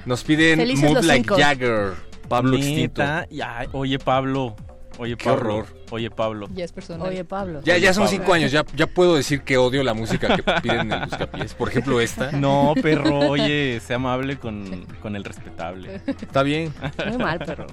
[0.05, 1.37] Nos piden Felices Move los Like cinco.
[1.37, 1.93] Jagger.
[2.27, 3.01] Pablo Extinto.
[3.01, 4.55] Neta, ya, oye Pablo.
[4.97, 5.55] Oye Qué Pablo.
[5.57, 5.65] horror.
[5.91, 6.47] Oye Pablo.
[6.53, 7.07] Ya es personal.
[7.09, 7.61] Oye, Pablo.
[7.63, 8.17] Ya, ya son Pablo.
[8.17, 11.53] cinco años, ya, ya puedo decir que odio la música que piden en el Buscapiés.
[11.53, 12.31] Por ejemplo, esta.
[12.31, 16.01] No, perro, oye, sea amable con, con el respetable.
[16.07, 16.73] Está bien.
[17.07, 17.67] Muy mal, perro.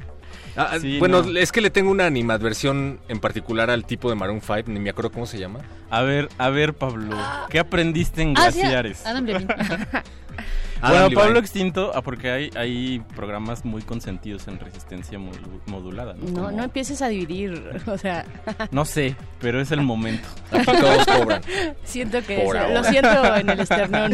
[0.57, 1.39] Ah, ah, Sí, bueno, no.
[1.39, 4.91] es que le tengo una animadversión en particular al tipo de Maroon 5, ni me
[4.91, 5.61] acuerdo cómo se llama.
[5.91, 7.17] A ver, a ver, Pablo,
[7.49, 9.07] ¿qué aprendiste en Ah, sí, Glaciares?
[9.07, 9.55] Adam Levine.
[10.91, 11.39] Bueno, Adam Pablo.
[11.39, 16.15] Extinto, ah, porque hay, hay programas muy consentidos en resistencia modu- modulada.
[16.15, 16.29] ¿no?
[16.29, 18.25] No, Como- no empieces a dividir, o sea...
[18.71, 20.29] No sé, pero es el momento.
[20.51, 21.43] Aquí todos cobran.
[21.85, 24.13] Siento que lo siento en el esternón.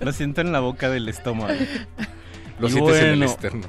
[0.00, 1.54] Lo siento en la boca del estómago.
[2.58, 3.66] Lo Y sientes en el bueno, externo.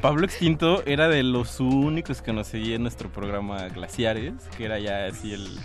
[0.00, 4.78] Pablo Extinto era de los únicos que nos seguía en nuestro programa Glaciares, que era
[4.78, 5.58] ya así el,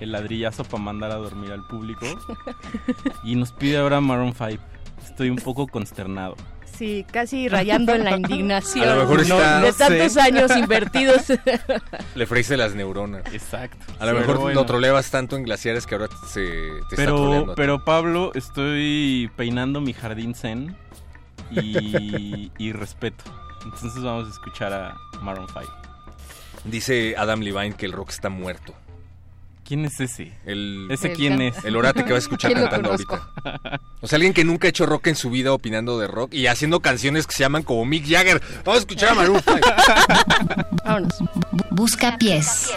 [0.00, 2.06] el ladrillazo para mandar a dormir al público.
[3.24, 4.62] Y nos pide ahora Maroon 5.
[5.04, 6.36] Estoy un poco consternado.
[6.76, 9.78] Sí, casi rayando en la indignación A lo mejor está- de no sé.
[9.78, 11.22] tantos años invertidos.
[12.16, 13.22] Le freíste las neuronas.
[13.32, 13.78] Exacto.
[14.00, 14.18] A lo Sí.
[14.18, 14.60] mejor bueno.
[14.60, 19.80] lo troleabas tanto en glaciares que ahora se te está Pero, pero Pablo, estoy peinando
[19.80, 20.76] mi jardín zen
[21.52, 23.22] y, y respeto.
[23.64, 25.60] Entonces vamos a escuchar a Maroon 5.
[26.64, 28.74] Dice Adam Levine que el rock está muerto.
[29.64, 30.32] ¿Quién es ese?
[30.44, 31.54] El, ¿Ese El quién es?
[31.64, 33.80] El orate que va a escuchar ¿Quién lo cantando ahorita.
[34.00, 36.46] O sea, alguien que nunca ha hecho rock en su vida opinando de rock y
[36.46, 38.42] haciendo canciones que se llaman como Mick Jagger.
[38.64, 39.58] Vamos a escuchar a Maroon 5.
[40.84, 41.14] Vámonos.
[41.70, 42.70] Busca pies.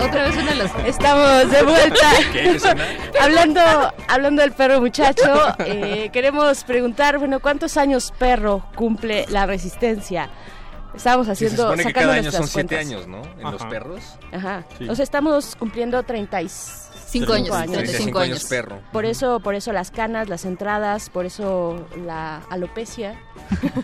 [0.00, 0.70] Otra vez una los...
[0.86, 2.10] Estamos de vuelta.
[3.20, 3.60] Hablando,
[4.08, 10.28] hablando del perro muchacho, eh, queremos preguntar, bueno, ¿cuántos años perro cumple la resistencia?
[10.94, 11.74] Estábamos haciendo.
[11.76, 12.00] Se supone que
[13.52, 14.02] los perros.
[14.32, 14.64] Ajá.
[14.78, 14.88] Sí.
[14.88, 18.44] O sea, estamos cumpliendo 35 años, 35 años.
[18.44, 18.80] perro.
[18.92, 23.20] Por eso, por eso las canas, las entradas, por eso la alopecia.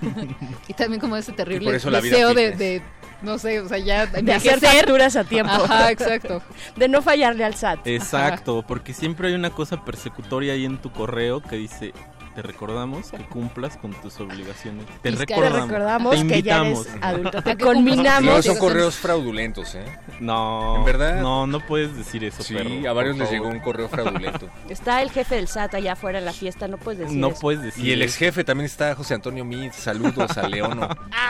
[0.68, 2.82] y también como ese terrible deseo de,
[3.22, 5.52] no sé, o sea, ya de, de hacer facturas a tiempo.
[5.52, 6.42] Ajá, exacto.
[6.76, 7.86] De no fallarle al SAT.
[7.86, 11.92] Exacto, porque siempre hay una cosa persecutoria ahí en tu correo que dice,
[12.34, 14.86] te recordamos que cumplas con tus obligaciones.
[15.02, 16.86] Te Fiscal, te recordamos, recordamos te que ya invitamos.
[16.86, 17.42] eres adulto.
[17.42, 18.24] Te conminamos.
[18.24, 19.84] luego son correos fraudulentos, ¿eh?
[20.20, 21.20] No, ¿En verdad?
[21.20, 24.48] No, no puedes decir eso, Sí, perro, a varios les llegó un correo fraudulento.
[24.68, 27.40] Está el jefe del SAT allá afuera en la fiesta, no puedes decir No eso.
[27.40, 29.72] puedes decir Y el ex jefe también está José Antonio Mid.
[29.72, 30.88] Saludos a Leono.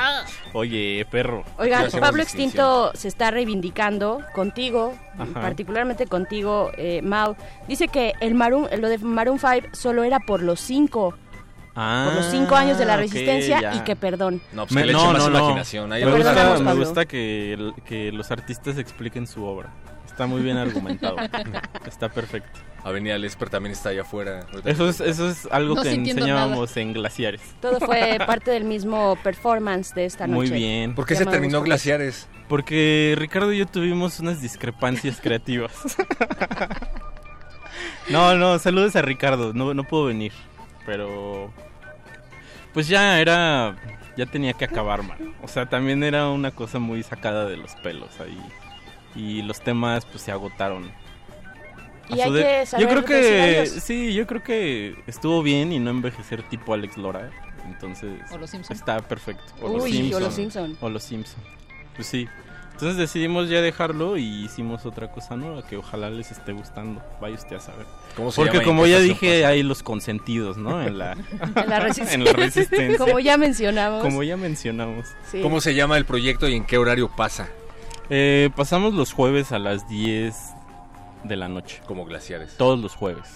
[0.53, 1.45] Oye, perro.
[1.59, 2.23] Oigan, Pablo.
[2.23, 5.41] Extinto se está reivindicando contigo, Ajá.
[5.41, 7.37] particularmente contigo, eh, Mau.
[7.69, 12.27] Dice que el Maroon, lo de Maroon 5 solo era por los cinco, por los
[12.27, 14.41] cinco años de la Ah, resistencia y que perdón.
[14.53, 15.93] No, pues que le eche más imaginación.
[15.93, 19.71] Ahí Me gusta, me gusta que, el- que los artistas expliquen su obra.
[20.07, 21.17] Está muy bien argumentado.
[21.87, 22.61] Está perfecto.
[22.83, 24.47] Avenida Lesper también está allá afuera.
[24.65, 27.43] Eso es, eso es algo No que enseñábamos en Glaciares.
[27.61, 30.59] Todo fue parte del mismo performance de esta Muy noche.
[30.59, 30.95] bien.
[30.95, 31.62] ¿Por qué se me terminó.
[31.62, 32.27] Glaciares?
[32.49, 35.73] Porque Ricardo y yo tuvimos unas discrepancias creativas.
[38.09, 39.53] no, no, saludos a Ricardo.
[39.53, 40.33] No, no pudo venir.
[40.86, 41.52] Pero.
[42.73, 43.77] Pues ya era.
[44.16, 45.35] Ya tenía que acabar, man.
[45.43, 48.39] O sea, también era una cosa muy sacada de los pelos ahí.
[49.15, 50.90] Y los temas, pues se agotaron.
[52.09, 53.66] Y hay de- que saber Yo creo que.
[53.66, 57.31] Sí, yo creo que estuvo bien y no envejecer tipo Alex Lora.
[57.66, 58.20] Entonces.
[58.32, 58.77] O los Simpson.
[58.77, 59.44] Está perfecto.
[59.62, 60.77] Uy, o los Simpson.
[60.81, 61.43] O los Simpson.
[61.94, 62.28] Pues sí.
[62.81, 67.02] Entonces decidimos ya dejarlo y hicimos otra cosa nueva que ojalá les esté gustando.
[67.20, 67.85] Vaya usted a saber.
[68.16, 69.48] ¿Cómo se Porque llama como ya dije, pasa?
[69.48, 70.81] hay los consentidos, ¿no?
[70.81, 71.20] En la, En
[71.55, 72.97] la en la resistencia.
[72.97, 74.01] Como ya mencionamos.
[74.01, 75.09] Como ya mencionamos.
[75.31, 75.43] Sí.
[75.43, 77.51] ¿Cómo se llama el proyecto y en qué horario pasa?
[78.09, 80.35] Eh, pasamos los jueves a las 10
[81.24, 81.82] de la noche.
[81.86, 82.57] Como Glaciares.
[82.57, 83.28] Todos los jueves.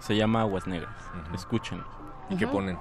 [0.00, 0.96] Se llama Aguas Negras.
[1.32, 1.80] Escuchen.
[2.28, 2.76] ¿Y qué ponen?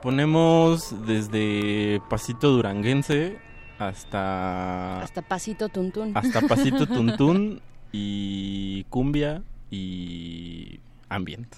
[0.00, 3.40] Ponemos desde Pasito Duranguense
[3.78, 6.12] hasta Hasta pasito tuntún.
[6.16, 7.60] hasta Pasito Tuntún
[7.92, 11.54] y Cumbia y Ambient.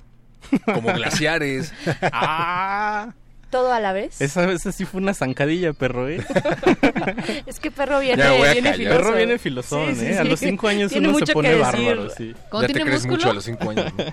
[0.64, 1.72] Como Glaciares.
[2.12, 3.12] ah,
[3.50, 4.20] Todo a la vez.
[4.20, 6.24] esa, esa sí fue una zancadilla, perro, ¿eh?
[7.46, 8.96] Es que perro viene, a viene filoso.
[8.98, 10.18] Perro viene filosón, Sí, sí, ¿eh?
[10.18, 10.28] A sí.
[10.28, 11.72] los cinco años Tiene uno se pone que decir.
[11.88, 12.34] bárbaro, sí.
[12.50, 13.16] ¿Cómo ya te crees músculo?
[13.16, 13.92] mucho a los cinco años.
[13.96, 14.04] ¿no?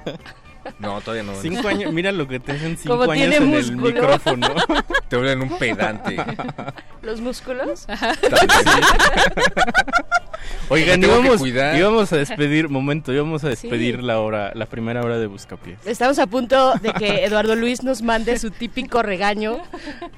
[0.80, 1.36] No, todavía no.
[1.42, 3.88] Cinco años, mira lo que te hacen cinco Como años tiene en músculo.
[3.88, 4.48] el micrófono.
[5.10, 6.18] Te vuelven un pedante.
[7.02, 7.86] ¿Los músculos?
[10.70, 13.68] Oigan, íbamos, íbamos a despedir, momento, íbamos a Sí.
[13.68, 15.78] despedir la hora, la primera hora de Buscapiés.
[15.86, 19.58] Estamos a punto de que Eduardo Luis nos mande su típico regaño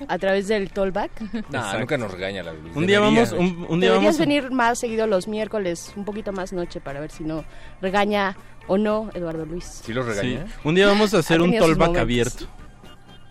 [0.08, 1.12] a través del tollback.
[1.34, 1.80] No, Exacto.
[1.80, 2.76] nunca nos regaña la Luz.
[2.76, 6.06] Un día Debería, vamos, un, un día Deberías vamos, venir más seguido los miércoles, un
[6.06, 7.44] poquito más noche, para ver si no
[7.82, 8.38] regaña
[8.68, 9.82] o no Eduardo Luis.
[9.84, 10.46] ¿Sí los sí, regaña?
[10.64, 12.46] un día vamos a hacer Ha un tollback abierto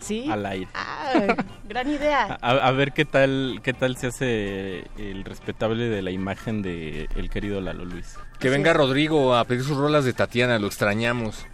[0.01, 0.29] ¿Sí?
[0.31, 0.69] al aire.
[0.75, 1.35] Ah,
[1.69, 2.39] gran idea.
[2.41, 7.09] A, a ver qué tal, qué tal se hace el respetable de la imagen de
[7.17, 8.17] el querido Lalo Luis.
[8.39, 11.47] Que venga Rodrigo a pedir sus rolas de Tatiana, lo extrañamos.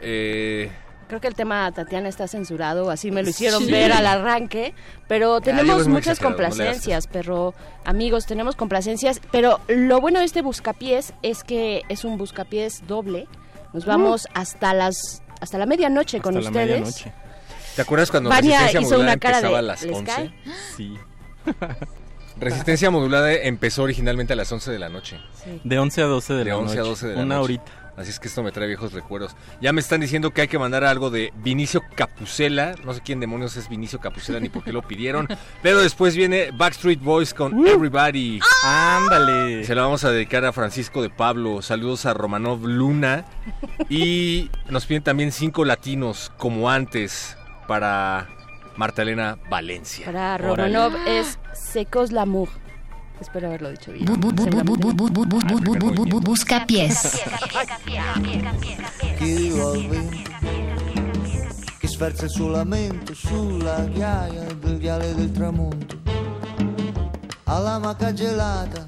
[0.00, 0.70] Eh,
[1.12, 3.70] Creo que el tema Tatiana está censurado, así me lo hicieron Sí.
[3.70, 4.72] ver al arranque,
[5.08, 10.40] pero tenemos muchas exagerado, no complacencias, pero amigos, tenemos complacencias, pero lo bueno de este
[10.40, 13.26] buscapiés es que es un buscapiés doble.
[13.74, 16.68] Nos vamos hasta las hasta la medianoche con Hasta la ustedes.
[16.80, 17.12] medianoche.
[17.76, 20.04] ¿Te acuerdas cuando Vania Resistencia hizo Modulada una cara empezaba de, a las ¿les 11?
[20.14, 20.34] cae?
[20.78, 20.94] Sí.
[22.40, 25.20] Resistencia Modulada empezó originalmente a las 11 de la noche.
[25.62, 26.88] De 11 a 12 de, De la 11 a noche.
[26.88, 27.44] 12 de la Una noche.
[27.44, 27.72] horita.
[27.96, 29.36] Así es que esto me trae viejos recuerdos.
[29.60, 32.74] Ya me están diciendo que hay que mandar algo de Vinicio Capucela.
[32.84, 35.28] No sé quién demonios es Vinicio Capucela ni por qué lo pidieron.
[35.62, 38.40] Pero después viene Backstreet Boys con Everybody.
[38.64, 39.64] Ándale.
[39.64, 41.60] Se lo vamos a dedicar a Francisco de Pablo.
[41.60, 43.26] Saludos a Romanov Luna.
[43.90, 47.36] Y nos piden también cinco latinos como antes
[47.68, 48.28] para
[48.76, 50.06] Marta Elena Valencia.
[50.06, 50.38] Para.
[50.38, 52.61] Romanov es Secos Lamour.
[53.22, 54.04] Espero haberlo dicho bien.
[56.20, 57.22] Busca pies.
[59.16, 60.30] Chi viva il vento,
[61.78, 66.00] che sferza il suo lamento sulla ghiaia del viale del tramonto.
[67.44, 68.84] Alla maca gelata,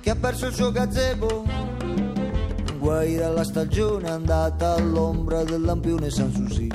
[0.00, 1.44] che ha perso il suo gazebo.
[2.78, 6.66] Guai dalla stagione andata all'ombra del lampione San Susi.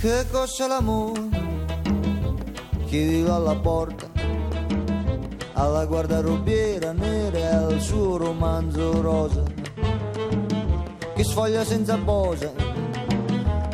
[0.00, 1.28] Che cos'è l'amore?
[2.86, 4.19] Chi viva alla porta
[5.60, 9.42] alla guardarobiera nera e al suo romanzo rosa
[11.14, 12.50] che sfoglia senza posa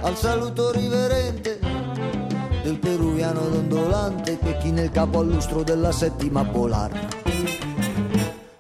[0.03, 1.61] al saluto riverente
[2.65, 7.25] del peruviano dondolante che china il capo al lustro della settima polare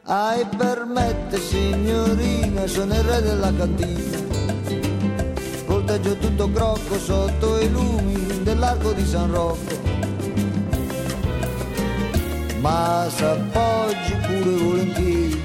[0.08, 4.18] Ai, permette signorina, sono il re della cantina.
[5.66, 10.15] Volteggio tutto crocco sotto i lumi dell'arco di San Rocco.
[12.60, 15.42] Ma s'appoggi pure volentieri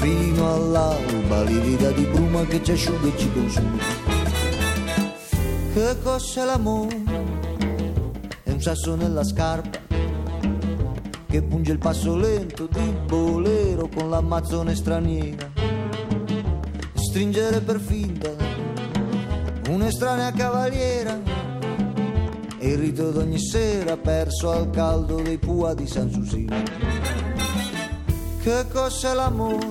[0.00, 3.78] fino all'alba livida di bruma che ci asciuga e ci consuma.
[5.72, 7.02] Che cos'è l'amore?
[8.42, 9.78] È un sasso nella scarpa
[11.26, 15.48] che punge il passo lento di bolero con l'ammazzone straniera.
[16.94, 18.30] Stringere per finta
[19.68, 21.29] un'estranea cavaliera
[22.62, 26.62] e il rito d'ogni sera perso al caldo dei pua di San Susino.
[28.42, 29.66] Che cos'è l'amore?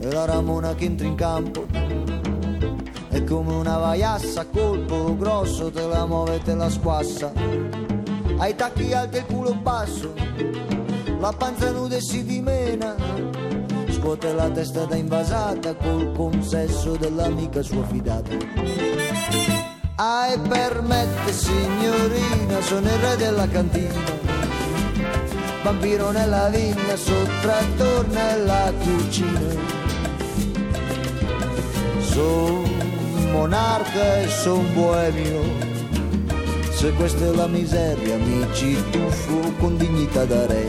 [0.00, 1.66] È la ramona che entra in campo.
[3.08, 7.32] È come una vaiassa, colpo grosso, te la muove e te la squassa.
[8.38, 10.12] Ai tacchi alti e il culo basso,
[11.20, 12.96] la panza nuda e si dimena.
[13.90, 19.59] Scuote la testa da invasata col consesso dell'amica sua fidata.
[20.02, 24.20] Ai permette signorina, sono il re della cantina
[25.62, 29.40] vampiro nella vigna, sottrattor nella cucina.
[32.00, 32.64] Son
[33.32, 35.42] monarca e son boemio,
[36.70, 40.66] se questa è la miseria mi ci tuffo con dignità da re.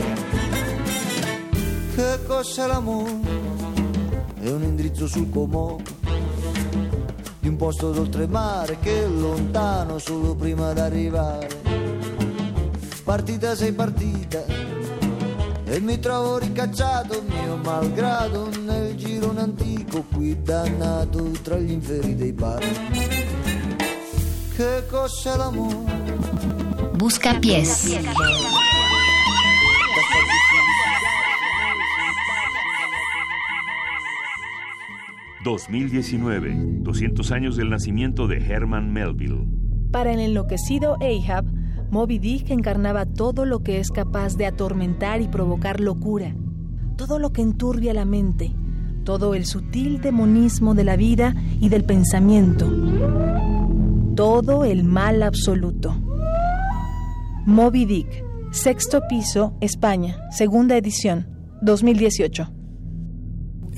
[1.94, 3.20] Che cos'è l'amore?
[4.40, 5.78] È un indirizzo sul comò
[7.42, 11.48] di un posto d'oltremare che è lontano solo prima d'arrivare.
[13.02, 14.44] Partita sei partita
[15.64, 22.32] e mi trovo ricacciato mio malgrado nel girone antico qui dannato tra gli inferi dei
[22.32, 22.64] bar.
[24.54, 26.20] Che cos'è l'amore?
[26.94, 28.61] Busca pies.
[35.44, 39.46] 2019, 200 años del nacimiento de Herman Melville.
[39.90, 41.44] Para el enloquecido Ahab,
[41.90, 46.34] Moby Dick encarnaba todo lo que es capaz de atormentar y provocar locura,
[46.96, 48.54] todo lo que enturbia la mente,
[49.04, 52.70] todo el sutil demonismo de la vida y del pensamiento,
[54.14, 55.96] todo el mal absoluto.
[57.46, 61.26] Moby Dick, sexto piso, España, segunda edición,
[61.62, 62.61] 2018.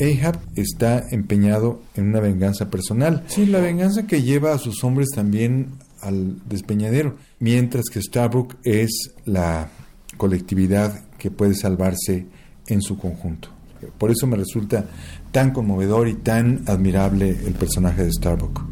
[0.01, 3.25] Ahab está empeñado en una venganza personal.
[3.27, 9.13] Sí, la venganza que lleva a sus hombres también al despeñadero, mientras que Starbuck es
[9.25, 9.69] la
[10.17, 12.27] colectividad que puede salvarse
[12.67, 13.49] en su conjunto.
[13.99, 14.87] Por eso me resulta
[15.31, 18.65] tan conmovedor y tan admirable el personaje de Starbuck.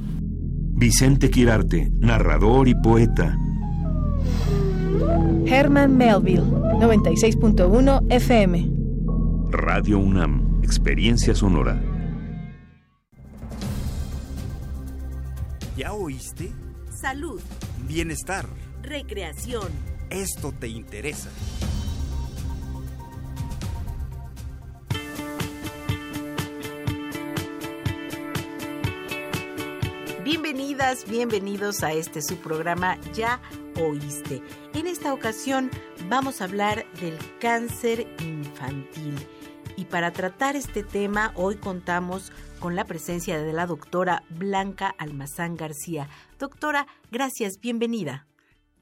[0.74, 3.38] Vicente Quirarte, narrador y poeta.
[5.46, 8.72] Herman Melville, 96.1 FM.
[9.50, 11.80] Radio UNAM, experiencia sonora.
[15.76, 16.52] ¿Ya oíste?
[16.90, 17.40] Salud,
[17.88, 18.46] Bienestar.
[18.82, 19.68] recreación.
[20.10, 21.30] Esto te interesa.
[30.24, 33.40] Bienvenidas, bienvenidos a este su programa Ya
[33.80, 34.42] Oíste.
[34.74, 35.70] En esta ocasión
[36.08, 39.14] vamos a hablar del cáncer infantil.
[39.76, 42.30] Y para tratar este tema, hoy contamos
[42.60, 46.08] con la presencia de la doctora Blanca Almazán García.
[46.38, 48.26] Doctora, gracias, bienvenida.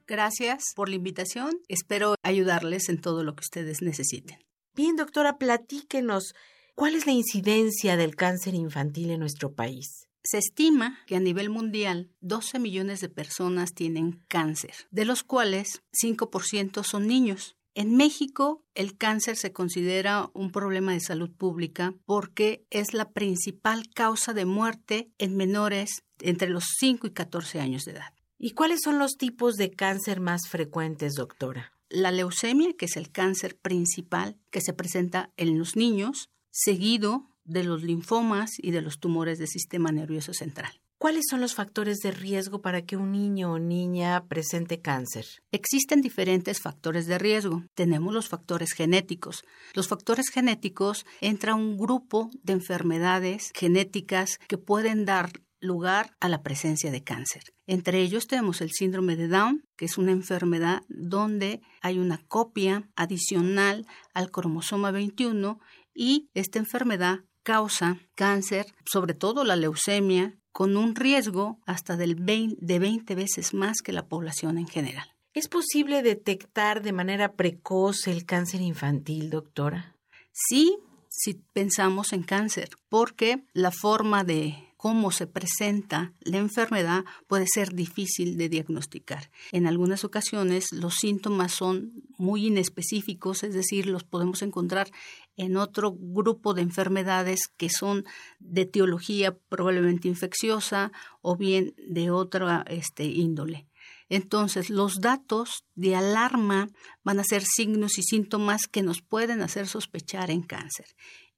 [0.07, 1.53] Gracias por la invitación.
[1.69, 4.39] Espero ayudarles en todo lo que ustedes necesiten.
[4.75, 6.35] Bien, doctora, platíquenos,
[6.75, 10.09] ¿cuál es la incidencia del cáncer infantil en nuestro país?
[10.25, 15.83] Se estima que a nivel mundial 12 millones de personas tienen cáncer, de los cuales
[15.93, 17.57] 5% son niños.
[17.75, 23.89] En México, el cáncer se considera un problema de salud pública porque es la principal
[23.95, 28.13] causa de muerte en menores entre los 5 y 14 años de edad.
[28.39, 31.73] ¿Y cuáles son los tipos de cáncer más frecuentes, doctora?
[31.89, 37.65] La leucemia, que es el cáncer principal que se presenta en los niños, seguido de
[37.65, 40.81] los linfomas y de los tumores del sistema nervioso central.
[41.01, 45.25] ¿Cuáles son los factores de riesgo para que un niño o niña presente cáncer?
[45.51, 47.65] Existen diferentes factores de riesgo.
[47.73, 49.43] Tenemos los factores genéticos.
[49.73, 56.43] Los factores genéticos entra un grupo de enfermedades genéticas que pueden dar lugar a la
[56.43, 57.45] presencia de cáncer.
[57.67, 62.91] Entre ellos tenemos el síndrome de Down, que es una enfermedad donde hay una copia
[62.95, 65.61] adicional al cromosoma 21
[65.95, 72.57] y esta enfermedad causa cáncer, sobre todo la leucemia, con un riesgo hasta del 20,
[72.61, 75.15] de 20 veces más que la población en general.
[75.33, 79.97] ¿Es posible detectar de manera precoz el cáncer infantil, doctora?
[80.33, 80.77] Sí,
[81.09, 87.75] si pensamos en cáncer, porque la forma de cómo se presenta la enfermedad puede ser
[87.75, 89.31] difícil de diagnosticar.
[89.53, 94.91] En algunas ocasiones los síntomas son muy inespecíficos, es decir, los podemos encontrar
[95.37, 98.07] en otro grupo de enfermedades que son
[98.39, 103.67] de etiología probablemente infecciosa o bien de otra este, índole.
[104.09, 106.71] Entonces, los datos de alarma
[107.05, 110.87] van a ser signos y síntomas que nos pueden hacer sospechar en cáncer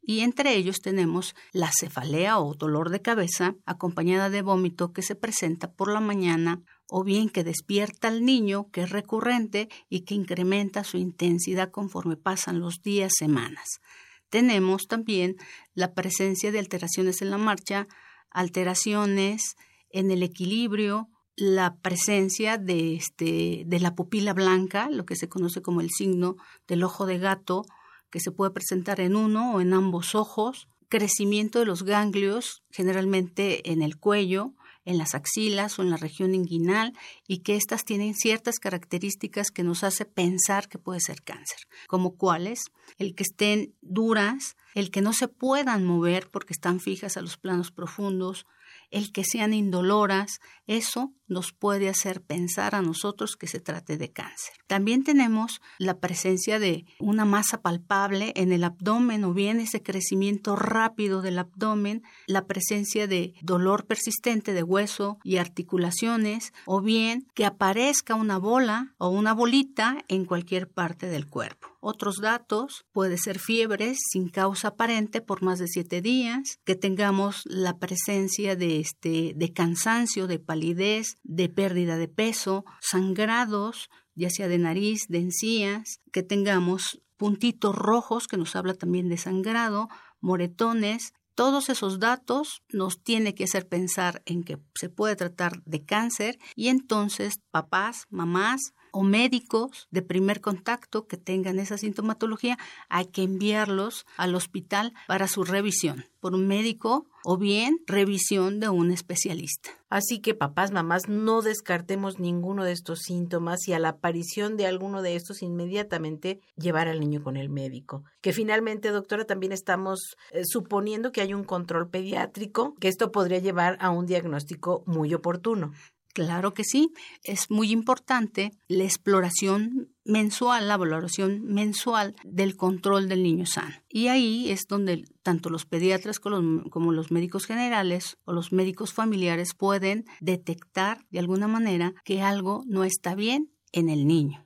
[0.02, 5.14] y entre ellos tenemos la cefalea o dolor de cabeza acompañada de vómito que se
[5.14, 10.14] presenta por la mañana o bien que despierta al niño, que es recurrente y que
[10.14, 13.80] incrementa su intensidad conforme pasan los días, semanas.
[14.28, 15.36] Tenemos también
[15.74, 17.86] la presencia de alteraciones en la marcha,
[18.30, 19.56] alteraciones
[19.90, 25.62] en el equilibrio, la presencia de, este, de la pupila blanca, lo que se conoce
[25.62, 27.64] como el signo del ojo de gato,
[28.12, 33.72] que se puede presentar en uno o en ambos ojos, crecimiento de los ganglios, generalmente
[33.72, 34.52] en el cuello,
[34.84, 36.92] en las axilas o en la región inguinal
[37.26, 42.16] y que éstas tienen ciertas características que nos hace pensar que puede ser cáncer, como
[42.16, 42.64] cuáles,
[42.98, 47.38] el que estén duras, el que no se puedan mover porque están fijas a los
[47.38, 48.44] planos profundos,
[48.90, 54.10] el que sean indoloras, eso nos puede hacer pensar a nosotros que se trate de
[54.10, 54.54] cáncer.
[54.66, 60.56] También tenemos la presencia de una masa palpable en el abdomen o bien ese crecimiento
[60.56, 67.44] rápido del abdomen, la presencia de dolor persistente de hueso y articulaciones o bien que
[67.44, 71.72] aparezca una bola o una bolita en cualquier parte del cuerpo.
[71.84, 77.42] Otros datos puede ser fiebre sin causa aparente por más de siete días, que tengamos
[77.44, 84.48] la presencia de, este, de cansancio, de palidez, de pérdida de peso, sangrados, ya sea
[84.48, 89.88] de nariz, de encías, que tengamos puntitos rojos, que nos habla también de sangrado,
[90.20, 95.84] moretones, todos esos datos nos tiene que hacer pensar en que se puede tratar de
[95.84, 102.58] cáncer y entonces papás, mamás, o médicos de primer contacto que tengan esa sintomatología,
[102.88, 108.68] hay que enviarlos al hospital para su revisión por un médico o bien revisión de
[108.68, 109.70] un especialista.
[109.90, 114.66] Así que papás, mamás, no descartemos ninguno de estos síntomas y a la aparición de
[114.66, 118.04] alguno de estos inmediatamente llevar al niño con el médico.
[118.20, 123.40] Que finalmente, doctora, también estamos eh, suponiendo que hay un control pediátrico, que esto podría
[123.40, 125.72] llevar a un diagnóstico muy oportuno.
[126.12, 126.92] Claro que sí,
[127.24, 133.74] es muy importante la exploración mensual, la valoración mensual del control del niño sano.
[133.88, 139.54] Y ahí es donde tanto los pediatras como los, médicos generales o los médicos familiares
[139.54, 144.44] pueden detectar de alguna manera que algo no está bien en el niño.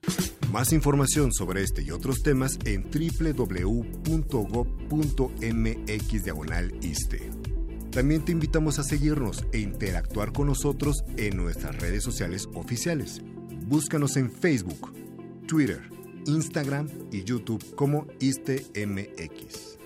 [0.52, 4.06] Más información sobre este y otros temas en www.gov.mx
[7.96, 13.22] también te invitamos a seguirnos e interactuar con nosotros en nuestras redes sociales oficiales.
[13.62, 14.92] Búscanos en Facebook,
[15.48, 15.88] Twitter,
[16.26, 19.78] Instagram y YouTube como ISTEMX.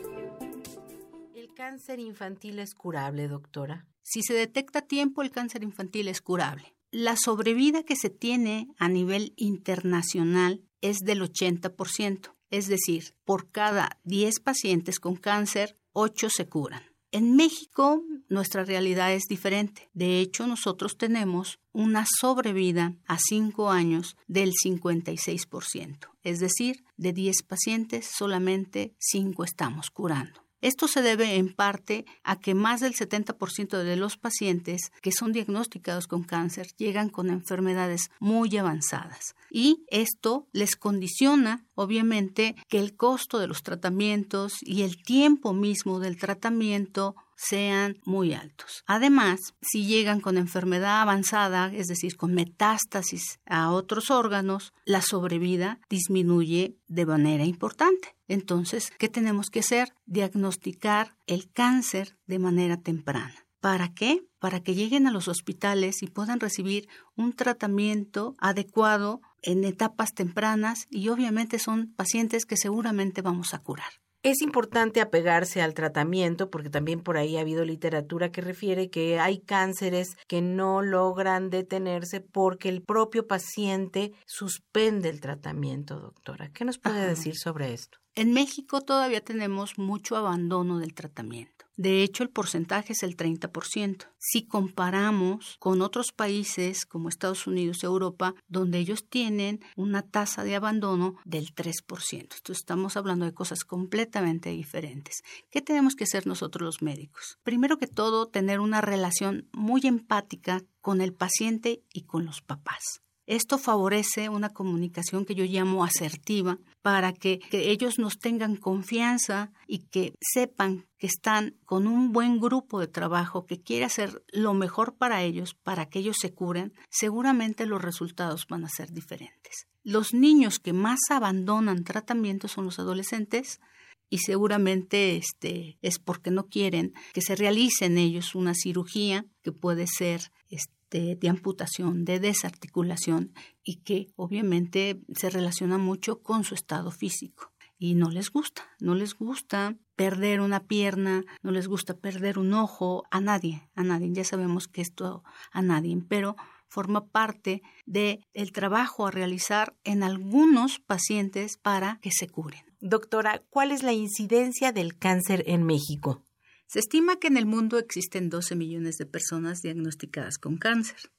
[1.37, 3.87] ¿El cáncer infantil es curable, doctora?
[4.03, 6.75] Si se detecta a tiempo, el cáncer infantil es curable.
[6.91, 14.01] La sobrevida que se tiene a nivel internacional es del 80%, es decir, por cada
[14.03, 16.90] 10 pacientes con cáncer, 8 se curan.
[17.13, 19.91] En México nuestra realidad es diferente.
[19.93, 26.09] De hecho, nosotros tenemos una sobrevida a 5 años del 56%.
[26.23, 30.40] Es decir, de 10 pacientes, solamente 5 estamos curando.
[30.61, 35.33] Esto se debe en parte a que más del 70% de los pacientes que son
[35.33, 42.97] diagnosticados con cáncer llegan con enfermedades muy avanzadas y esto les condiciona obviamente que el
[42.97, 48.85] costo de los tratamientos y el tiempo mismo del tratamiento sean muy altos.
[48.87, 55.81] Además, si llegan con enfermedad avanzada, es decir, con metástasis a otros órganos, la sobrevida
[55.89, 58.15] disminuye de manera importante.
[58.29, 59.95] Entonces, ¿qué tenemos que hacer?
[60.05, 63.47] Diagnosticar el cáncer de manera temprana.
[63.61, 64.23] ¿Para qué?
[64.39, 70.87] Para que lleguen a los hospitales y puedan recibir un tratamiento adecuado en etapas tempranas
[70.91, 73.93] y obviamente son pacientes que seguramente vamos a curar.
[74.23, 79.19] Es importante apegarse al tratamiento porque también por ahí ha habido literatura que refiere que
[79.19, 86.51] hay cánceres que no logran detenerse porque el propio paciente suspende el tratamiento, doctora.
[86.53, 87.99] ¿Qué nos puede decir sobre esto?
[88.15, 91.60] En México todavía tenemos mucho abandono del tratamiento.
[91.81, 94.05] De hecho, el porcentaje es el 30%.
[94.19, 100.45] Si comparamos con otros países como Estados Unidos y Europa, donde ellos tienen una tasa
[100.45, 102.21] de abandono del 3%.
[102.21, 105.23] Entonces estamos hablando de cosas completamente diferentes.
[105.51, 107.39] ¿Qué tenemos que hacer nosotros los médicos?
[107.45, 113.01] Primero que todo, tener una relación muy empática con el paciente y con los papás.
[113.31, 119.53] Esto favorece una comunicación que yo llamo asertiva para que, que, ellos nos tengan confianza
[119.69, 124.53] y que sepan que están con un buen grupo de trabajo que quiere hacer lo
[124.53, 129.69] mejor para ellos, para que ellos se curen, seguramente los resultados van a ser diferentes.
[129.85, 133.61] Los niños que más abandonan tratamientos son los adolescentes,
[134.09, 139.53] y seguramente este es porque no quieren que se realice en ellos una cirugía que
[139.53, 146.55] puede ser este, de, amputación, de desarticulación y que obviamente se relaciona mucho con su
[146.55, 147.53] estado físico.
[147.79, 152.53] Y no les gusta, no les gusta perder una pierna, no les gusta perder un
[152.53, 154.11] ojo, a nadie, a nadie.
[154.13, 156.37] Ya sabemos que esto a nadie, pero
[156.69, 162.65] forma parte del el trabajo a realizar en algunos pacientes para que se curen.
[162.81, 166.23] Doctora, ¿cuál es la incidencia del cáncer en México?
[166.71, 171.11] Se estima que en el mundo existen 12 millones de personas diagnosticadas con cáncer,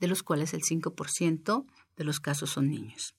[0.00, 1.64] de los cuales el 5%
[1.94, 3.14] de los casos son niños.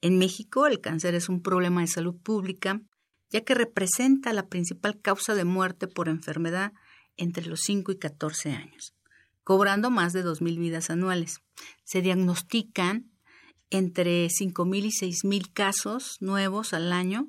[0.00, 2.82] En México, el cáncer es un problema de salud pública,
[3.30, 6.72] ya que representa la principal causa de muerte por enfermedad
[7.16, 8.96] entre los 5 y 14 años,
[9.44, 11.38] cobrando más de 2.000 vidas anuales.
[11.84, 13.12] Se diagnostican
[13.70, 17.28] entre 5.000 y 6.000 casos nuevos al año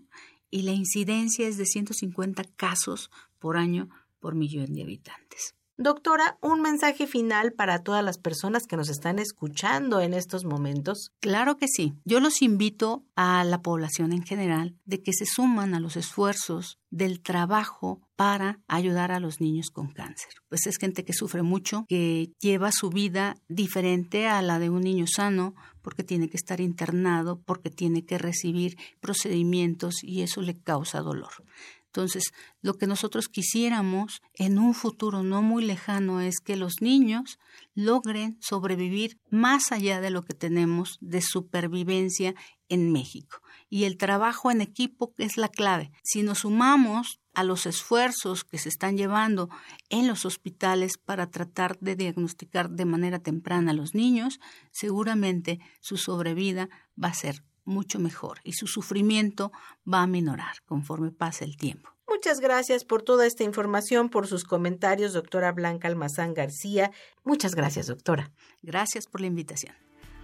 [0.49, 3.89] y la incidencia es de 150 casos por año
[4.19, 5.55] por millón de habitantes.
[5.81, 11.13] Doctora, un mensaje final para todas las personas que nos están escuchando en estos momentos.
[11.21, 11.93] Claro que sí.
[12.03, 16.79] Yo los invito a la población en general de que se suman a los esfuerzos
[16.89, 20.33] del trabajo para ayudar a los niños con cáncer.
[20.49, 24.81] Pues es gente que sufre mucho, que lleva su vida diferente a la de un
[24.81, 30.59] niño sano porque tiene que estar internado, porque tiene que recibir procedimientos y eso le
[30.59, 31.31] causa dolor.
[31.89, 37.39] Entonces, lo que nosotros quisiéramos en un futuro no muy lejano es que los niños
[37.73, 42.35] logren sobrevivir más allá de lo que tenemos de supervivencia
[42.69, 43.41] en México.
[43.69, 45.91] Y el trabajo en equipo es la clave.
[46.03, 49.49] Si nos sumamos a los esfuerzos que se están llevando
[49.89, 54.39] en los hospitales para tratar de diagnosticar de manera temprana a los niños,
[54.71, 56.69] seguramente su sobrevida
[57.01, 59.51] va a ser mucho mejor y su sufrimiento
[59.91, 61.89] va a minorar conforme pase el tiempo.
[62.07, 66.91] Muchas gracias por toda esta información, por sus comentarios, doctora Blanca Almazán García.
[67.23, 68.31] Muchas gracias, doctora.
[68.61, 69.75] Gracias por la invitación.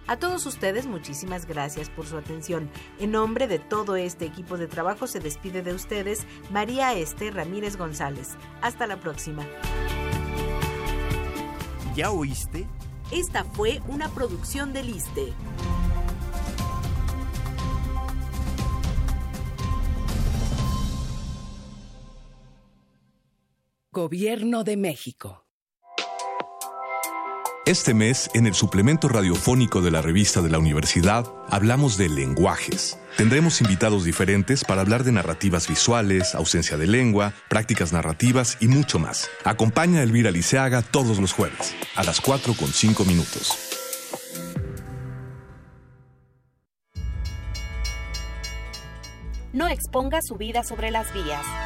[0.08, 2.70] A todos ustedes, muchísimas gracias por su atención.
[2.98, 7.76] En nombre de todo este equipo de trabajo se despide de ustedes María Este Ramírez
[7.76, 8.36] González.
[8.62, 9.44] Hasta la próxima.
[11.96, 12.66] ¿Ya oíste?
[13.10, 15.32] Esta fue una producción del ISTE.
[23.96, 25.46] Gobierno de México.
[27.64, 32.98] Este mes, en el suplemento radiofónico de la revista de la universidad, hablamos de lenguajes.
[33.16, 38.98] Tendremos invitados diferentes para hablar de narrativas visuales, ausencia de lengua, prácticas narrativas y mucho
[38.98, 39.30] más.
[39.44, 43.56] Acompaña a Elvira Liceaga todos los jueves, a las 4 con 5 minutos.
[49.54, 51.65] No exponga su vida sobre las vías.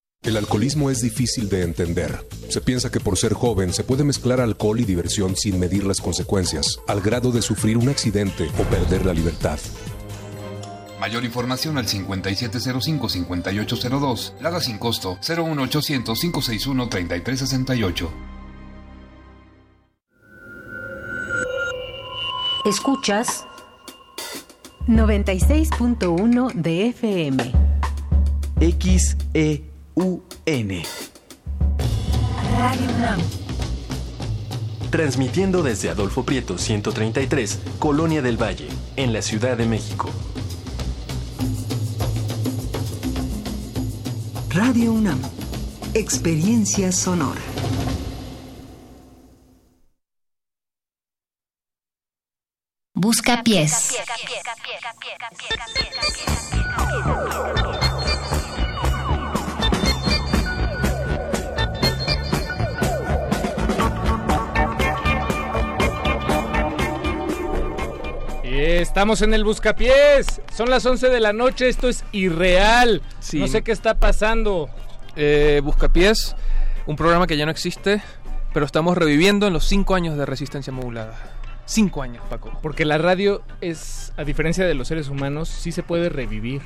[0.23, 2.27] El alcoholismo es difícil de entender.
[2.47, 5.99] Se piensa que por ser joven se puede mezclar alcohol y diversión sin medir las
[5.99, 9.57] consecuencias, al grado de sufrir un accidente o perder la libertad.
[10.99, 14.39] Mayor información al 5705-5802.
[14.39, 18.09] Lada sin costo 01800-561-3368.
[22.65, 23.47] Escuchas
[24.87, 27.51] 96.1 de FM.
[28.59, 29.70] XE
[30.01, 30.81] UN.
[32.57, 33.19] Radio UNAM.
[34.89, 40.09] Transmitiendo desde Adolfo Prieto 133, Colonia del Valle, en la Ciudad de México.
[44.49, 45.21] Radio UNAM.
[45.93, 47.41] Experiencia sonora.
[52.95, 53.95] Busca pies.
[68.63, 70.39] Estamos en el Buscapiés.
[70.53, 71.67] Son las 11 de la noche.
[71.67, 73.01] Esto es irreal.
[73.19, 73.39] Sí.
[73.39, 74.69] No sé qué está pasando.
[75.15, 76.35] Eh, Buscapiés,
[76.85, 78.03] un programa que ya no existe,
[78.53, 81.17] pero estamos reviviendo en los cinco años de resistencia modulada.
[81.65, 82.51] Cinco años, Paco.
[82.61, 86.61] Porque la radio es, a diferencia de los seres humanos, sí se puede revivir.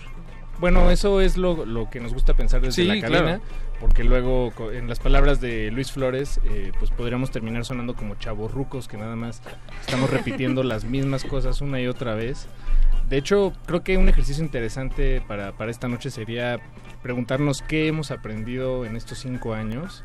[0.59, 3.39] Bueno, eso es lo, lo que nos gusta pensar desde Sí, la claro.
[3.79, 8.87] Porque luego, en las palabras de Luis Flores, eh, pues podríamos terminar sonando como chavorrucos
[8.87, 9.41] que nada más
[9.81, 12.47] estamos repitiendo las mismas cosas una y otra vez.
[13.09, 16.59] De hecho, creo que un ejercicio interesante para, para esta noche sería
[17.03, 20.03] preguntarnos qué hemos aprendido en estos cinco años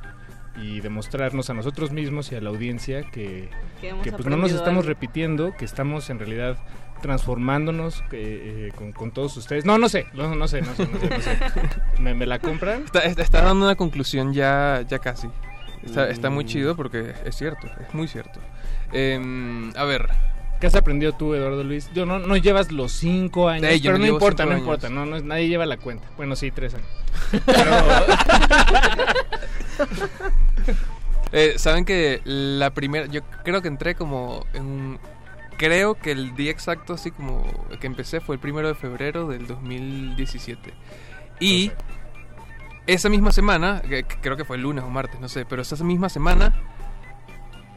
[0.60, 3.48] y demostrarnos a nosotros mismos y a la audiencia que,
[3.80, 4.88] Que pues no nos estamos algo.
[4.88, 6.58] repitiendo, que estamos en realidad
[7.00, 9.64] transformándonos que, eh, con, con todos ustedes.
[9.64, 11.08] No, no sé, no, no sé, no sé, no sé.
[11.10, 11.38] no sé.
[11.98, 12.84] ¿Me, me la compran?
[12.84, 15.28] Está, está- está dando una conclusión ya, ya casi.
[15.84, 16.48] Está, está muy Mm.
[16.48, 18.40] chido porque es cierto, es muy cierto.
[18.92, 20.08] Em, a ver.
[20.60, 21.90] ¿Qué has aprendido tú, Eduardo Luis?
[21.94, 24.60] Yo no, no llevas los cinco años, pero no importa, no años.
[24.60, 26.06] importa, no, no, nadie lleva la cuenta.
[26.18, 26.86] Bueno, sí, tres años.
[31.32, 34.98] Eh, Saben que la primera, yo creo que entré como en un-
[35.60, 37.44] creo que el día exacto así como
[37.80, 40.72] que empecé fue el primero de febrero del 2017
[41.38, 41.70] y
[42.86, 45.76] esa misma semana, que- creo que fue el lunes o martes, no sé, pero esa
[45.84, 46.54] misma semana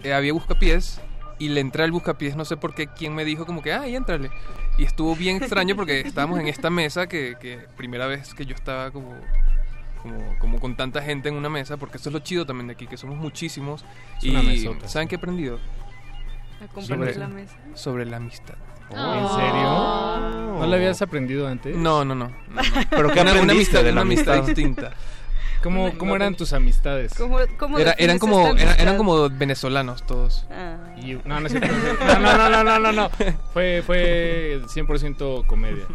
[0.03, 1.01] eh, había buscapiés
[1.39, 3.95] y le entré al buscapiés, no sé por qué, quién me dijo como que, ay,
[3.95, 4.30] éntrale.
[4.77, 8.55] Y estuvo bien extraño porque estábamos en esta mesa que, que primera vez que yo
[8.55, 9.14] estaba como
[10.01, 12.73] como, como con tanta gente en una mesa, porque eso es lo chido también de
[12.73, 13.85] aquí, que somos muchísimos.
[14.18, 14.23] Es
[14.60, 15.60] y ¿saben qué he aprendido?
[16.64, 17.56] A compartir Sobre, la mesa.
[17.76, 18.56] sobre la amistad.
[18.90, 18.98] ¿En
[19.30, 20.57] serio?
[20.60, 21.76] ¿No la habías aprendido antes?
[21.76, 22.27] No, no, no.
[22.30, 22.61] no, no.
[22.90, 24.48] ¿Pero qué una, una aprendiste amistad, de la amistad amistad?
[24.56, 24.91] distinta.
[25.64, 27.14] ¿Cómo, cómo eran tus amistades?
[27.18, 30.45] ¿Cómo, cómo Era- eran como era- eran como venezolanos todos.
[30.52, 30.76] Ah.
[31.02, 33.10] Y- no, no, no, no, no, no, no.
[33.53, 35.85] Fue, fue 100% comedia.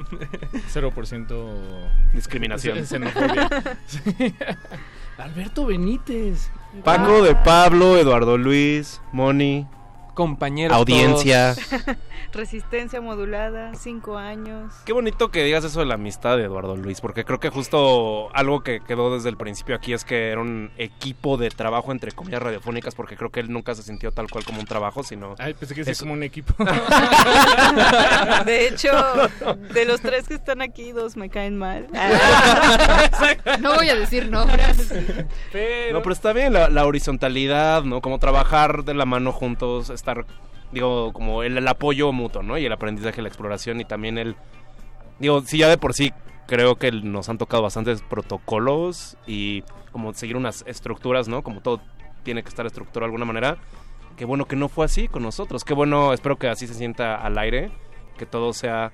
[0.73, 1.49] 0%
[2.15, 2.79] Discriminación.
[2.79, 3.49] xe- Xenofobia.
[3.87, 4.35] Sí.
[5.19, 6.51] Alberto Benítez.
[6.85, 9.67] Paco de Pablo, Eduardo Luis, Moni,
[10.19, 10.77] compañeros.
[10.77, 11.55] audiencia.
[12.33, 14.75] Resistencia modulada, cinco años.
[14.85, 18.29] Qué bonito que digas eso de la amistad de Eduardo Luis, porque creo que justo
[18.35, 22.11] algo que quedó desde el principio aquí es que era un equipo de trabajo entre
[22.11, 25.37] comillas radiofónicas, porque creo que él nunca se sintió tal cual como un trabajo, sino...
[25.39, 26.03] Ay, pensé que sí, Eso.
[26.03, 26.53] como un equipo.
[28.45, 28.91] De hecho,
[29.73, 31.87] de los tres que están aquí, dos me caen mal.
[33.61, 34.91] No voy a decir nombres.
[35.93, 38.01] No, pero está bien la, la horizontalidad, ¿no?
[38.01, 39.91] Como trabajar de la mano juntos,
[40.73, 42.59] digo, como el, apoyo mutuo, ¿no?
[42.59, 44.37] Y el aprendizaje, la exploración y también el...
[45.19, 46.13] Digo, sí, ya de por sí
[46.47, 49.63] creo que nos han tocado bastantes protocolos y
[49.93, 51.43] como seguir unas estructuras, ¿no?
[51.43, 51.81] Como todo
[52.23, 53.59] tiene que estar estructurado de alguna manera.
[54.17, 55.65] Qué bueno que no fue así con nosotros.
[55.65, 57.71] Qué bueno, espero que así se sienta al aire,
[58.17, 58.93] que todo sea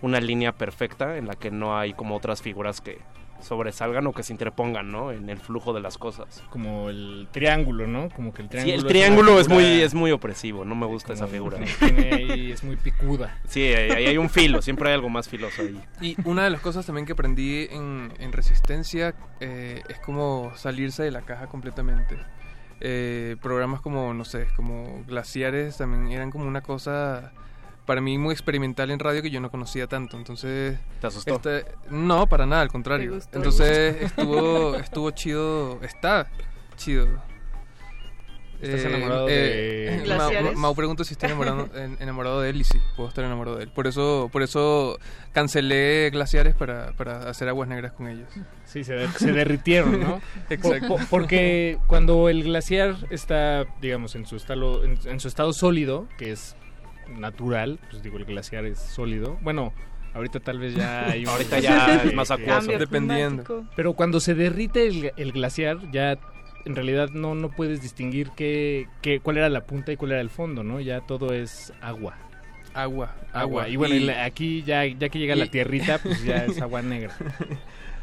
[0.00, 2.98] una línea perfecta en la que no hay como otras figuras que
[3.42, 5.12] sobresalgan o que se interpongan, ¿no?
[5.12, 6.42] En el flujo de las cosas.
[6.50, 8.08] Como el triángulo, ¿no?
[8.10, 8.74] Como que el Sí, triángulo.
[8.76, 11.58] el una triángulo es, figura muy es muy opresivo, no me gusta esa figura.
[11.78, 13.38] tiene ahí- es muy picuda.
[13.46, 15.80] Sí, ahí, ahí hay un filo, siempre hay algo más filoso ahí.
[16.00, 21.02] Y una de las cosas también que aprendí en, en Resistencia eh, es como salirse
[21.02, 22.16] de la caja completamente.
[22.84, 27.32] Eh, programas como, no sé, como Glaciares también eran como una cosa
[27.92, 30.16] para mí muy experimental en radio que yo no conocía tanto.
[30.16, 30.78] Entonces...
[30.98, 31.34] ¿Te asustó?
[31.36, 33.16] este- no, para nada, al contrario.
[33.16, 33.36] gustó?
[33.36, 36.26] Entonces estuvo, estuvo chido, está
[36.78, 37.06] chido.
[38.62, 40.54] ¿Estás enamorado de Ma- Glaciares?
[40.54, 43.58] Ma- Mau pregunto si estoy enamorado, en- enamorado de él y sí, puedo estar enamorado
[43.58, 43.70] de él.
[43.70, 44.98] Por eso, por eso
[45.32, 48.28] cancelé Glaciares para, para hacer aguas negras con ellos.
[48.64, 50.22] Sí, se, de- se derritieron, ¿no?
[50.48, 50.88] Exacto.
[50.88, 55.52] Po- po- porque cuando el glaciar está, digamos, en su estado, en, en su estado
[55.52, 56.56] sólido, que es
[57.08, 59.38] natural, pues digo, el glaciar es sólido.
[59.42, 59.72] Bueno,
[60.14, 62.70] ahorita tal vez ya hay un Ahorita ya es más acuoso.
[62.78, 63.44] Dependiendo.
[63.44, 63.64] climático.
[63.76, 66.18] Pero cuando se derrite el, el glaciar, ya
[66.64, 70.20] en realidad no, no puedes distinguir qué, qué, cuál era la punta y cuál era
[70.20, 70.80] el fondo, ¿no?
[70.80, 72.14] Ya todo es agua.
[72.74, 73.40] Agua, Agua.
[73.64, 73.68] agua.
[73.68, 76.60] Y bueno, y la- aquí ya, ya que llega y- la tierrita, pues ya es
[76.62, 77.14] agua negra.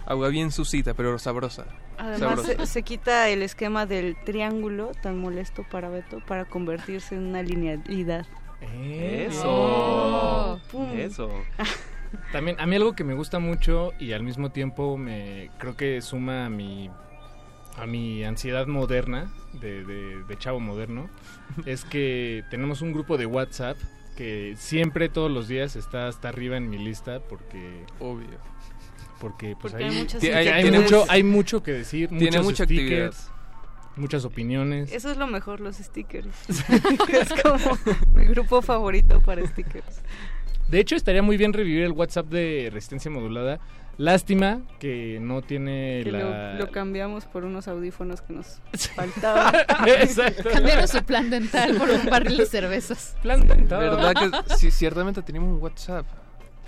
[0.05, 1.65] Agua bien sucita, pero sabrosa.
[1.97, 2.65] Además, Sabrosa.
[2.65, 7.41] se, se quita el esquema del triángulo tan molesto para Beto para convertirse en una
[7.43, 8.26] linealidad.
[8.61, 10.60] Eso.
[10.95, 11.30] Eso.
[12.31, 16.02] También a mí algo que me gusta mucho y al mismo tiempo me creo que
[16.02, 16.90] suma a mi
[17.77, 21.10] a mi ansiedad moderna de, de- de chavo moderno
[21.65, 23.77] es que tenemos un grupo de WhatsApp
[24.18, 27.86] que siempre, todos los días, está hasta arriba en mi lista porque...
[28.02, 28.27] Obvio.
[29.22, 33.31] Porque, pues, Porque hay mucho, hay mucho que decir, Tiene mucha stickers,
[33.95, 34.91] muchas opiniones.
[34.91, 36.36] Eso es lo mejor, los stickers.
[36.49, 37.78] es como
[38.14, 40.02] mi grupo favorito para stickers.
[40.68, 43.60] De hecho, estaría muy bien revivir el WhatsApp de Resistencia Modulada.
[43.98, 46.53] Lástima que no tiene Que la...
[46.53, 48.61] lo, lo cambiamos por unos audífonos que nos
[48.95, 49.53] faltaban.
[49.86, 50.49] Exacto.
[50.49, 53.18] Cambiaron su plan dental por un barril de cervezas.
[53.22, 53.80] Plan dental.
[53.82, 56.06] ¿Verdad que sí, ciertamente tenemos un WhatsApp?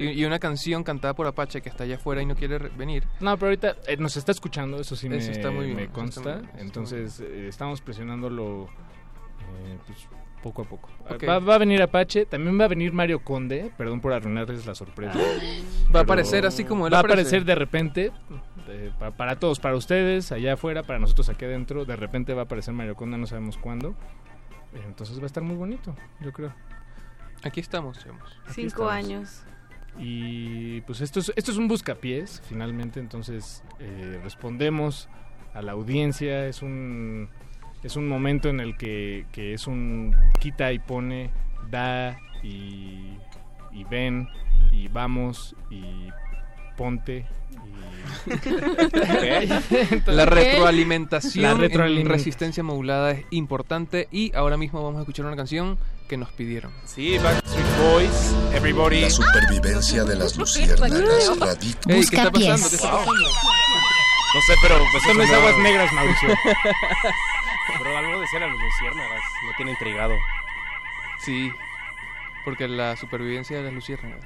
[0.03, 2.69] Y, y una canción cantada por Apache que está allá afuera y no quiere re-
[2.69, 3.03] venir.
[3.19, 5.83] No, pero ahorita eh, nos está escuchando, eso sí me, Eso está muy bien, me
[5.83, 6.35] eso está consta.
[6.37, 10.07] muy bien, Entonces eh, estamos presionándolo eh, pues,
[10.41, 10.89] poco a poco.
[11.27, 14.73] Va, va a venir Apache, también va a venir Mario Conde, perdón por arruinarles la
[14.75, 15.17] sorpresa.
[15.93, 17.21] Va a aparecer así como él Va a aparece.
[17.21, 18.11] aparecer de repente,
[18.97, 21.83] pa- para todos, para ustedes allá afuera, para nosotros aquí adentro.
[21.83, 23.93] De repente va a aparecer Mario Conde, no sabemos cuándo.
[24.87, 26.53] Entonces va a estar muy bonito, yo creo.
[27.43, 27.97] Aquí estamos.
[27.97, 28.07] Aquí
[28.53, 28.91] Cinco estamos.
[28.93, 29.43] años.
[29.99, 35.09] Y pues esto es, esto es un buscapiés, finalmente, entonces eh, respondemos
[35.53, 37.27] a la audiencia, es un,
[37.83, 41.29] es un momento en el que, que es un quita y pone,
[41.69, 43.17] da y,
[43.73, 44.27] y ven
[44.71, 46.09] y vamos y
[46.77, 47.25] ponte.
[47.51, 48.31] y-
[49.91, 54.07] Entonces- La retroalimentación, La en resistencia modulada es importante.
[54.11, 55.77] Y ahora mismo vamos a escuchar una canción
[56.11, 56.73] que nos pidieron.
[56.85, 58.99] Sí, Backstreet Boys, Everybody.
[58.99, 61.79] La supervivencia de las luciérnagas radica.
[61.87, 62.69] Ey, ¿qué está pasando?
[62.69, 63.13] ¿Qué está pasando?
[63.13, 64.75] No sé, pero...
[64.91, 66.29] Pues, Son mis no- aguas negras, Mauricio.
[67.77, 70.13] Pero algo decían a los luciérnagas, me tiene intrigado.
[71.23, 71.49] Sí,
[72.43, 74.25] porque la supervivencia de las luciérnagas.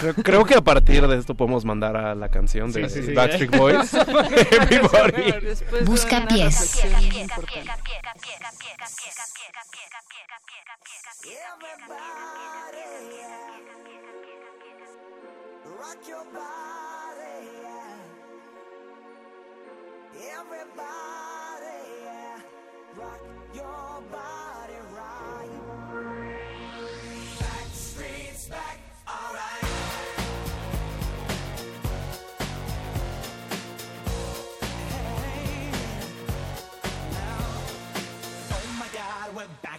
[0.00, 3.06] Creo, creo que a partir de esto podemos mandar a la canción de Sí, sí,
[3.06, 3.12] sí.
[3.14, 3.94] Backstreet Boys.
[3.94, 5.84] Everybody.
[5.84, 6.82] Busca pies.
[10.08, 12.82] Reflexión importante.
[15.78, 17.98] Rock your body, yeah.
[20.38, 22.42] Everybody, yeah.
[22.96, 23.22] Rock
[23.54, 24.78] your body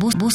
[0.00, 0.28] Bu- bu-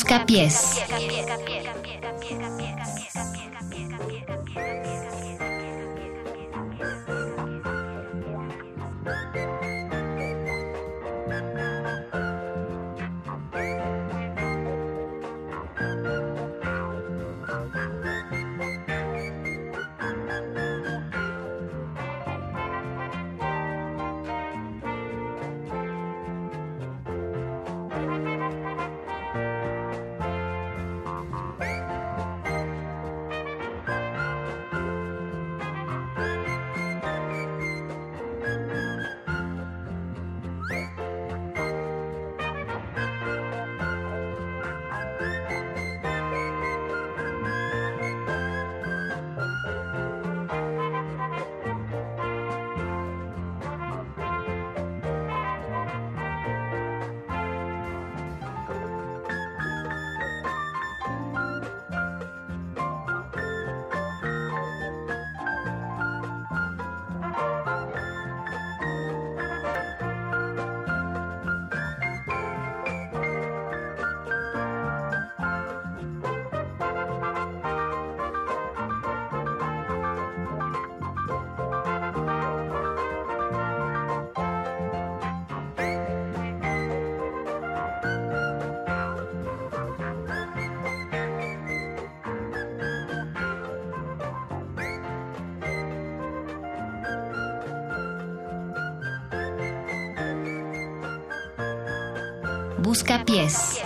[102.84, 103.81] busca pies.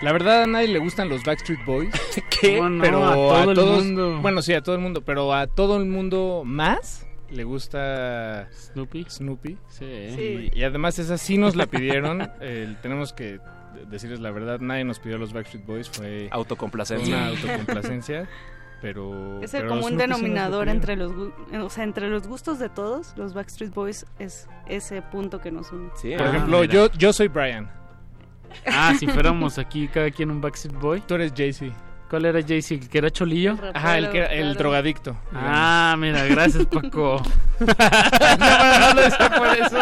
[0.00, 1.90] La verdad a nadie le gustan los Backstreet Boys.
[2.40, 2.62] ¿Qué?
[2.80, 4.18] Pero A todo el todos, mundo.
[4.22, 9.06] Bueno, sí, a todo el mundo, pero a todo el mundo más le gusta Snoopy.
[9.10, 9.58] Snoopy.
[9.68, 9.84] Sí.
[9.84, 12.30] Y, y además esa sí nos la pidieron.
[12.40, 13.38] eh, tenemos que
[13.90, 17.16] decirles la verdad, nadie nos pidió los Backstreet Boys, fue Autocomplacencia.
[17.16, 18.28] Una autocomplacencia,
[18.80, 23.12] pero Es el pero común denominador entre los, o sea, entre los gustos de todos,
[23.16, 25.90] los Backstreet Boys es ese punto que nos une.
[26.16, 27.70] Por ejemplo, yo yo soy Brian.
[28.66, 31.00] Ah, si fuéramos aquí cada quien un Backstreet Boy.
[31.02, 31.74] Tú eres Jay-Z.
[32.08, 32.74] ¿Cuál era Jay-Z?
[32.84, 33.58] ¿El que era cholillo?
[33.74, 35.14] Ajá, el que era- el drogadicto.
[35.34, 37.20] Ah, mira, gracias Paco.
[37.60, 39.78] no, decía por eso.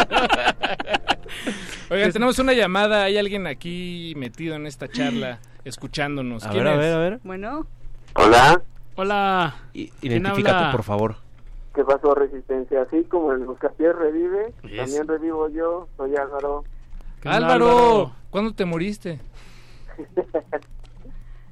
[1.89, 3.03] Oigan, tenemos una llamada.
[3.03, 6.43] Hay alguien aquí metido en esta charla, escuchándonos.
[6.45, 7.19] A ¿Quién ver, a ver, a ver.
[7.23, 7.65] Bueno.
[8.15, 8.61] Hola.
[8.97, 9.53] Hola.
[9.73, 11.15] Identifícate, por favor.
[11.75, 12.81] ¿Qué pasó, Resistencia?
[12.81, 14.77] Así como el Buscapiés revive, Yes.
[14.77, 16.63] también revivo yo, soy Álvaro.
[17.23, 19.19] Álvaro, ¿cuándo te moriste?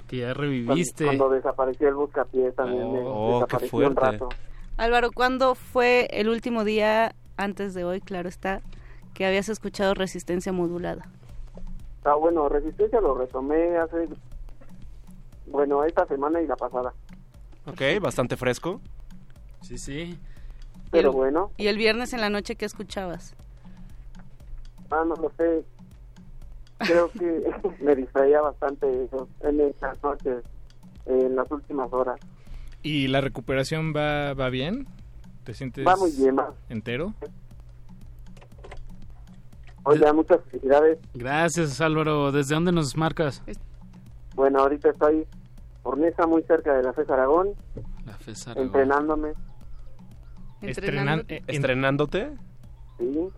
[0.08, 1.06] Que ya Cuando, reviviste.
[1.06, 4.00] cuando desapareció el Buscapiés también me Oh, qué un fuerte.
[4.02, 4.30] rato.
[4.78, 8.62] Álvaro, ¿cuándo fue el último día, antes de hoy, claro está,
[9.16, 11.08] que habías escuchado resistencia modulada?
[12.04, 14.08] Ah, bueno, Resistencia lo retomé hace,
[15.48, 16.94] bueno, esta semana y la pasada.
[17.68, 18.82] Ok, bastante fresco.
[19.62, 20.18] Sí, sí.
[20.92, 23.36] Pero bueno, ¿Y el viernes en la noche qué escuchabas?
[24.92, 25.66] ah, no lo sé.
[26.80, 27.44] Creo que
[27.84, 30.44] me distraía bastante eso en estas noches,
[31.06, 32.20] en las últimas horas.
[32.84, 34.88] ¿Y la recuperación va, va bien?
[35.44, 36.54] ¿Te sientes Va muy bien, va.
[36.70, 37.14] entero?
[39.84, 40.98] Oiga, muchas felicidades.
[41.14, 42.32] Gracias Álvaro.
[42.32, 43.42] ¿Desde dónde nos marcas?
[44.36, 45.26] Bueno, ahorita estoy
[45.86, 47.50] por Nesa, muy cerca de la FES Aragón,
[48.08, 48.66] La FES Aragón.
[48.66, 49.34] entrenándome.
[50.62, 52.32] Estrenan- eh, ¿Estrenándote?
[52.98, 53.30] Sí,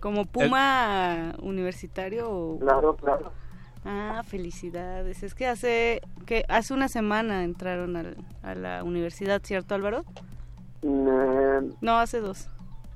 [0.00, 2.58] ¿Como Puma universitario o...?
[2.58, 3.30] claro, claro.
[3.84, 5.22] Ah, felicidades.
[5.22, 10.02] Es que hace que hace una semana entraron al- a la universidad, ¿cierto Álvaro?
[10.82, 12.48] Mm, eh, No, hace dos.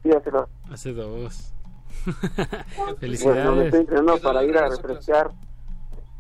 [0.02, 0.48] sí, hace dos.
[0.72, 1.54] Hace dos.
[2.76, 3.64] Bueno, me Felicidades.
[3.66, 5.30] estoy entrenando para ir a refrescar.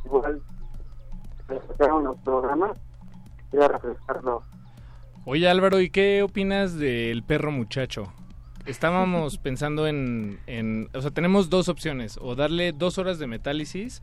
[0.04, 0.40] Igual,
[1.48, 2.78] refrescar unos programas.
[3.60, 4.42] A refrescarlo.
[5.24, 8.12] Oye Álvaro, ¿y qué opinas del perro muchacho?
[8.66, 12.18] Estábamos pensando en, en- O sea, tenemos dos opciones.
[12.20, 14.02] O darle dos horas de metálisis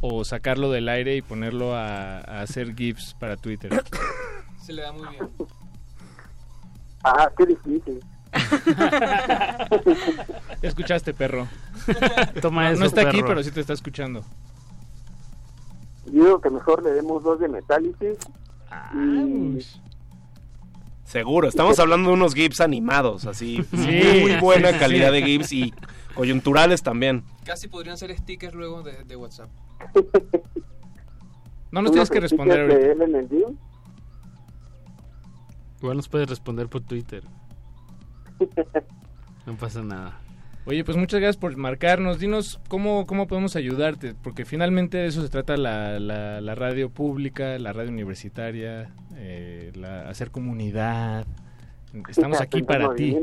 [0.00, 3.70] o sacarlo del aire y ponerlo a, a hacer GIFs para Twitter.
[4.60, 5.28] Se le da muy bien.
[7.04, 8.00] Ah, qué difícil.
[10.62, 11.48] ¿Escuchaste, perro?
[12.40, 14.24] Toma no, eso, no está aquí, pero sí te está escuchando.
[16.06, 18.18] Yo digo que mejor le demos dos de metálisis.
[18.94, 19.58] Y
[21.04, 23.62] Seguro, estamos hablando de unos GIFs animados, así.
[23.70, 25.74] Sí, muy buena calidad de GIFs y
[26.14, 27.24] coyunturales también.
[27.44, 29.50] Casi podrían ser stickers luego de, de WhatsApp.
[31.70, 33.54] No nos tienes que responder ahorita.
[35.80, 37.24] Igual nos puedes responder por Twitter.
[39.44, 40.20] No pasa nada.
[40.64, 42.20] Oye, pues muchas gracias por marcarnos.
[42.20, 46.88] Dinos cómo, cómo podemos ayudarte, porque finalmente de eso se trata la, la, la radio
[46.88, 51.26] pública, la radio universitaria, eh, la- hacer comunidad.
[52.08, 53.18] Estamos aquí para ti.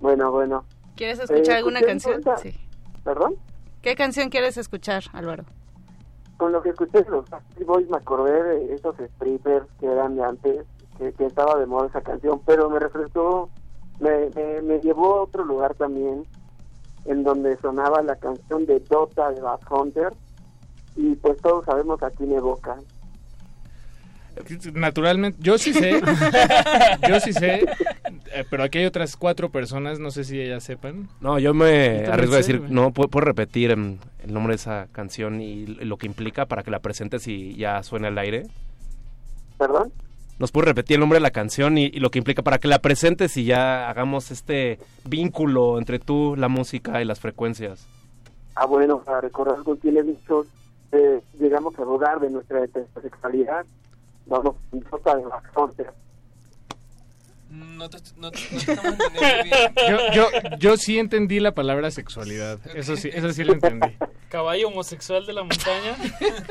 [0.00, 0.64] Bueno, bueno.
[0.96, 2.38] ¿Quieres escuchar Eh, alguna escuché canción?
[2.42, 2.54] Sí.
[3.02, 3.34] ¿Perdón?
[3.82, 5.44] ¿Qué canción quieres escuchar, Álvaro?
[6.36, 10.22] Con lo que escuché los Backstreet Boys me acordé de esos strippers que eran de
[10.22, 10.64] antes,
[10.98, 13.50] que, que estaba de moda esa canción, pero me refrescó,
[14.02, 16.26] me, me, me llevó a otro lugar también,
[17.04, 20.12] en donde sonaba la canción de Dota de Bad Hunter,
[20.96, 22.76] y pues todos sabemos a quién evoca.
[24.72, 26.00] Naturalmente, yo sí sé,
[27.08, 27.66] yo sí sé,
[28.32, 31.08] eh, pero aquí hay otras cuatro personas, no sé si ellas sepan.
[31.20, 34.86] No, yo me arriesgo a decir, no, ¿puedo, puedo repetir em, el nombre de esa
[34.90, 38.44] canción y lo que implica para que la presentes y ya suene al aire?
[39.58, 39.92] ¿Perdón?
[40.42, 42.80] ¿Nos puedes repetir el nombre de la canción y, lo que implica para que la
[42.80, 47.86] presentes y ya hagamos este vínculo entre tú, la música y las frecuencias?
[48.56, 50.48] Ah, bueno, para recordar con quienes dichos,
[50.90, 53.64] eh, llegamos a dudar de nuestra heterosexualidad,
[54.26, 55.92] vamos de Bad Hunter.
[57.52, 59.72] No te, no, te- no te estamos entendiendo bien.
[59.90, 63.88] Yo, yo, yo sí entendí la palabra sexualidad, eso sí, eso sí lo entendí.
[64.30, 65.94] Caballo homosexual de la montaña.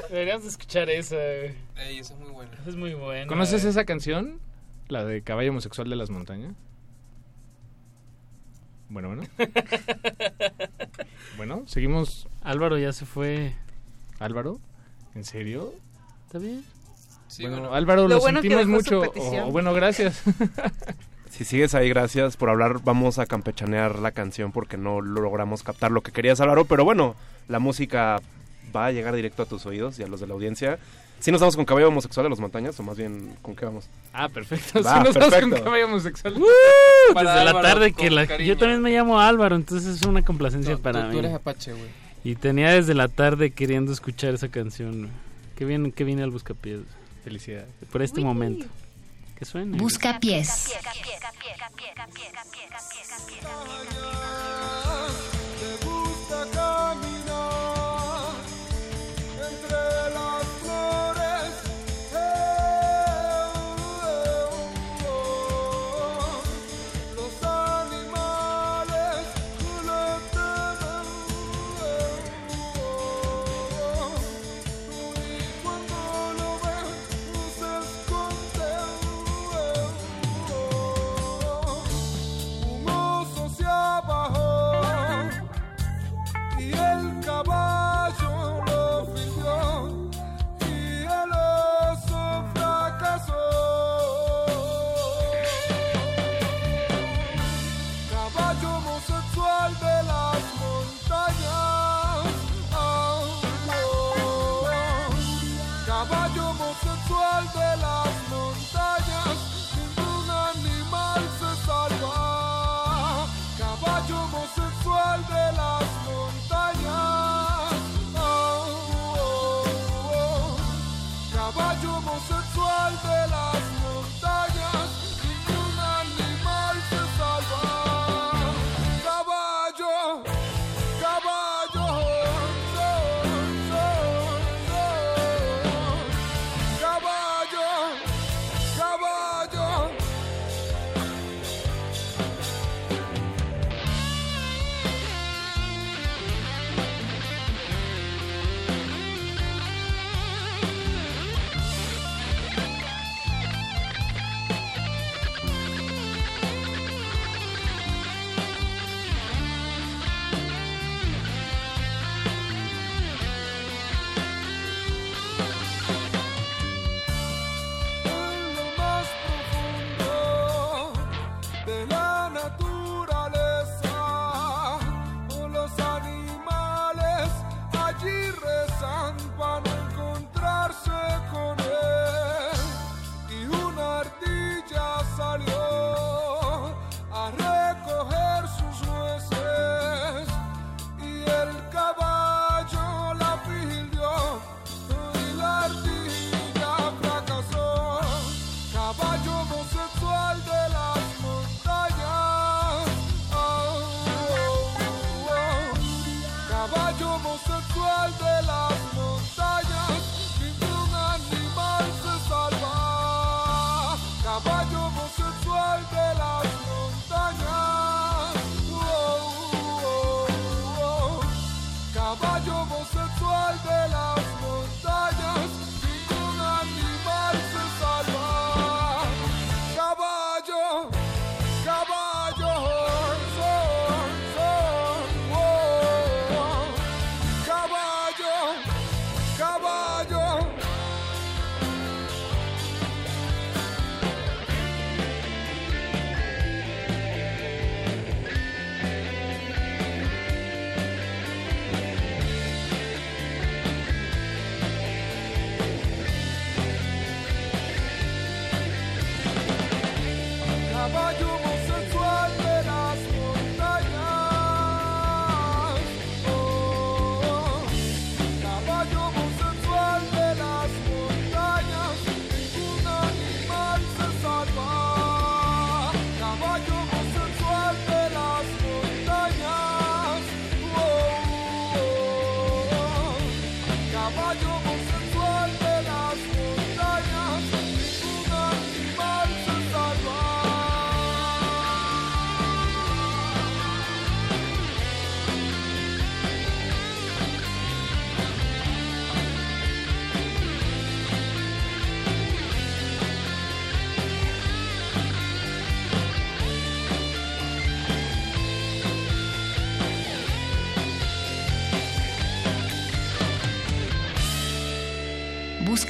[0.10, 1.16] Deberíamos escuchar esa.
[1.16, 1.56] güey.
[1.78, 3.26] Ey, esa es muy es buena.
[3.28, 3.72] ¿Conoces güey.
[3.72, 4.40] esa canción?
[4.90, 6.54] La de Caballo Homosexual de las Montañas.
[8.90, 9.24] Bueno, bueno.
[11.38, 12.28] Bueno, seguimos.
[12.44, 13.56] Álvaro ya se fue.
[14.20, 14.60] Álvaro,
[15.16, 15.74] ¿en serio?
[16.28, 16.64] ¿Está bien?
[17.40, 19.02] Bueno, Álvaro, lo, sentimos mucho.
[19.02, 20.22] O, o bueno, gracias.
[21.32, 22.82] Si sigues ahí, gracias por hablar.
[22.84, 26.66] Vamos a campechanear la canción porque no logramos captar lo que querías, Álvaro.
[26.66, 27.16] Pero bueno,
[27.48, 28.22] la música
[28.76, 30.78] va a llegar directo a tus oídos y a los de la audiencia.
[31.20, 33.86] ¿Sí nos vamos con caballo homosexual de las montañas o más bien con qué vamos?
[34.12, 34.84] Ah, perfecto.
[34.84, 36.34] Va, sí nos vamos con caballo homosexual.
[37.16, 38.26] Desde la tarde que la...
[38.38, 41.14] Yo también me llamo Álvaro, entonces es una complacencia No, para tú- mí.
[41.14, 41.90] tú eres Apache, güey.
[42.26, 45.10] Y tenía desde la tarde queriendo escuchar esa canción.
[45.56, 46.82] Qué bien que viene al Buscapiés.
[47.24, 47.70] Felicidades.
[47.92, 48.66] Por este momento.
[49.38, 49.78] Que suene.
[49.78, 50.72] Busca pies.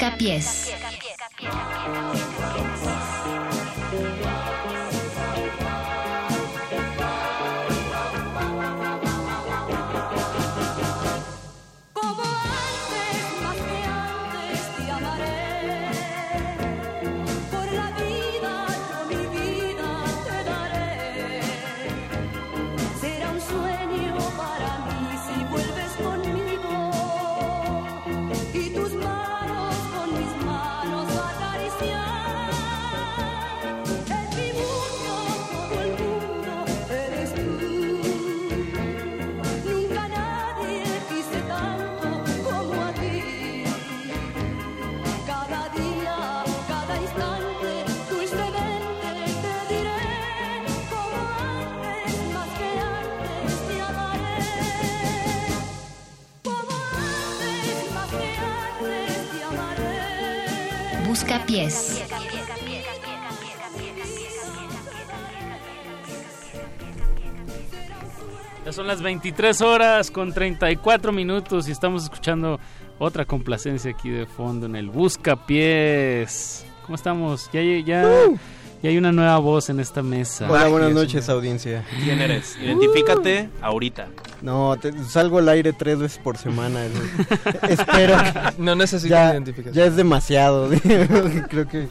[0.01, 0.17] Busca
[61.32, 62.03] Buscapiés.
[68.66, 72.60] Ya son las 23 horas con 34 minutos y estamos escuchando
[73.00, 76.66] otra complacencia aquí de fondo en el Buscapiés.
[76.82, 77.50] ¿Cómo estamos?
[77.53, 78.03] Ya, ya,
[78.82, 80.50] ya hay una nueva voz en esta mesa.
[80.50, 81.85] Hola, buenas noches, audiencia.
[82.03, 82.58] ¿Quién eres?
[82.61, 84.08] Identifícate ahorita.
[84.42, 86.80] No, te- salgo al aire tres veces por semana.
[87.69, 88.16] Espero.
[88.18, 89.74] que- No necesita ya, identificación.
[89.76, 90.69] Ya es demasiado.
[91.50, 91.88] Creo que.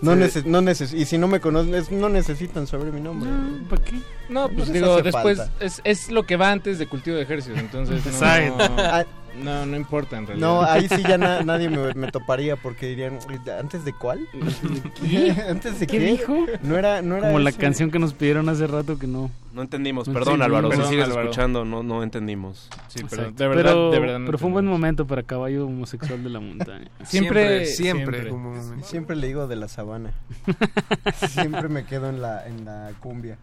[0.00, 0.18] No, Sí.
[0.20, 3.28] neces no neces y si no me conocen, es- no necesitan saber mi nombre.
[3.68, 3.94] ¿Para qué?
[4.28, 7.58] No, pues les digo, después es, es lo que va antes de cultivo de ejércitos,
[7.58, 9.08] entonces no, Exacto.
[9.42, 10.46] No, no importa en realidad.
[10.46, 13.18] No, ahí sí ya na- nadie me, me toparía porque dirían,
[13.58, 14.26] ¿antes de cuál?
[15.00, 15.30] ¿Qué?
[15.48, 16.04] ¿Antes de ¿Qué qué?
[16.06, 16.36] dijo?
[16.62, 19.30] No era, no era Como la canción que nos pidieron hace rato que no.
[19.52, 20.06] No entendimos.
[20.06, 20.64] No Perdón, entendimos.
[20.64, 20.82] Álvaro.
[20.84, 21.22] Si sigues Álvaro.
[21.22, 22.68] escuchando, no, no entendimos.
[22.88, 23.32] Sí, Exacto.
[23.36, 26.22] pero de verdad, pero, de verdad no pero fue un buen momento para caballo homosexual
[26.22, 26.88] de la montaña.
[27.04, 28.30] Siempre, siempre.
[28.82, 30.12] Siempre le digo de la sabana.
[31.28, 33.38] Siempre me quedo en la, en la cumbia.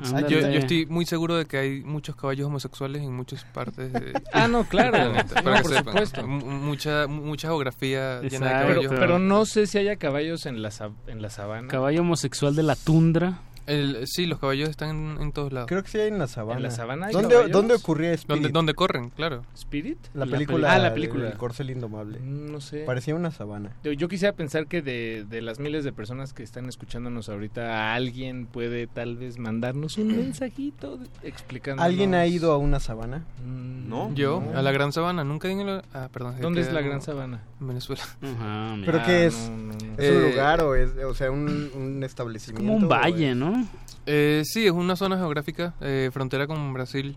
[0.00, 3.92] Ah, yo, yo estoy muy seguro de que hay muchos caballos homosexuales en muchas partes
[3.92, 4.12] de...
[4.32, 4.96] Ah, no, claro.
[4.98, 5.92] del planeta, No, para que por sepan.
[5.92, 6.26] supuesto.
[6.26, 8.86] Mucha, mucha geografía llena de caballos.
[8.88, 10.70] Pero, pero no sé si haya caballos en la,
[11.08, 11.68] en la sabana.
[11.68, 13.38] Caballo homosexual de la tundra.
[13.68, 15.68] El- sí, los caballos están en, en todos lados.
[15.68, 16.56] Creo que sí hay en la sabana.
[16.56, 17.52] ¿En la sabana hay ¿Dónde, caballos?
[17.52, 18.42] ¿Dónde ocurría Spirit?
[18.42, 19.44] Donde, donde corren, claro.
[19.54, 19.98] ¿Spirit?
[20.14, 20.72] La La película.
[20.72, 21.28] Ah, la película.
[21.28, 22.18] El corcel indomable.
[22.18, 22.84] Mm, No sé.
[22.84, 23.70] Parecía una sabana.
[23.84, 27.94] Yo, yo quisiera pensar que de, de las miles de personas que están escuchándonos ahorita,
[27.94, 31.84] alguien puede tal vez mandarnos un mensajito explicándonos.
[31.86, 33.24] ¿Alguien ha ido a una sabana?
[33.44, 34.12] No.
[34.14, 36.34] Yo, a la Gran Sabana, nunca he ido a la- Ah, perdón.
[36.40, 37.42] ¿Dónde es la Gran Sabana?
[37.60, 38.02] En Venezuela.
[38.22, 38.86] Ajá, mira.
[38.86, 39.48] ¿Pero Ah, qué es?
[39.50, 39.74] no, no, no.
[39.98, 42.62] ¿Es un Eh, lugar o es, o sea, un, un establecimiento?
[42.70, 43.68] Como un valle, es- ¿no?
[44.06, 47.16] Eh, sí, es una zona geográfica, eh, frontera con Brasil.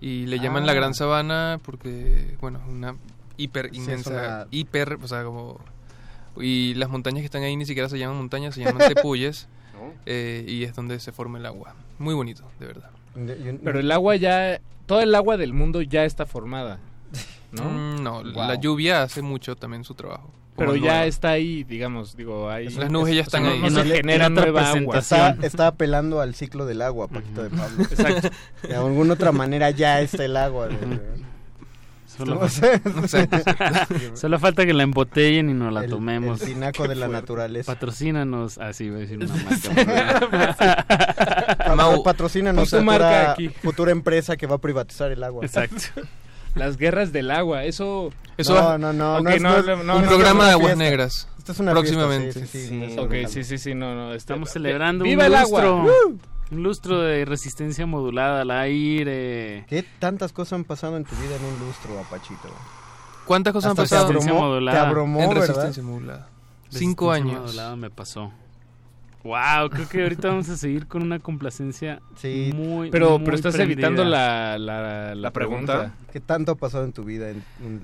[0.00, 0.74] Y le llaman la Ah.
[0.74, 2.96] Gran Sabana porque, bueno, una
[3.38, 5.58] hiper Sí, es inmensa, una- hiper, o sea, como...
[6.38, 9.48] Y las montañas que están ahí ni siquiera se llaman montañas, se llaman tepuyes.
[10.06, 11.74] eh, y es donde se forma el agua.
[11.98, 12.90] Muy bonito, de verdad.
[13.64, 16.78] Pero el agua ya, todo el agua del mundo ya está formada,
[17.52, 17.64] ¿no?
[17.64, 18.32] Mm, no, Wow.
[18.34, 20.30] la lluvia hace mucho también su trabajo.
[20.56, 21.06] Pero ya nueva.
[21.06, 22.68] está ahí, digamos, digo, ahí.
[22.70, 23.60] Las nubes ya están o sea, ahí.
[23.60, 24.98] No, no el- genera nueva agua.
[24.98, 27.82] Está, está apelando al ciclo del agua, Paquito de Pablo.
[27.90, 28.30] Exacto.
[28.66, 30.68] De alguna otra manera ya está el agua.
[30.68, 31.26] de-
[32.06, 32.80] Solo, No sé.
[34.14, 36.40] Solo falta que la embotellen y nos la El- tomemos.
[36.40, 37.70] el tinaco de la naturaleza.
[37.74, 38.56] Patrocínanos.
[38.56, 39.34] Ah, sí, voy a decir una
[40.56, 41.74] marca.
[41.76, 43.48] Mau, patrocínanos futura, marca aquí.
[43.50, 45.44] futura empresa que va a privatizar el agua.
[45.44, 45.76] Exacto.
[46.56, 48.10] Las guerras del agua, eso...
[48.36, 51.28] Eso no, no, no, Ok, no, es- no, no un programa de aguas negras.
[51.38, 52.32] Esta es una próximamente.
[52.32, 54.14] fiesta, sí, sí, sí, Sí, no, ok, sí, sí, sí, no, no.
[54.14, 55.58] Estamos celebrando ¡Viva un el lustro.
[55.80, 55.92] agua!
[56.50, 59.64] Un lustro de resistencia modulada al aire.
[59.68, 62.48] ¿Qué tantas cosas han pasado en tu vida en un lustro, Apachito?
[63.26, 64.06] ¿Cuántas cosas Hasta han pasado?
[64.06, 64.80] te abrumó- Resistencia modulada.
[64.80, 65.40] te abrumó, en ¿verdad?
[65.46, 66.28] resistencia modulada.
[66.70, 67.46] Cinco Resistencia años.
[67.46, 68.32] modulada me pasó.
[69.26, 72.50] Wow, creo que ahorita vamos a seguir con una complacencia Sí.
[72.54, 73.74] muy Pero, muy pero estás prendida.
[73.74, 75.94] evitando la, la, la pregunta.
[76.12, 77.42] ¿Qué tanto ha pasado en tu vida en?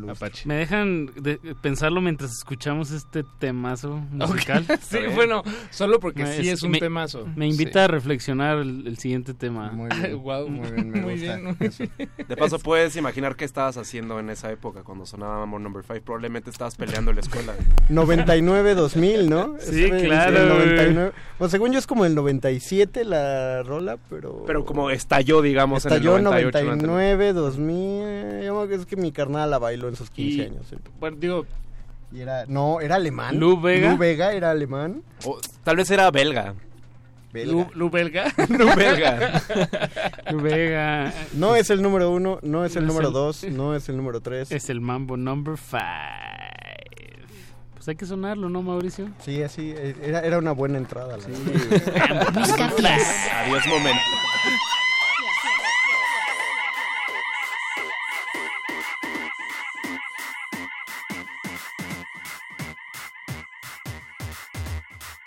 [0.08, 0.48] Apache.
[0.48, 4.64] ¿Me dejan de- pensarlo mientras escuchamos este temazo musical?
[4.80, 7.26] sí, bueno, solo porque Me- sí es un me- temazo.
[7.36, 9.70] Me invita a reflexionar el, el siguiente tema.
[9.72, 10.16] Muy bien.
[10.16, 10.48] Guau.
[10.48, 11.56] Muy bien, me Muy gusta bien.
[11.60, 11.84] eso.
[12.28, 16.00] De paso, puedes imaginar qué estabas haciendo en esa época cuando sonaba Mambo Number 5.
[16.04, 17.52] Probablemente estabas peleando en la escuela.
[17.90, 19.56] 99-2000, ¿no?
[19.60, 20.58] Sí, claro, el güey.
[20.76, 21.12] 99.
[21.38, 24.44] Pues según yo es como el 97 la rola, pero...
[24.46, 26.86] Pero como estalló, digamos, Estalló en el 98.
[26.86, 28.42] 99, 2000...
[28.44, 30.72] Yo creo que es que mi carnal la bailó en sus 15 Y- años.
[30.72, 30.76] ¿eh?
[31.00, 31.46] Bueno, digo,
[32.12, 32.44] Y era...
[32.46, 33.38] No, era alemán.
[33.40, 33.90] ¿Lu Vega?
[33.92, 35.02] Lu Vega era alemán.
[35.24, 36.54] O tal vez era belga.
[37.32, 37.50] Belga.
[37.52, 38.26] Lu, Lu belga.
[38.50, 39.42] No belga.
[40.34, 43.74] Vega No es el número uno, no es el No es número el- dos, no
[43.74, 44.52] es el número tres.
[44.52, 45.78] es el Mambo Number 5.
[47.82, 49.10] Pues hay que sonarlo, ¿no, Mauricio?
[49.24, 51.16] Sí, así, eh, era, era una buena entrada.
[51.16, 53.26] la Buscapiés.
[53.44, 54.00] Adiós, momento.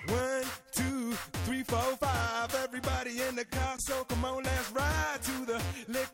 [0.07, 1.13] One, two,
[1.45, 2.55] three, four, five.
[2.63, 4.04] Everybody in the car, so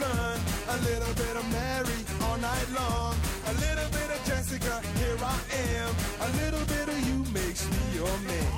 [0.00, 3.16] A little bit of Mary all night long.
[3.46, 5.40] A little bit of Jessica, here I
[5.74, 5.94] am.
[6.20, 8.57] A little bit of you makes me your man.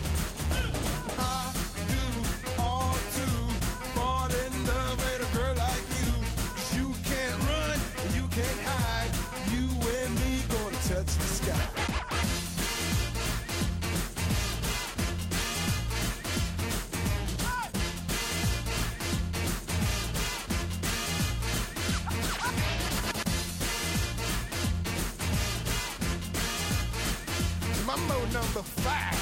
[28.31, 29.17] Number five.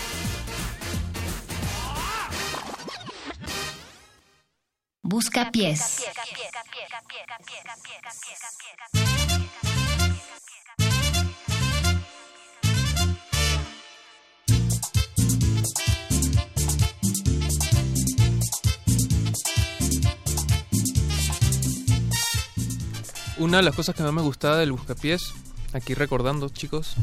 [5.02, 6.06] Busca pies.
[23.40, 25.34] Una de las cosas que más me gustaba del buscapiés,
[25.74, 26.96] aquí recordando, chicos,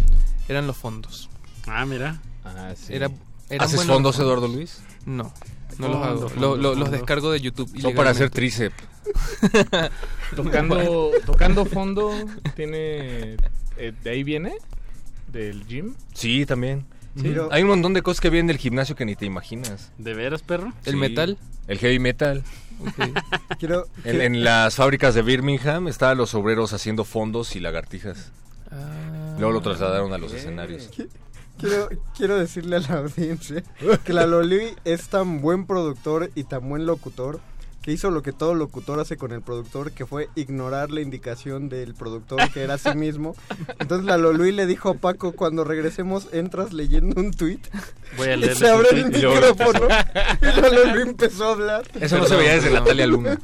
[0.49, 1.31] eran los fondos.
[1.67, 2.21] Ah, mira.
[2.45, 2.95] Ah, sí.
[2.95, 3.11] Era,
[3.59, 4.81] ¿Haces fondos, Eduardo Luis?
[5.05, 5.33] No,
[5.79, 6.29] no los Fondo, hago.
[6.29, 7.69] fondo, Lo- lo- los descargo de YouTube.
[7.81, 8.73] Son para hacer ilegalmente.
[8.73, 9.91] tríceps.
[10.37, 12.13] Tocando, tocando fondo,
[12.57, 13.37] tiene.
[13.77, 14.55] eh, ¿De ahí viene?
[15.33, 15.95] ¿Del gym?
[16.15, 16.87] Sí, también.
[17.51, 19.91] Hay un montón de cosas que vienen del gimnasio que ni te imaginas.
[19.97, 20.73] ¿De veras, perro?
[20.85, 20.99] ¿El Sí.
[20.99, 21.39] metal?
[21.67, 22.43] El heavy metal.
[23.59, 28.33] Quiero, En, en las fábricas de Birmingham estaban los obreros haciendo fondos y lagartijas.
[29.39, 30.91] Luego lo trasladaron a los escenarios.
[31.59, 33.63] Quiero, quiero decirle a la audiencia
[34.05, 37.41] que la Loli es tan buen productor y tan buen locutor
[37.87, 41.69] que hizo lo que todo locutor hace con el productor, que fue ignorar la indicación
[41.69, 43.37] del productor, que era sí mismo.
[43.79, 47.61] Entonces la Lolui le dijo a Paco, cuando regresemos entras leyendo un tweet.
[48.17, 49.87] Voy a y leerles se abre el tuit micrófono
[50.43, 51.85] y la Lolui empezó a hablar.
[52.01, 53.39] Eso no se veía desde Natalia Luna.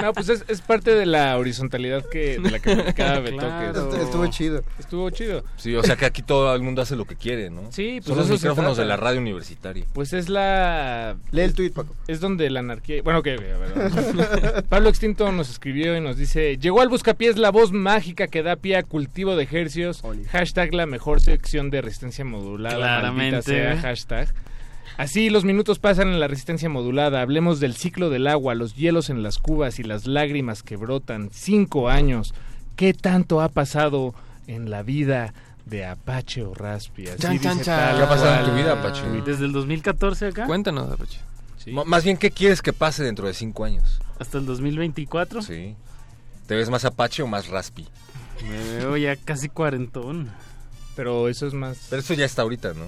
[0.00, 3.36] No, pues es, es parte de la horizontalidad que, de la que platicaba Beto.
[3.38, 3.72] Claro.
[3.72, 4.62] que Estu- estuvo chido.
[4.78, 5.42] Estuvo chido.
[5.56, 7.62] Sí, o sea que aquí todo el mundo hace lo que quiere, ¿no?
[7.72, 9.84] Sí, pues Son los micrófonos de la radio universitaria.
[9.92, 11.16] Pues es la...
[11.32, 11.96] Lee el tweet, Paco.
[12.06, 13.02] Es donde la anarquía...
[13.02, 14.64] Bueno, ok.
[14.68, 16.58] Pablo Extinto nos escribió y nos dice...
[16.58, 20.02] Llegó al buscapiés la voz mágica que da pie a cultivo de ejercios.
[20.30, 22.76] Hashtag la mejor sección de resistencia modulada.
[22.76, 23.42] Claramente.
[23.42, 24.28] sea, hashtag.
[24.96, 27.20] Así los minutos pasan en la resistencia modulada.
[27.20, 31.30] Hablemos del ciclo del agua, los hielos en las cubas y las lágrimas que brotan.
[31.32, 32.34] Cinco años.
[32.76, 34.14] ¿Qué tanto ha pasado
[34.46, 35.34] en la vida
[35.66, 37.08] de Apache o Raspi?
[37.08, 37.96] Así Chan, chan, dice chan.
[37.96, 39.02] ¿Qué ha pasado en tu vida, Apache?
[39.24, 41.18] Desde el 2014 acá Cuéntanos, Apache.
[41.72, 44.00] Más bien, ¿qué quieres que pase dentro de cinco años?
[44.18, 45.42] hasta el 2024.
[45.42, 45.74] Sí.
[46.46, 47.86] ¿Te ves más apache o más raspi?
[48.48, 50.30] Me veo ya casi cuarentón.
[50.94, 51.86] Pero eso es más...
[51.90, 52.86] Pero eso ya está ahorita, ¿no?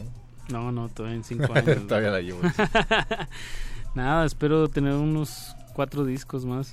[0.49, 1.87] No, no, todavía en cinco años.
[1.89, 2.41] Todavía la llevo.
[3.95, 6.73] Nada, espero tener unos cuatro discos más.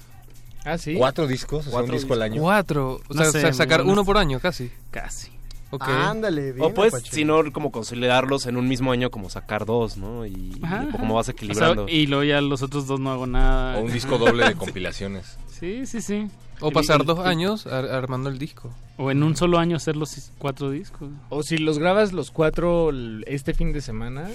[0.66, 0.96] Ah, sí.
[0.96, 1.62] ¿Cuatro discos?
[1.68, 2.42] O sea, un Cuatro disco al año.
[2.42, 3.02] Cuatro.
[3.10, 4.72] O No sea, sé, sa- sacar uno por año, casi.
[4.92, 5.32] Casi.
[5.74, 5.84] Ok.
[5.88, 6.66] Ándale, bien.
[6.66, 10.26] O pues, si no, como consolidarlos en un mismo año, como sacar dos, ¿no?
[10.26, 10.98] Y, Ajá, y ajá.
[11.00, 11.86] como vas O sea, equilibrando.
[11.90, 13.78] y luego ya los otros dos no hago nada.
[13.80, 15.38] O un disco doble de compilaciones.
[15.50, 16.28] Sí, sí, sí.
[16.60, 18.70] O pasar dos años ar- armando el disco.
[18.98, 21.10] O en un solo año hacer los cuatro discos.
[21.30, 22.92] O si los grabas los cuatro
[23.26, 24.30] este fin de semana,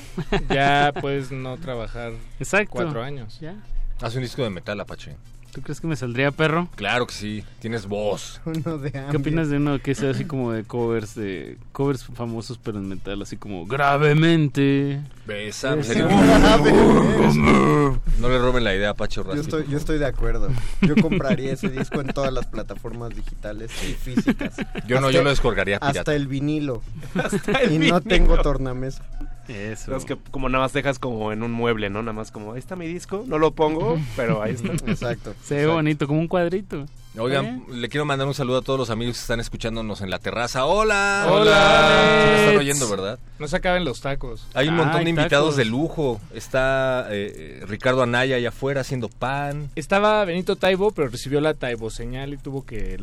[0.50, 2.70] ya puedes no trabajar Exacto.
[2.73, 3.39] cuatro años.
[3.41, 3.55] Ya.
[4.00, 5.17] Haz un disco de metal, Apache.
[5.52, 6.68] ¿Tú crees que me saldría perro?
[6.76, 8.40] Claro que sí, tienes voz.
[8.44, 12.58] Uno de ¿Qué opinas de uno que sea así como de covers de covers famosos
[12.62, 15.00] pero en metal así como gravemente?
[15.26, 15.94] Besa, Besa.
[15.94, 16.72] sería- Grave.
[18.18, 20.48] No le roben la idea a Pacho Yo estoy, yo estoy de acuerdo.
[20.82, 24.56] Yo compraría ese disco en todas las plataformas digitales y físicas.
[24.86, 26.00] Yo no, yo lo descargaría pirata.
[26.00, 26.82] Hasta el vinilo.
[27.60, 29.02] el y no tengo tornamesa.
[29.48, 29.96] Eso.
[29.96, 32.02] Es que como nada más dejas como en un mueble, ¿no?
[32.02, 34.72] Nada más como, ahí está mi disco, no lo pongo, pero ahí está.
[34.90, 35.34] Exacto.
[35.42, 36.86] Se ve bonito, como un cuadrito.
[37.18, 40.18] Oigan, le quiero mandar un saludo a todos los amigos que están escuchándonos en la
[40.18, 40.66] terraza.
[40.66, 41.26] ¡Hola!
[41.30, 42.20] Hola.
[42.22, 43.18] Sí me están oyendo, ¿verdad?
[43.38, 44.47] No se acaben los tacos.
[44.55, 45.56] Hay un montón Ay, de invitados tacos.
[45.56, 46.20] de lujo.
[46.32, 49.68] Está eh, eh, Ricardo Anaya allá afuera haciendo pan.
[49.74, 52.97] Estaba Benito Taibo, pero recibió la Taibo señal y tuvo que.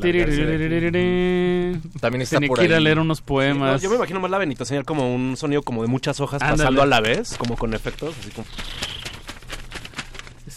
[1.99, 3.81] También está Tenía por que ir a leer unos No, poemas.
[3.81, 6.57] yo me imagino más la Benito señal como un sonido como de muchas hojas Ándale.
[6.57, 8.47] pasando a la vez, como con efectos, así como...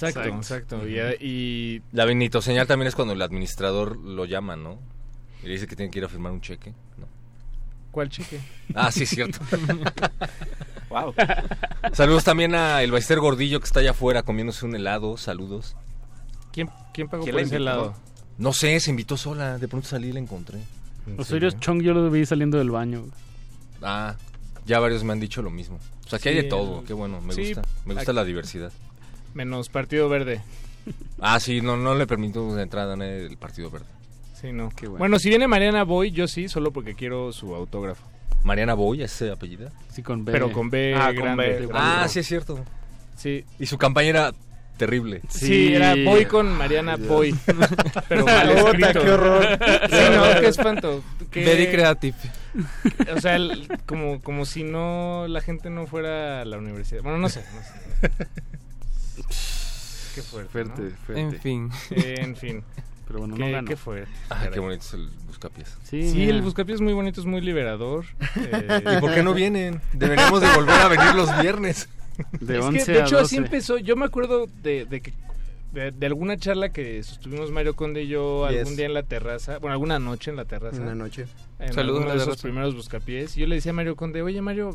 [0.02, 0.76] Exacto, Exacto.
[0.76, 0.88] exacto.
[0.88, 4.78] Y, y La Benito señal también es cuando el administrador lo llama, ¿no?
[5.42, 6.70] Y le dice que tiene que ir a firmar un cheque.
[6.98, 7.06] ¿no?
[7.90, 8.38] ¿cuál cheque?
[8.74, 9.38] Ah, sí, es cierto.
[10.90, 11.14] wow.
[11.92, 15.16] Saludos también a el Baister Gordillo que está allá afuera comiéndose un helado.
[15.16, 15.74] Saludos.
[16.52, 17.64] ¿Quién, quién pagó ¿Quién por ese invitó?
[17.64, 17.94] lado?
[18.36, 19.58] No sé, se invitó sola.
[19.58, 20.58] De pronto salí y la encontré.
[21.16, 23.04] Osorio Chong yo lo vi saliendo del baño.
[23.82, 24.14] Ah,
[24.66, 25.78] ya varios me han dicho lo mismo.
[26.06, 26.80] O sea, que hay de todo.
[26.80, 27.62] el- Qué bueno, me sí, gusta.
[27.84, 28.72] Me gusta aquí- la diversidad.
[29.38, 30.40] Menos Partido Verde.
[31.20, 33.86] Ah, sí, no, no le permito de entrada en el Partido Verde.
[34.40, 34.70] Sí, no.
[34.70, 34.98] Qué bueno.
[34.98, 35.18] bueno.
[35.20, 38.02] si viene Mariana Boy, yo sí, solo porque quiero su autógrafo.
[38.42, 39.70] Mariana Boy, ¿es ese apellido?
[39.92, 40.32] Sí, con B.
[40.32, 41.36] Pero con B Ah, con.
[41.36, 41.68] B.
[41.72, 42.58] Ah, sí, es cierto.
[43.16, 43.44] Sí.
[43.60, 44.32] Y su campaña era
[44.76, 45.20] terrible.
[45.28, 47.32] Sí, era Boy con Mariana Boy.
[48.08, 49.00] Pero mal escrito.
[49.04, 49.44] qué horror.
[49.88, 51.04] Sí, no, qué espanto.
[51.30, 52.16] Qué- Very creative.
[53.16, 57.02] O sea, el- como, como si no la gente no fuera a la universidad.
[57.02, 57.44] Bueno, no sé.
[57.54, 58.26] No sé.
[60.14, 60.50] Qué fuerte.
[60.50, 60.90] Fuerte, ¿no?
[61.06, 61.20] fuerte.
[61.20, 61.70] En fin.
[61.90, 62.62] Eh, en fin.
[63.06, 64.10] Pero bueno, no qué, fuerte.
[64.28, 65.76] Ah, qué bonito es el buscapiés.
[65.84, 68.04] Sí, el buscapiés es muy bonito, es muy liberador.
[68.36, 69.80] Eh, ¿Y por qué no vienen?
[69.94, 71.88] Deberíamos de volver a venir los viernes.
[72.40, 73.46] De es 11 que, de a hecho, así 12.
[73.46, 73.78] empezó.
[73.78, 75.14] Yo me acuerdo de, de que
[75.72, 78.58] de, de alguna charla que sostuvimos Mario Conde y yo Yes.
[78.58, 80.80] algún día en la terraza, bueno, alguna noche en la terraza.
[80.82, 81.26] Una noche.
[81.60, 83.36] en Saludos a esos primeros buscapiés.
[83.36, 84.74] Y yo le decía a Mario Conde, oye Mario,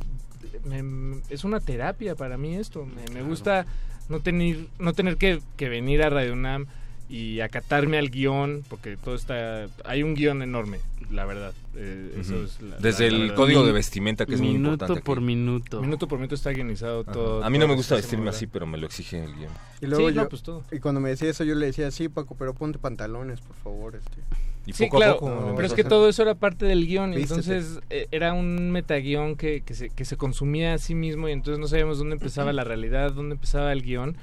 [0.66, 2.86] me- me- es una terapia para mí esto.
[2.86, 3.66] Me, me gusta
[4.10, 6.66] no tener, no tener que, que venir a Radio UNAM
[7.10, 9.68] y acatarme al guion, porque todo está...
[9.86, 10.80] Hay un guion enorme,
[11.12, 11.54] la verdad.
[11.76, 12.44] Eh, eso Ujú.
[12.46, 13.36] es la- Desde la- la el verdad.
[13.36, 15.02] código de vestimenta, que es muy minuto importante.
[15.02, 15.26] por aquí.
[15.26, 15.82] minuto.
[15.82, 17.12] Minuto por minuto está guionizado Ajá.
[17.12, 17.44] todo.
[17.44, 19.52] A mí no me gusta vestirme así, pero me lo exige el guion.
[19.82, 20.64] Y luego Sí, no, yo, pues todo.
[20.72, 23.96] y cuando me decía eso yo le decía, sí, Paco, pero ponte pantalones, por favor.
[23.96, 24.22] Este.
[24.66, 25.30] Y Sí, poco claro, a poco.
[25.36, 27.42] no, me pero es que todo eso era parte del guion, y Vístete.
[27.54, 31.34] entonces eh, era un metaguión que, que, se, que se consumía a sí mismo y
[31.34, 34.16] entonces no sabíamos dónde empezaba la realidad, dónde empezaba el guion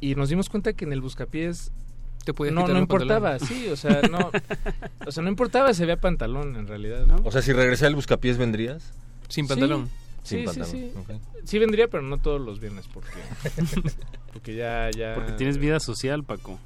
[0.00, 1.70] y nos dimos cuenta que en el buscapiés
[2.24, 4.30] Te no, no importaba, sí, o sea, no,
[5.06, 7.06] o sea, no importaba si había pantalón en realidad.
[7.06, 7.16] ¿No?
[7.24, 8.92] O sea, si regresé al buscapiés, ¿vendrías?
[9.28, 9.48] Sin Sí.
[9.50, 9.88] pantalón.
[10.24, 10.70] Sin Sí, sí, pantalón.
[10.70, 10.92] sí.
[10.96, 11.20] ok.
[11.44, 13.08] Sí vendría, pero no todos los viernes porque
[14.32, 16.58] porque ya ya Porque tienes vida social, Paco.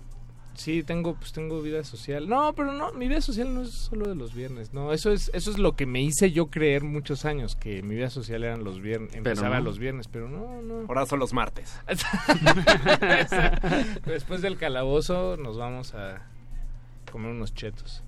[0.54, 2.28] Sí, tengo pues tengo vida social.
[2.28, 4.72] No, pero no, mi vida social no es solo de los viernes.
[4.72, 7.96] No, eso es eso es lo que me hice yo creer muchos años que mi
[7.96, 9.64] vida social eran los viernes, empezaba no.
[9.64, 10.86] los viernes, pero no, no.
[10.88, 11.76] Ahora son los martes.
[14.06, 16.22] Después del calabozo nos vamos a
[17.10, 18.03] comer unos chetos.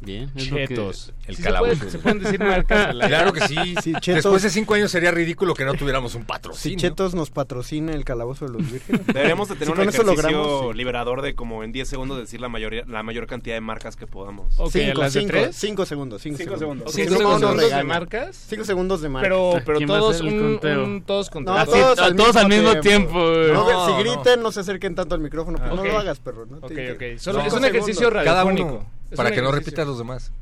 [0.00, 0.30] Bien.
[0.36, 1.12] es lo que- Chetos.
[1.26, 1.72] El Sí, calabozo.
[1.72, 2.94] Se, puede- se pueden decir marcas.
[3.06, 3.56] Claro que sí.
[3.82, 6.78] Sí, Chetos- Después de cinco años sería ridículo que no tuviéramos un Si patrocinio.
[6.78, 9.06] Chetos nos patrocina el calabozo de los vírgenes.
[9.06, 12.40] Deberíamos de tener Si un con ejercicio logramos, liberador de como en 10 segundos decir
[12.40, 14.54] la mayoría, la mayor cantidad de marcas que podamos.
[14.58, 15.56] Ok, cinco, ¿las de cinco, tres?
[15.56, 16.92] cinco segundos, cinco, Cinco segundos.
[16.92, 17.16] segundos.
[17.20, 18.36] ¿Cinco segundos de marcas?
[18.48, 19.28] Cinco segundos de marcas.
[19.28, 20.84] Pero, pero ¿Quién va a todos, un, conteo?
[20.84, 21.78] un- todos contra No, todos.
[21.80, 23.10] todos, a al, todos mismo al mismo tiempo.
[23.12, 23.52] tiempo.
[23.54, 25.58] No, No, si griten, no se acerquen tanto al micrófono.
[25.58, 26.46] pues no lo hagas, perro.
[26.68, 28.86] es un ejercicio radiofónico.
[29.10, 30.32] Es Para que no repitas los demás.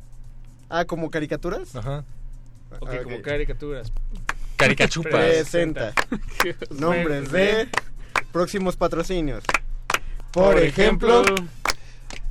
[0.69, 1.75] Ah, ¿como caricaturas?
[1.77, 2.05] Ajá.
[2.81, 3.93] Ok, Ah, como caricaturas.
[4.57, 5.11] Caricachupas.
[5.13, 5.93] Presenta.
[6.71, 7.69] Nombres de
[8.33, 9.45] próximos patrocinios.
[10.33, 11.23] Por ejemplo,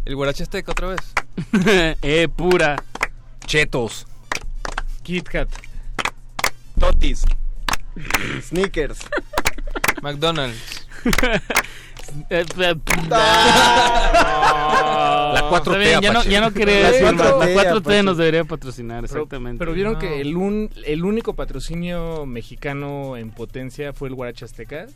[0.05, 0.99] El guarache azteca otra vez.
[2.01, 2.83] eh, pura.
[3.45, 4.05] Chetos.
[5.03, 5.49] Kit Kat.
[6.79, 7.23] Totis.
[8.41, 8.99] Sneakers.
[10.01, 10.87] McDonald's.
[13.11, 15.31] Ah.
[15.33, 17.39] La 4T, Está bien, ya no, ya no quería La decir 4T, más.
[17.39, 18.03] La 4T Apache.
[18.03, 19.59] nos debería patrocinar, Pero- exactamente.
[19.59, 19.99] Pero, vieron No.
[19.99, 24.87] que el, un, el único patrocinio mexicano en potencia fue el Guaracha Azteca.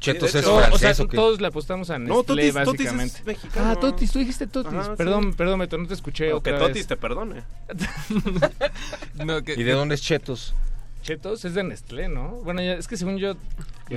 [0.00, 1.16] Chetos Sí, es francés, o sea, ¿o qué?
[1.16, 3.22] todos le apostamos a Nestlé, No, Totis- Totis es básicamente.
[3.24, 3.70] mexicano.
[3.70, 4.74] Ah, Totis, tú dijiste Totis.
[4.74, 5.30] Ajá, perdón, sí.
[5.36, 6.68] perdón, Beto, no te escuché O otra que vez.
[6.68, 7.42] Totis te perdone.
[9.24, 10.54] No, que- ¿Y de dónde es Chetos?
[11.04, 12.30] Chetos es de Nestlé, ¿no?
[12.42, 13.40] Bueno, ya, es que según yo, ¿De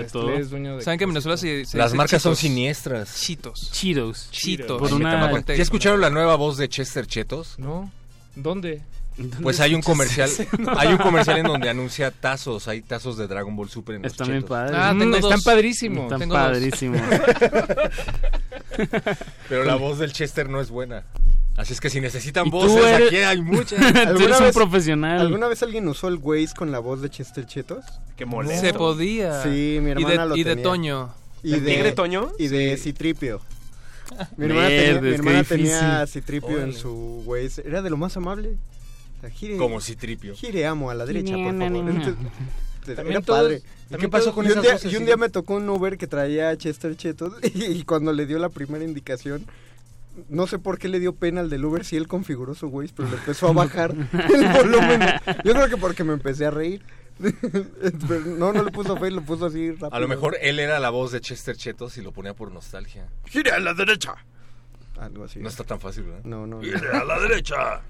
[0.03, 0.33] Nestlé todo?
[0.35, 0.83] es dueño de...
[0.83, 2.39] ¿Saben que en Venezuela se, se Las dice marcas son Cheetos?
[2.39, 3.21] siniestras.
[3.21, 3.71] Cheetos.
[3.71, 4.29] Cheetos.
[4.31, 4.77] Cheetos.
[4.79, 5.45] Por Ay, me una- tamaban.
[5.47, 7.57] ¿Ya escucharon la nueva voz de Chester Chetos?
[7.57, 7.91] No.
[8.35, 8.81] ¿Dónde?
[9.41, 10.29] Pues hay un comercial,
[10.77, 14.11] hay un comercial en donde anuncia tazos, hay tazos de Dragon Ball Super en los
[14.11, 14.49] Están bien chetos.
[14.55, 14.75] padres.
[14.79, 16.03] Ah, Mm, tengo están padrísimos.
[16.03, 17.01] Están tengo padrísimos.
[19.49, 21.03] Pero la voz del Chester no es buena.
[21.57, 23.79] Así es que si necesitan Y voces, eres- aquí hay muchas.
[23.79, 25.19] Tú eres ¿Alguna un vez- profesional.
[25.19, 27.83] ¿Alguna vez alguien usó el Waze con la voz de Chester Chetos?
[28.15, 28.65] Qué molesto.
[28.65, 29.41] Se podía.
[29.43, 30.55] Sí, mi y hermana de, lo y de.
[30.57, 31.13] Toño.
[31.43, 32.31] Y ¿El de, tigre Toño?
[32.39, 33.41] Y de Citripio.
[34.37, 37.63] Mi hermana, tenía, mi hermana Citripio en su Waze.
[37.65, 38.57] Era de lo más amable.
[39.17, 40.35] O sea, gire, Como Citripio.
[40.35, 41.63] gire amo a la derecha, por favor.
[41.89, 42.15] Entonces,
[42.95, 43.61] También era todos- padre.
[43.89, 44.93] ¿Y qué pasó con y un, esas día, voces?
[44.93, 48.13] y un día me tocó un Uber que traía a Chester Chetos y, y cuando
[48.13, 49.45] le dio la primera indicación,
[50.29, 52.93] no sé por qué le dio pena al del Uber si él configuró su Waze,
[52.95, 55.01] pero le empezó a bajar el volumen.
[55.43, 56.83] Yo creo que porque me empecé a reír.
[57.19, 59.89] Pero no, no le puso fe, lo puso así rápido.
[59.91, 63.07] A lo mejor él era la voz de Chester Chetos y lo ponía por nostalgia.
[63.25, 64.13] Gire a la derecha.
[64.99, 65.39] Algo así.
[65.39, 66.21] No está tan fácil, ¿verdad?
[66.23, 66.61] No, no.
[66.61, 66.99] no.
[66.99, 67.81] A la derecha.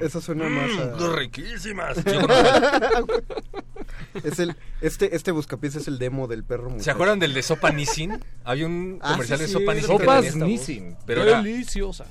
[0.00, 0.96] Eso suena más a...
[0.96, 1.98] Mm, riquísimas.
[4.24, 6.84] es el, este, este buscapiés es el demo del perro muchacho.
[6.84, 8.22] ¿Se acuerdan del de Sopa Nissin?
[8.44, 9.96] Había un Ah, comercial sí, de sí, Sopa Nissin.
[9.98, 10.36] que Sopas.
[10.36, 10.96] Nissin.
[11.06, 12.08] Pero era- Deliciosas.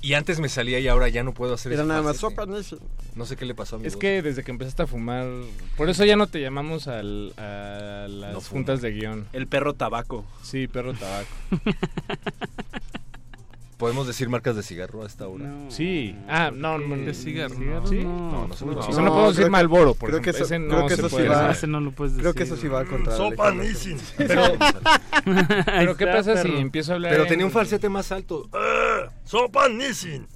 [0.00, 2.78] y antes me salía y ahora ya no puedo hacer Era nada más sopa Nissin.
[3.16, 4.00] No sé qué le pasó a mi Es voz.
[4.00, 5.26] que desde que empezaste a fumar...
[5.76, 9.26] Por eso ya no te llamamos al, a las No juntas de guion.
[9.32, 10.24] El perro tabaco.
[10.42, 11.26] Sí, perro tabaco.
[13.76, 15.44] ¿Podemos decir marcas de cigarro a esta hora?
[15.44, 15.70] No.
[15.70, 16.16] Sí.
[16.28, 16.96] Ah, no, no.
[16.96, 17.54] De cigarro.
[17.86, 17.96] ¿Sí?
[18.04, 18.94] No, no se puede O decir.
[18.94, 20.94] sea, no podemos decir creo que- Malboro, por creo que eso- Ese no creo que
[20.94, 21.50] eso sí va-.
[21.50, 22.22] Ese no lo puedes decir.
[22.22, 23.50] Creo que eso sí va contra Sopa.
[23.52, 23.98] Nissin.
[24.16, 24.42] Pero,
[25.66, 28.48] pero ¿qué pasa si empiezo a hablar Pero en- tenía un falsete más alto.
[28.52, 29.10] ¡Ah!
[29.24, 30.26] ¡Sopa Nissin!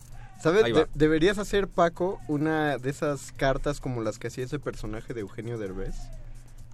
[0.43, 0.65] ¿Sabes?
[0.65, 5.21] De- deberías hacer, Paco, una de esas cartas como las que hacía ese personaje de
[5.21, 5.95] Eugenio Derbez,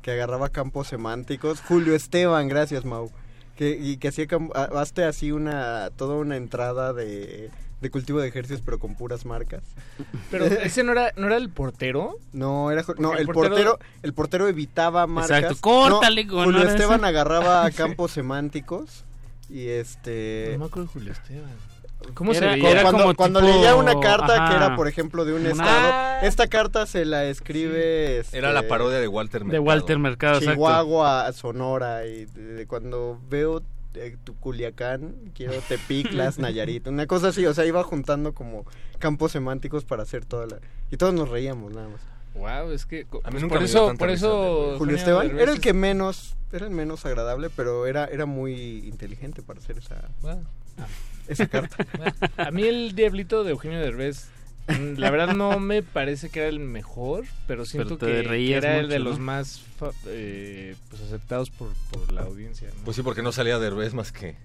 [0.02, 1.60] que agarraba campos semánticos.
[1.60, 3.10] Julio Esteban, gracias, Mau.
[3.56, 4.26] Que, y que hacía
[4.74, 9.62] hazte así una toda una entrada de, de cultivo de ejercicios, pero con puras marcas.
[10.30, 12.18] Pero ese no era, no era el portero.
[12.34, 15.38] No, era no, el el portero, portero- el portero evitaba marcas.
[15.38, 17.08] Exacto, córtale, No, Julio Esteban ese.
[17.08, 19.04] agarraba campos semánticos
[19.48, 21.50] y este No me acuerdo de Julio Esteban.
[22.14, 22.70] ¿Cómo Era- se veía?
[22.70, 24.56] era cuando, como cuando tipo- leía una carta que ajá.
[24.56, 28.66] era, por ejemplo, de un Una- estado, esta carta se la escribe este, Era la
[28.68, 29.62] parodia de Walter De Mercado.
[29.64, 30.54] Walter Mercado, exacto.
[30.54, 33.62] Chihuahua, Sonora, y de- de cuando veo
[33.98, 38.66] eh, tu Culiacán, quiero Tepic, Las Nayarit, una cosa así, o sea, iba juntando como
[38.98, 40.58] campos semánticos para hacer toda la...
[40.90, 42.00] Y todos nos reíamos nada más.
[42.34, 44.78] Wow, es que A mí pues nunca por me eso, por eso verlo.
[44.78, 48.86] Julio Esteban Derbez era el que menos, era el menos agradable, pero era, era muy
[48.86, 50.42] inteligente para hacer esa, Wow.
[51.28, 51.76] Esa carta.
[52.36, 54.28] A mí el diablito de Eugenio Derbez,
[54.68, 58.20] mm, la verdad no me parece que era el mejor, pero siento que,
[58.54, 59.06] era el de ¿no?
[59.06, 59.62] los más
[60.06, 62.68] eh, pues aceptados por, por la audiencia.
[62.76, 62.84] ¿no?
[62.84, 64.36] Pues sí, porque no salía Derbez más que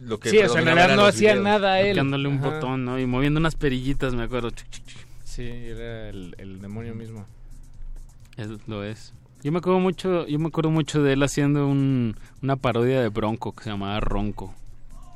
[0.00, 1.44] lo que sí, o sea, en realidad no hacía videos.
[1.44, 1.94] nada él.
[1.96, 2.50] Tocándole un Ajá.
[2.50, 2.98] botón, ¿no?
[2.98, 4.50] Y moviendo unas perillitas, me acuerdo.
[5.24, 7.26] Sí, era el, el demonio mismo.
[8.38, 9.12] Es- lo es.
[9.42, 13.08] Yo me acuerdo mucho, yo me acuerdo mucho de él haciendo un, una parodia de
[13.08, 14.54] Bronco que se llamaba Ronco.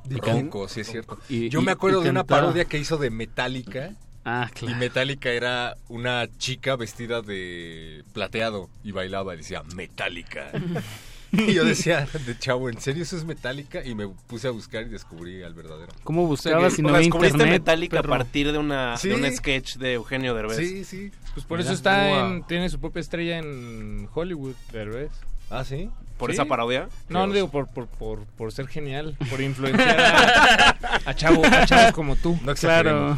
[0.04, 1.18] ¿De Bronco, sí es cierto.
[1.28, 2.40] Y- Yo y- me acuerdo y de una cantaba.
[2.42, 3.92] parodia que hizo de Metallica.
[4.26, 4.76] Ah, Y claro.
[4.78, 10.50] Metallica era una chica vestida de plateado y bailaba y decía Metallica.
[11.32, 13.84] y yo decía, de chavo, ¿en serio eso es Metallica?
[13.84, 15.92] Y me puse a buscar y descubrí al verdadero.
[16.04, 17.60] ¿Cómo buscabas si O no sea, había descubriste internet?
[17.60, 18.14] Metallica perro?
[18.14, 19.08] a partir de, una, Sí.
[19.08, 20.56] de un sketch de Eugenio Derbez.
[20.56, 21.10] Sí, sí.
[21.34, 21.70] Pues por Mira.
[21.70, 22.26] eso está Wow.
[22.36, 25.10] en, tiene su propia estrella en Hollywood, Derbez.
[25.50, 25.90] Ah, sí.
[26.18, 26.34] ¿Por Sí.
[26.34, 26.88] esa parodia?
[27.08, 30.68] No, no digo por, por, por, por ser genial, por influenciar a,
[31.06, 32.38] a, chavo- a chavos como tú.
[32.44, 33.16] No Claro.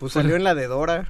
[0.00, 1.06] Pues salió en la de Dora.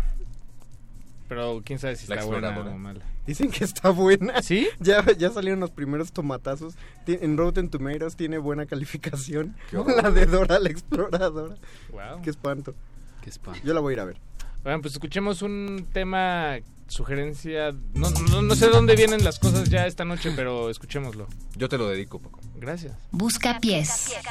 [1.28, 3.00] Pero quién sabe si La está buena o mala.
[3.26, 4.42] Dicen que está buena.
[4.42, 4.68] ¿Sí?
[4.80, 6.74] Ya, ya salieron los primeros tomatazos.
[7.06, 9.56] En Rotten Tomatoes tiene buena calificación.
[10.02, 11.54] La de Dora la exploradora.
[11.90, 12.20] Wow.
[12.22, 12.74] Qué espanto.
[13.22, 13.54] Qué spam.
[13.64, 14.18] Yo la voy a ir a ver.
[14.64, 16.56] Bueno, pues escuchemos un tema,
[16.92, 17.72] sugerencia.
[17.94, 21.26] No, no, no sé dónde vienen las cosas ya esta noche, pero escuchémoslo.
[21.56, 22.40] Yo te lo dedico, Paco.
[22.56, 22.94] Gracias.
[23.10, 24.08] Busca pies.
[24.08, 24.22] igual.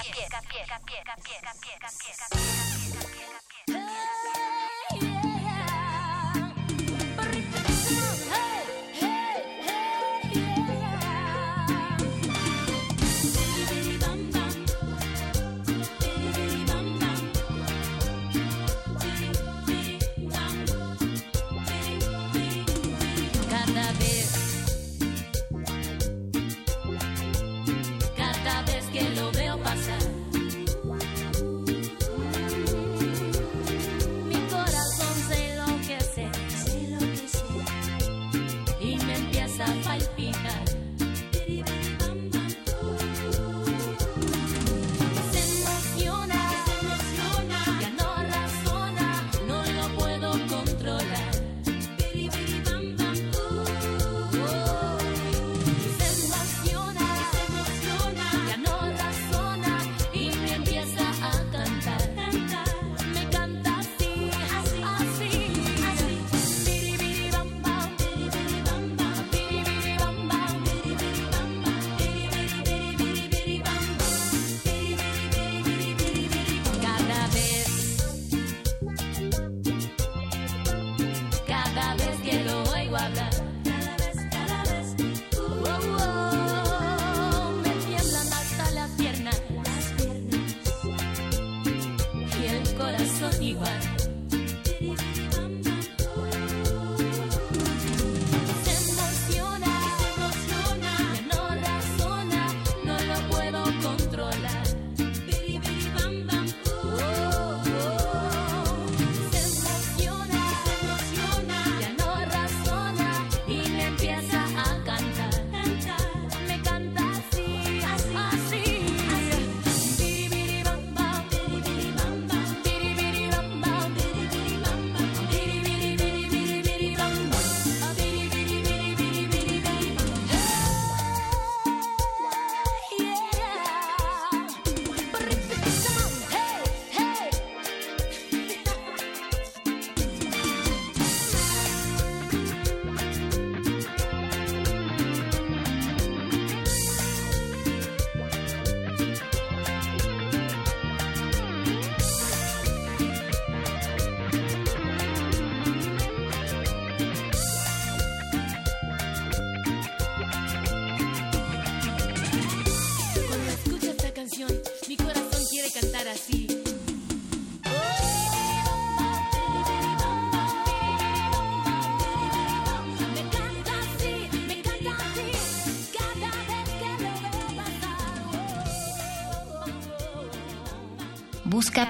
[181.72, 181.85] Busca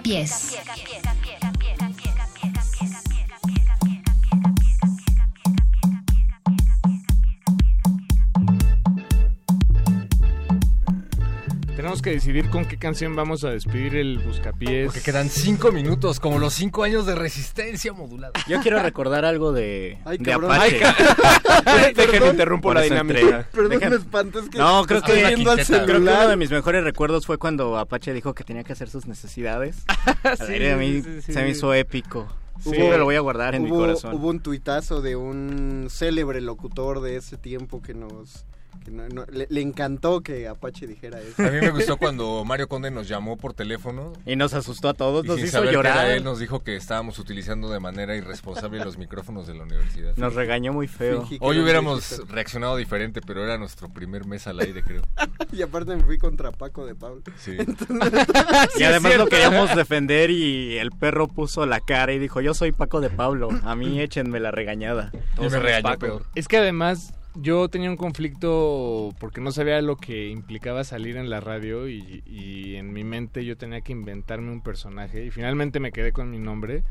[12.01, 14.85] Tenemos que decidir con qué canción vamos a despedir el Buscapiés.
[14.87, 18.33] Porque quedan cinco minutos, como los cinco años de resistencia modulada.
[18.47, 20.51] Yo quiero recordar algo de, Ay, de cabrón.
[20.51, 20.81] Apache.
[20.83, 22.29] Ay, Déjenme perdón.
[22.31, 23.47] interrumpo la dinámica.
[23.51, 27.27] Perdón, me espanto, es que No, creo que, creo que uno de mis mejores recuerdos
[27.27, 29.83] fue cuando Apache dijo que tenía que hacer sus necesidades.
[30.47, 31.33] Sí, a mí sí, sí.
[31.33, 32.27] se me hizo épico.
[32.63, 34.13] Hubo- Siempre lo voy a guardar en mi hubo- corazón.
[34.15, 38.45] Hubo un tuitazo de un célebre locutor de ese tiempo que nos...
[38.83, 41.41] que no- no- le, le encantó que Apache dijera eso.
[41.43, 44.13] A mí me gustó cuando Mario Conde nos llamó por teléfono.
[44.25, 46.05] Y nos asustó a todos, y nos sin hizo saber que llorar.
[46.05, 50.15] era él nos dijo que estábamos utilizando de manera irresponsable los micrófonos de la universidad.
[50.17, 51.27] Nos regañó muy feo.
[51.39, 55.01] Hoy hubiéramos reaccionado diferente, pero era nuestro primer mes al aire, creo.
[55.53, 57.21] Y aparte me fui contra Paco de Pablo.
[57.37, 57.57] Sí.
[58.77, 62.71] Y además lo queríamos defender y el perro puso la cara y dijo, yo soy
[62.71, 65.11] Paco de Pablo, a mí échenme la regañada.
[65.35, 66.21] Todos somos Paco.
[66.35, 71.29] Es que además yo tenía un conflicto porque no sabía lo que implicaba salir en
[71.29, 75.79] la radio y, y en mi mente yo tenía que inventarme un personaje y finalmente
[75.79, 76.83] me quedé con mi nombre.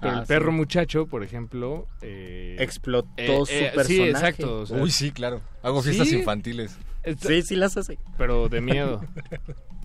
[0.00, 0.56] Pero Ah, el perro sí.
[0.56, 1.86] muchacho, por ejemplo...
[2.02, 4.10] eh, Explotó eh, su eh, Sí, personaje.
[4.10, 4.60] exacto.
[4.60, 5.40] o sea, Uy, sí, claro.
[5.62, 6.18] Hago fiestas ¿Sí?
[6.18, 6.78] infantiles.
[7.20, 7.98] Sí, sí las hace.
[8.16, 9.00] Pero de miedo.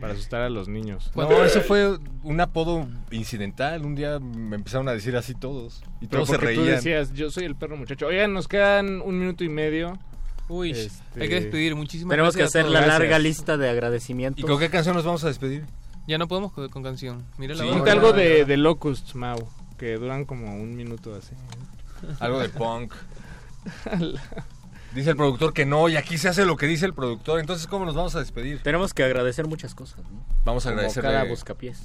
[0.00, 1.10] para asustar a los niños.
[1.14, 3.84] No, eso fue un apodo incidental.
[3.84, 5.82] Un día me empezaron a decir así todos.
[6.00, 6.76] Y Pero todos se porque tú reían.
[6.76, 8.06] decías, yo soy el perro muchacho.
[8.06, 9.98] Oigan, nos quedan un minuto y medio.
[10.48, 11.76] Uy, Este, hay que despedir.
[11.76, 14.42] Muchísimas Tenemos que gracias a hacer la larga lista de agradecimientos.
[14.42, 15.64] ¿Y con qué canción nos vamos a despedir?
[16.08, 17.24] Ya no podemos con, con canción.
[17.38, 19.48] Mira la Sí, ponte algo de, de Locusts, Mau,
[19.78, 21.34] que duran como un minuto así.
[22.18, 22.92] Algo de punk.
[24.94, 27.38] Dice el productor que no, y aquí se hace lo que dice el productor.
[27.40, 28.60] Entonces, ¿cómo nos vamos a despedir?
[28.62, 30.24] Tenemos que agradecer muchas cosas, ¿no?
[30.44, 31.78] Vamos a Como agradecerle- cada buscapiés.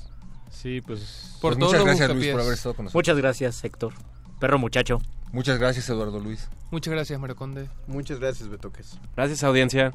[0.52, 1.38] Sí, pues...
[1.42, 2.96] Pues muchas gracias, Luis, por haber estado con nosotros.
[3.00, 3.94] Muchas gracias, Héctor.
[4.40, 5.00] Perro muchacho.
[5.32, 6.48] Muchas gracias, Eduardo Luis.
[6.72, 7.68] Muchas gracias, Mario Conde.
[7.88, 8.98] Muchas gracias, Betoques.
[9.16, 9.94] Gracias, audiencia.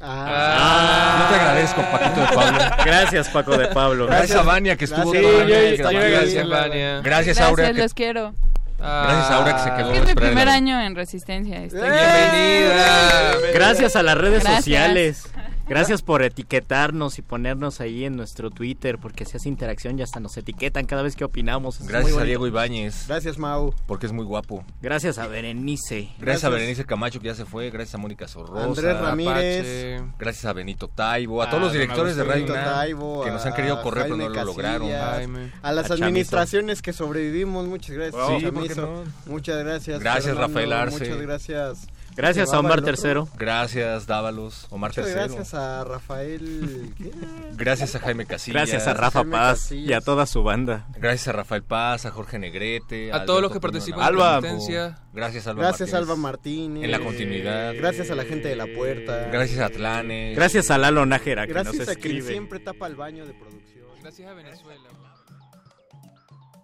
[0.00, 1.18] Ah.
[1.28, 2.58] Yo te agradezco, Paquito de Pablo.
[2.84, 4.06] Gracias, Paco de Pablo.
[4.06, 6.10] Gracias a Vania, que estuvo Gracias, todo el Vania.
[6.20, 7.00] Gracias, Vania.
[7.02, 7.64] Gracias, Aura.
[7.64, 8.34] Gracias, que- los quiero.
[8.78, 9.92] Gracias, Aura, que se quedó.
[9.92, 11.64] Es mi primer año en Resistencia.
[11.64, 13.34] Estoy Bienvenida.
[13.52, 14.64] Gracias a las redes Gracias.
[14.64, 15.28] sociales.
[15.68, 20.18] Gracias por etiquetarnos y ponernos ahí en nuestro Twitter, porque se hace interacción y hasta
[20.18, 21.74] nos etiquetan cada vez que opinamos.
[21.76, 22.24] Es muy Gracias a.
[22.24, 23.74] Diego Ibáñez, Gracias, Mau.
[23.86, 24.64] porque es muy guapo.
[24.80, 26.08] Gracias a Berenice.
[26.18, 26.48] Gracias, a.
[26.48, 27.68] Berenice Camacho, que ya se fue.
[27.70, 28.64] Gracias a Mónica Sorrosa.
[28.64, 29.98] Andrés Ramírez.
[29.98, 30.12] Apache.
[30.18, 31.42] Gracias a Benito Taibo.
[31.42, 34.28] A Ah, todos los directores de Radio Taibo, que nos han querido correr, pero no
[34.30, 34.88] lo lograron.
[34.90, 35.52] Jaime.
[35.60, 38.14] A las A administraciones que sobrevivimos, muchas gracias.
[38.26, 39.04] Sí, ¿por qué Chamizo.
[39.04, 39.04] no?
[39.32, 40.00] Muchas gracias.
[40.00, 40.98] Gracias, Fernando, Rafael Arce.
[41.00, 41.86] Muchas gracias.
[42.18, 42.82] Gracias ¿Se a Omar?
[42.82, 43.28] Tercero.
[43.38, 44.66] Gracias, Dávalos.
[44.70, 45.34] Omar Muchas Tercero.
[45.34, 46.92] gracias a Rafael.
[46.98, 47.12] ¿qué?
[47.54, 48.54] Gracias a Jaime Casillas.
[48.68, 49.88] Gracias a Rafa Jaime Paz Casillas.
[49.88, 50.86] y a toda su banda.
[50.96, 53.12] Gracias a Rafael Paz, a Jorge Negrete.
[53.12, 54.98] A todos los que participan en la Resistencia.
[55.12, 56.08] Gracias, Alba Gracias, Martínez.
[56.10, 56.84] Alba Martínez.
[56.84, 57.74] En la continuidad.
[57.76, 59.28] Gracias a la gente de la puerta.
[59.30, 60.36] Gracias a Atlanes.
[60.36, 62.32] Gracias a Lalo Nájera que Gracias nos a quien escribe.
[62.32, 63.86] siempre tapa el baño de producción.
[64.02, 64.88] Gracias a Venezuela.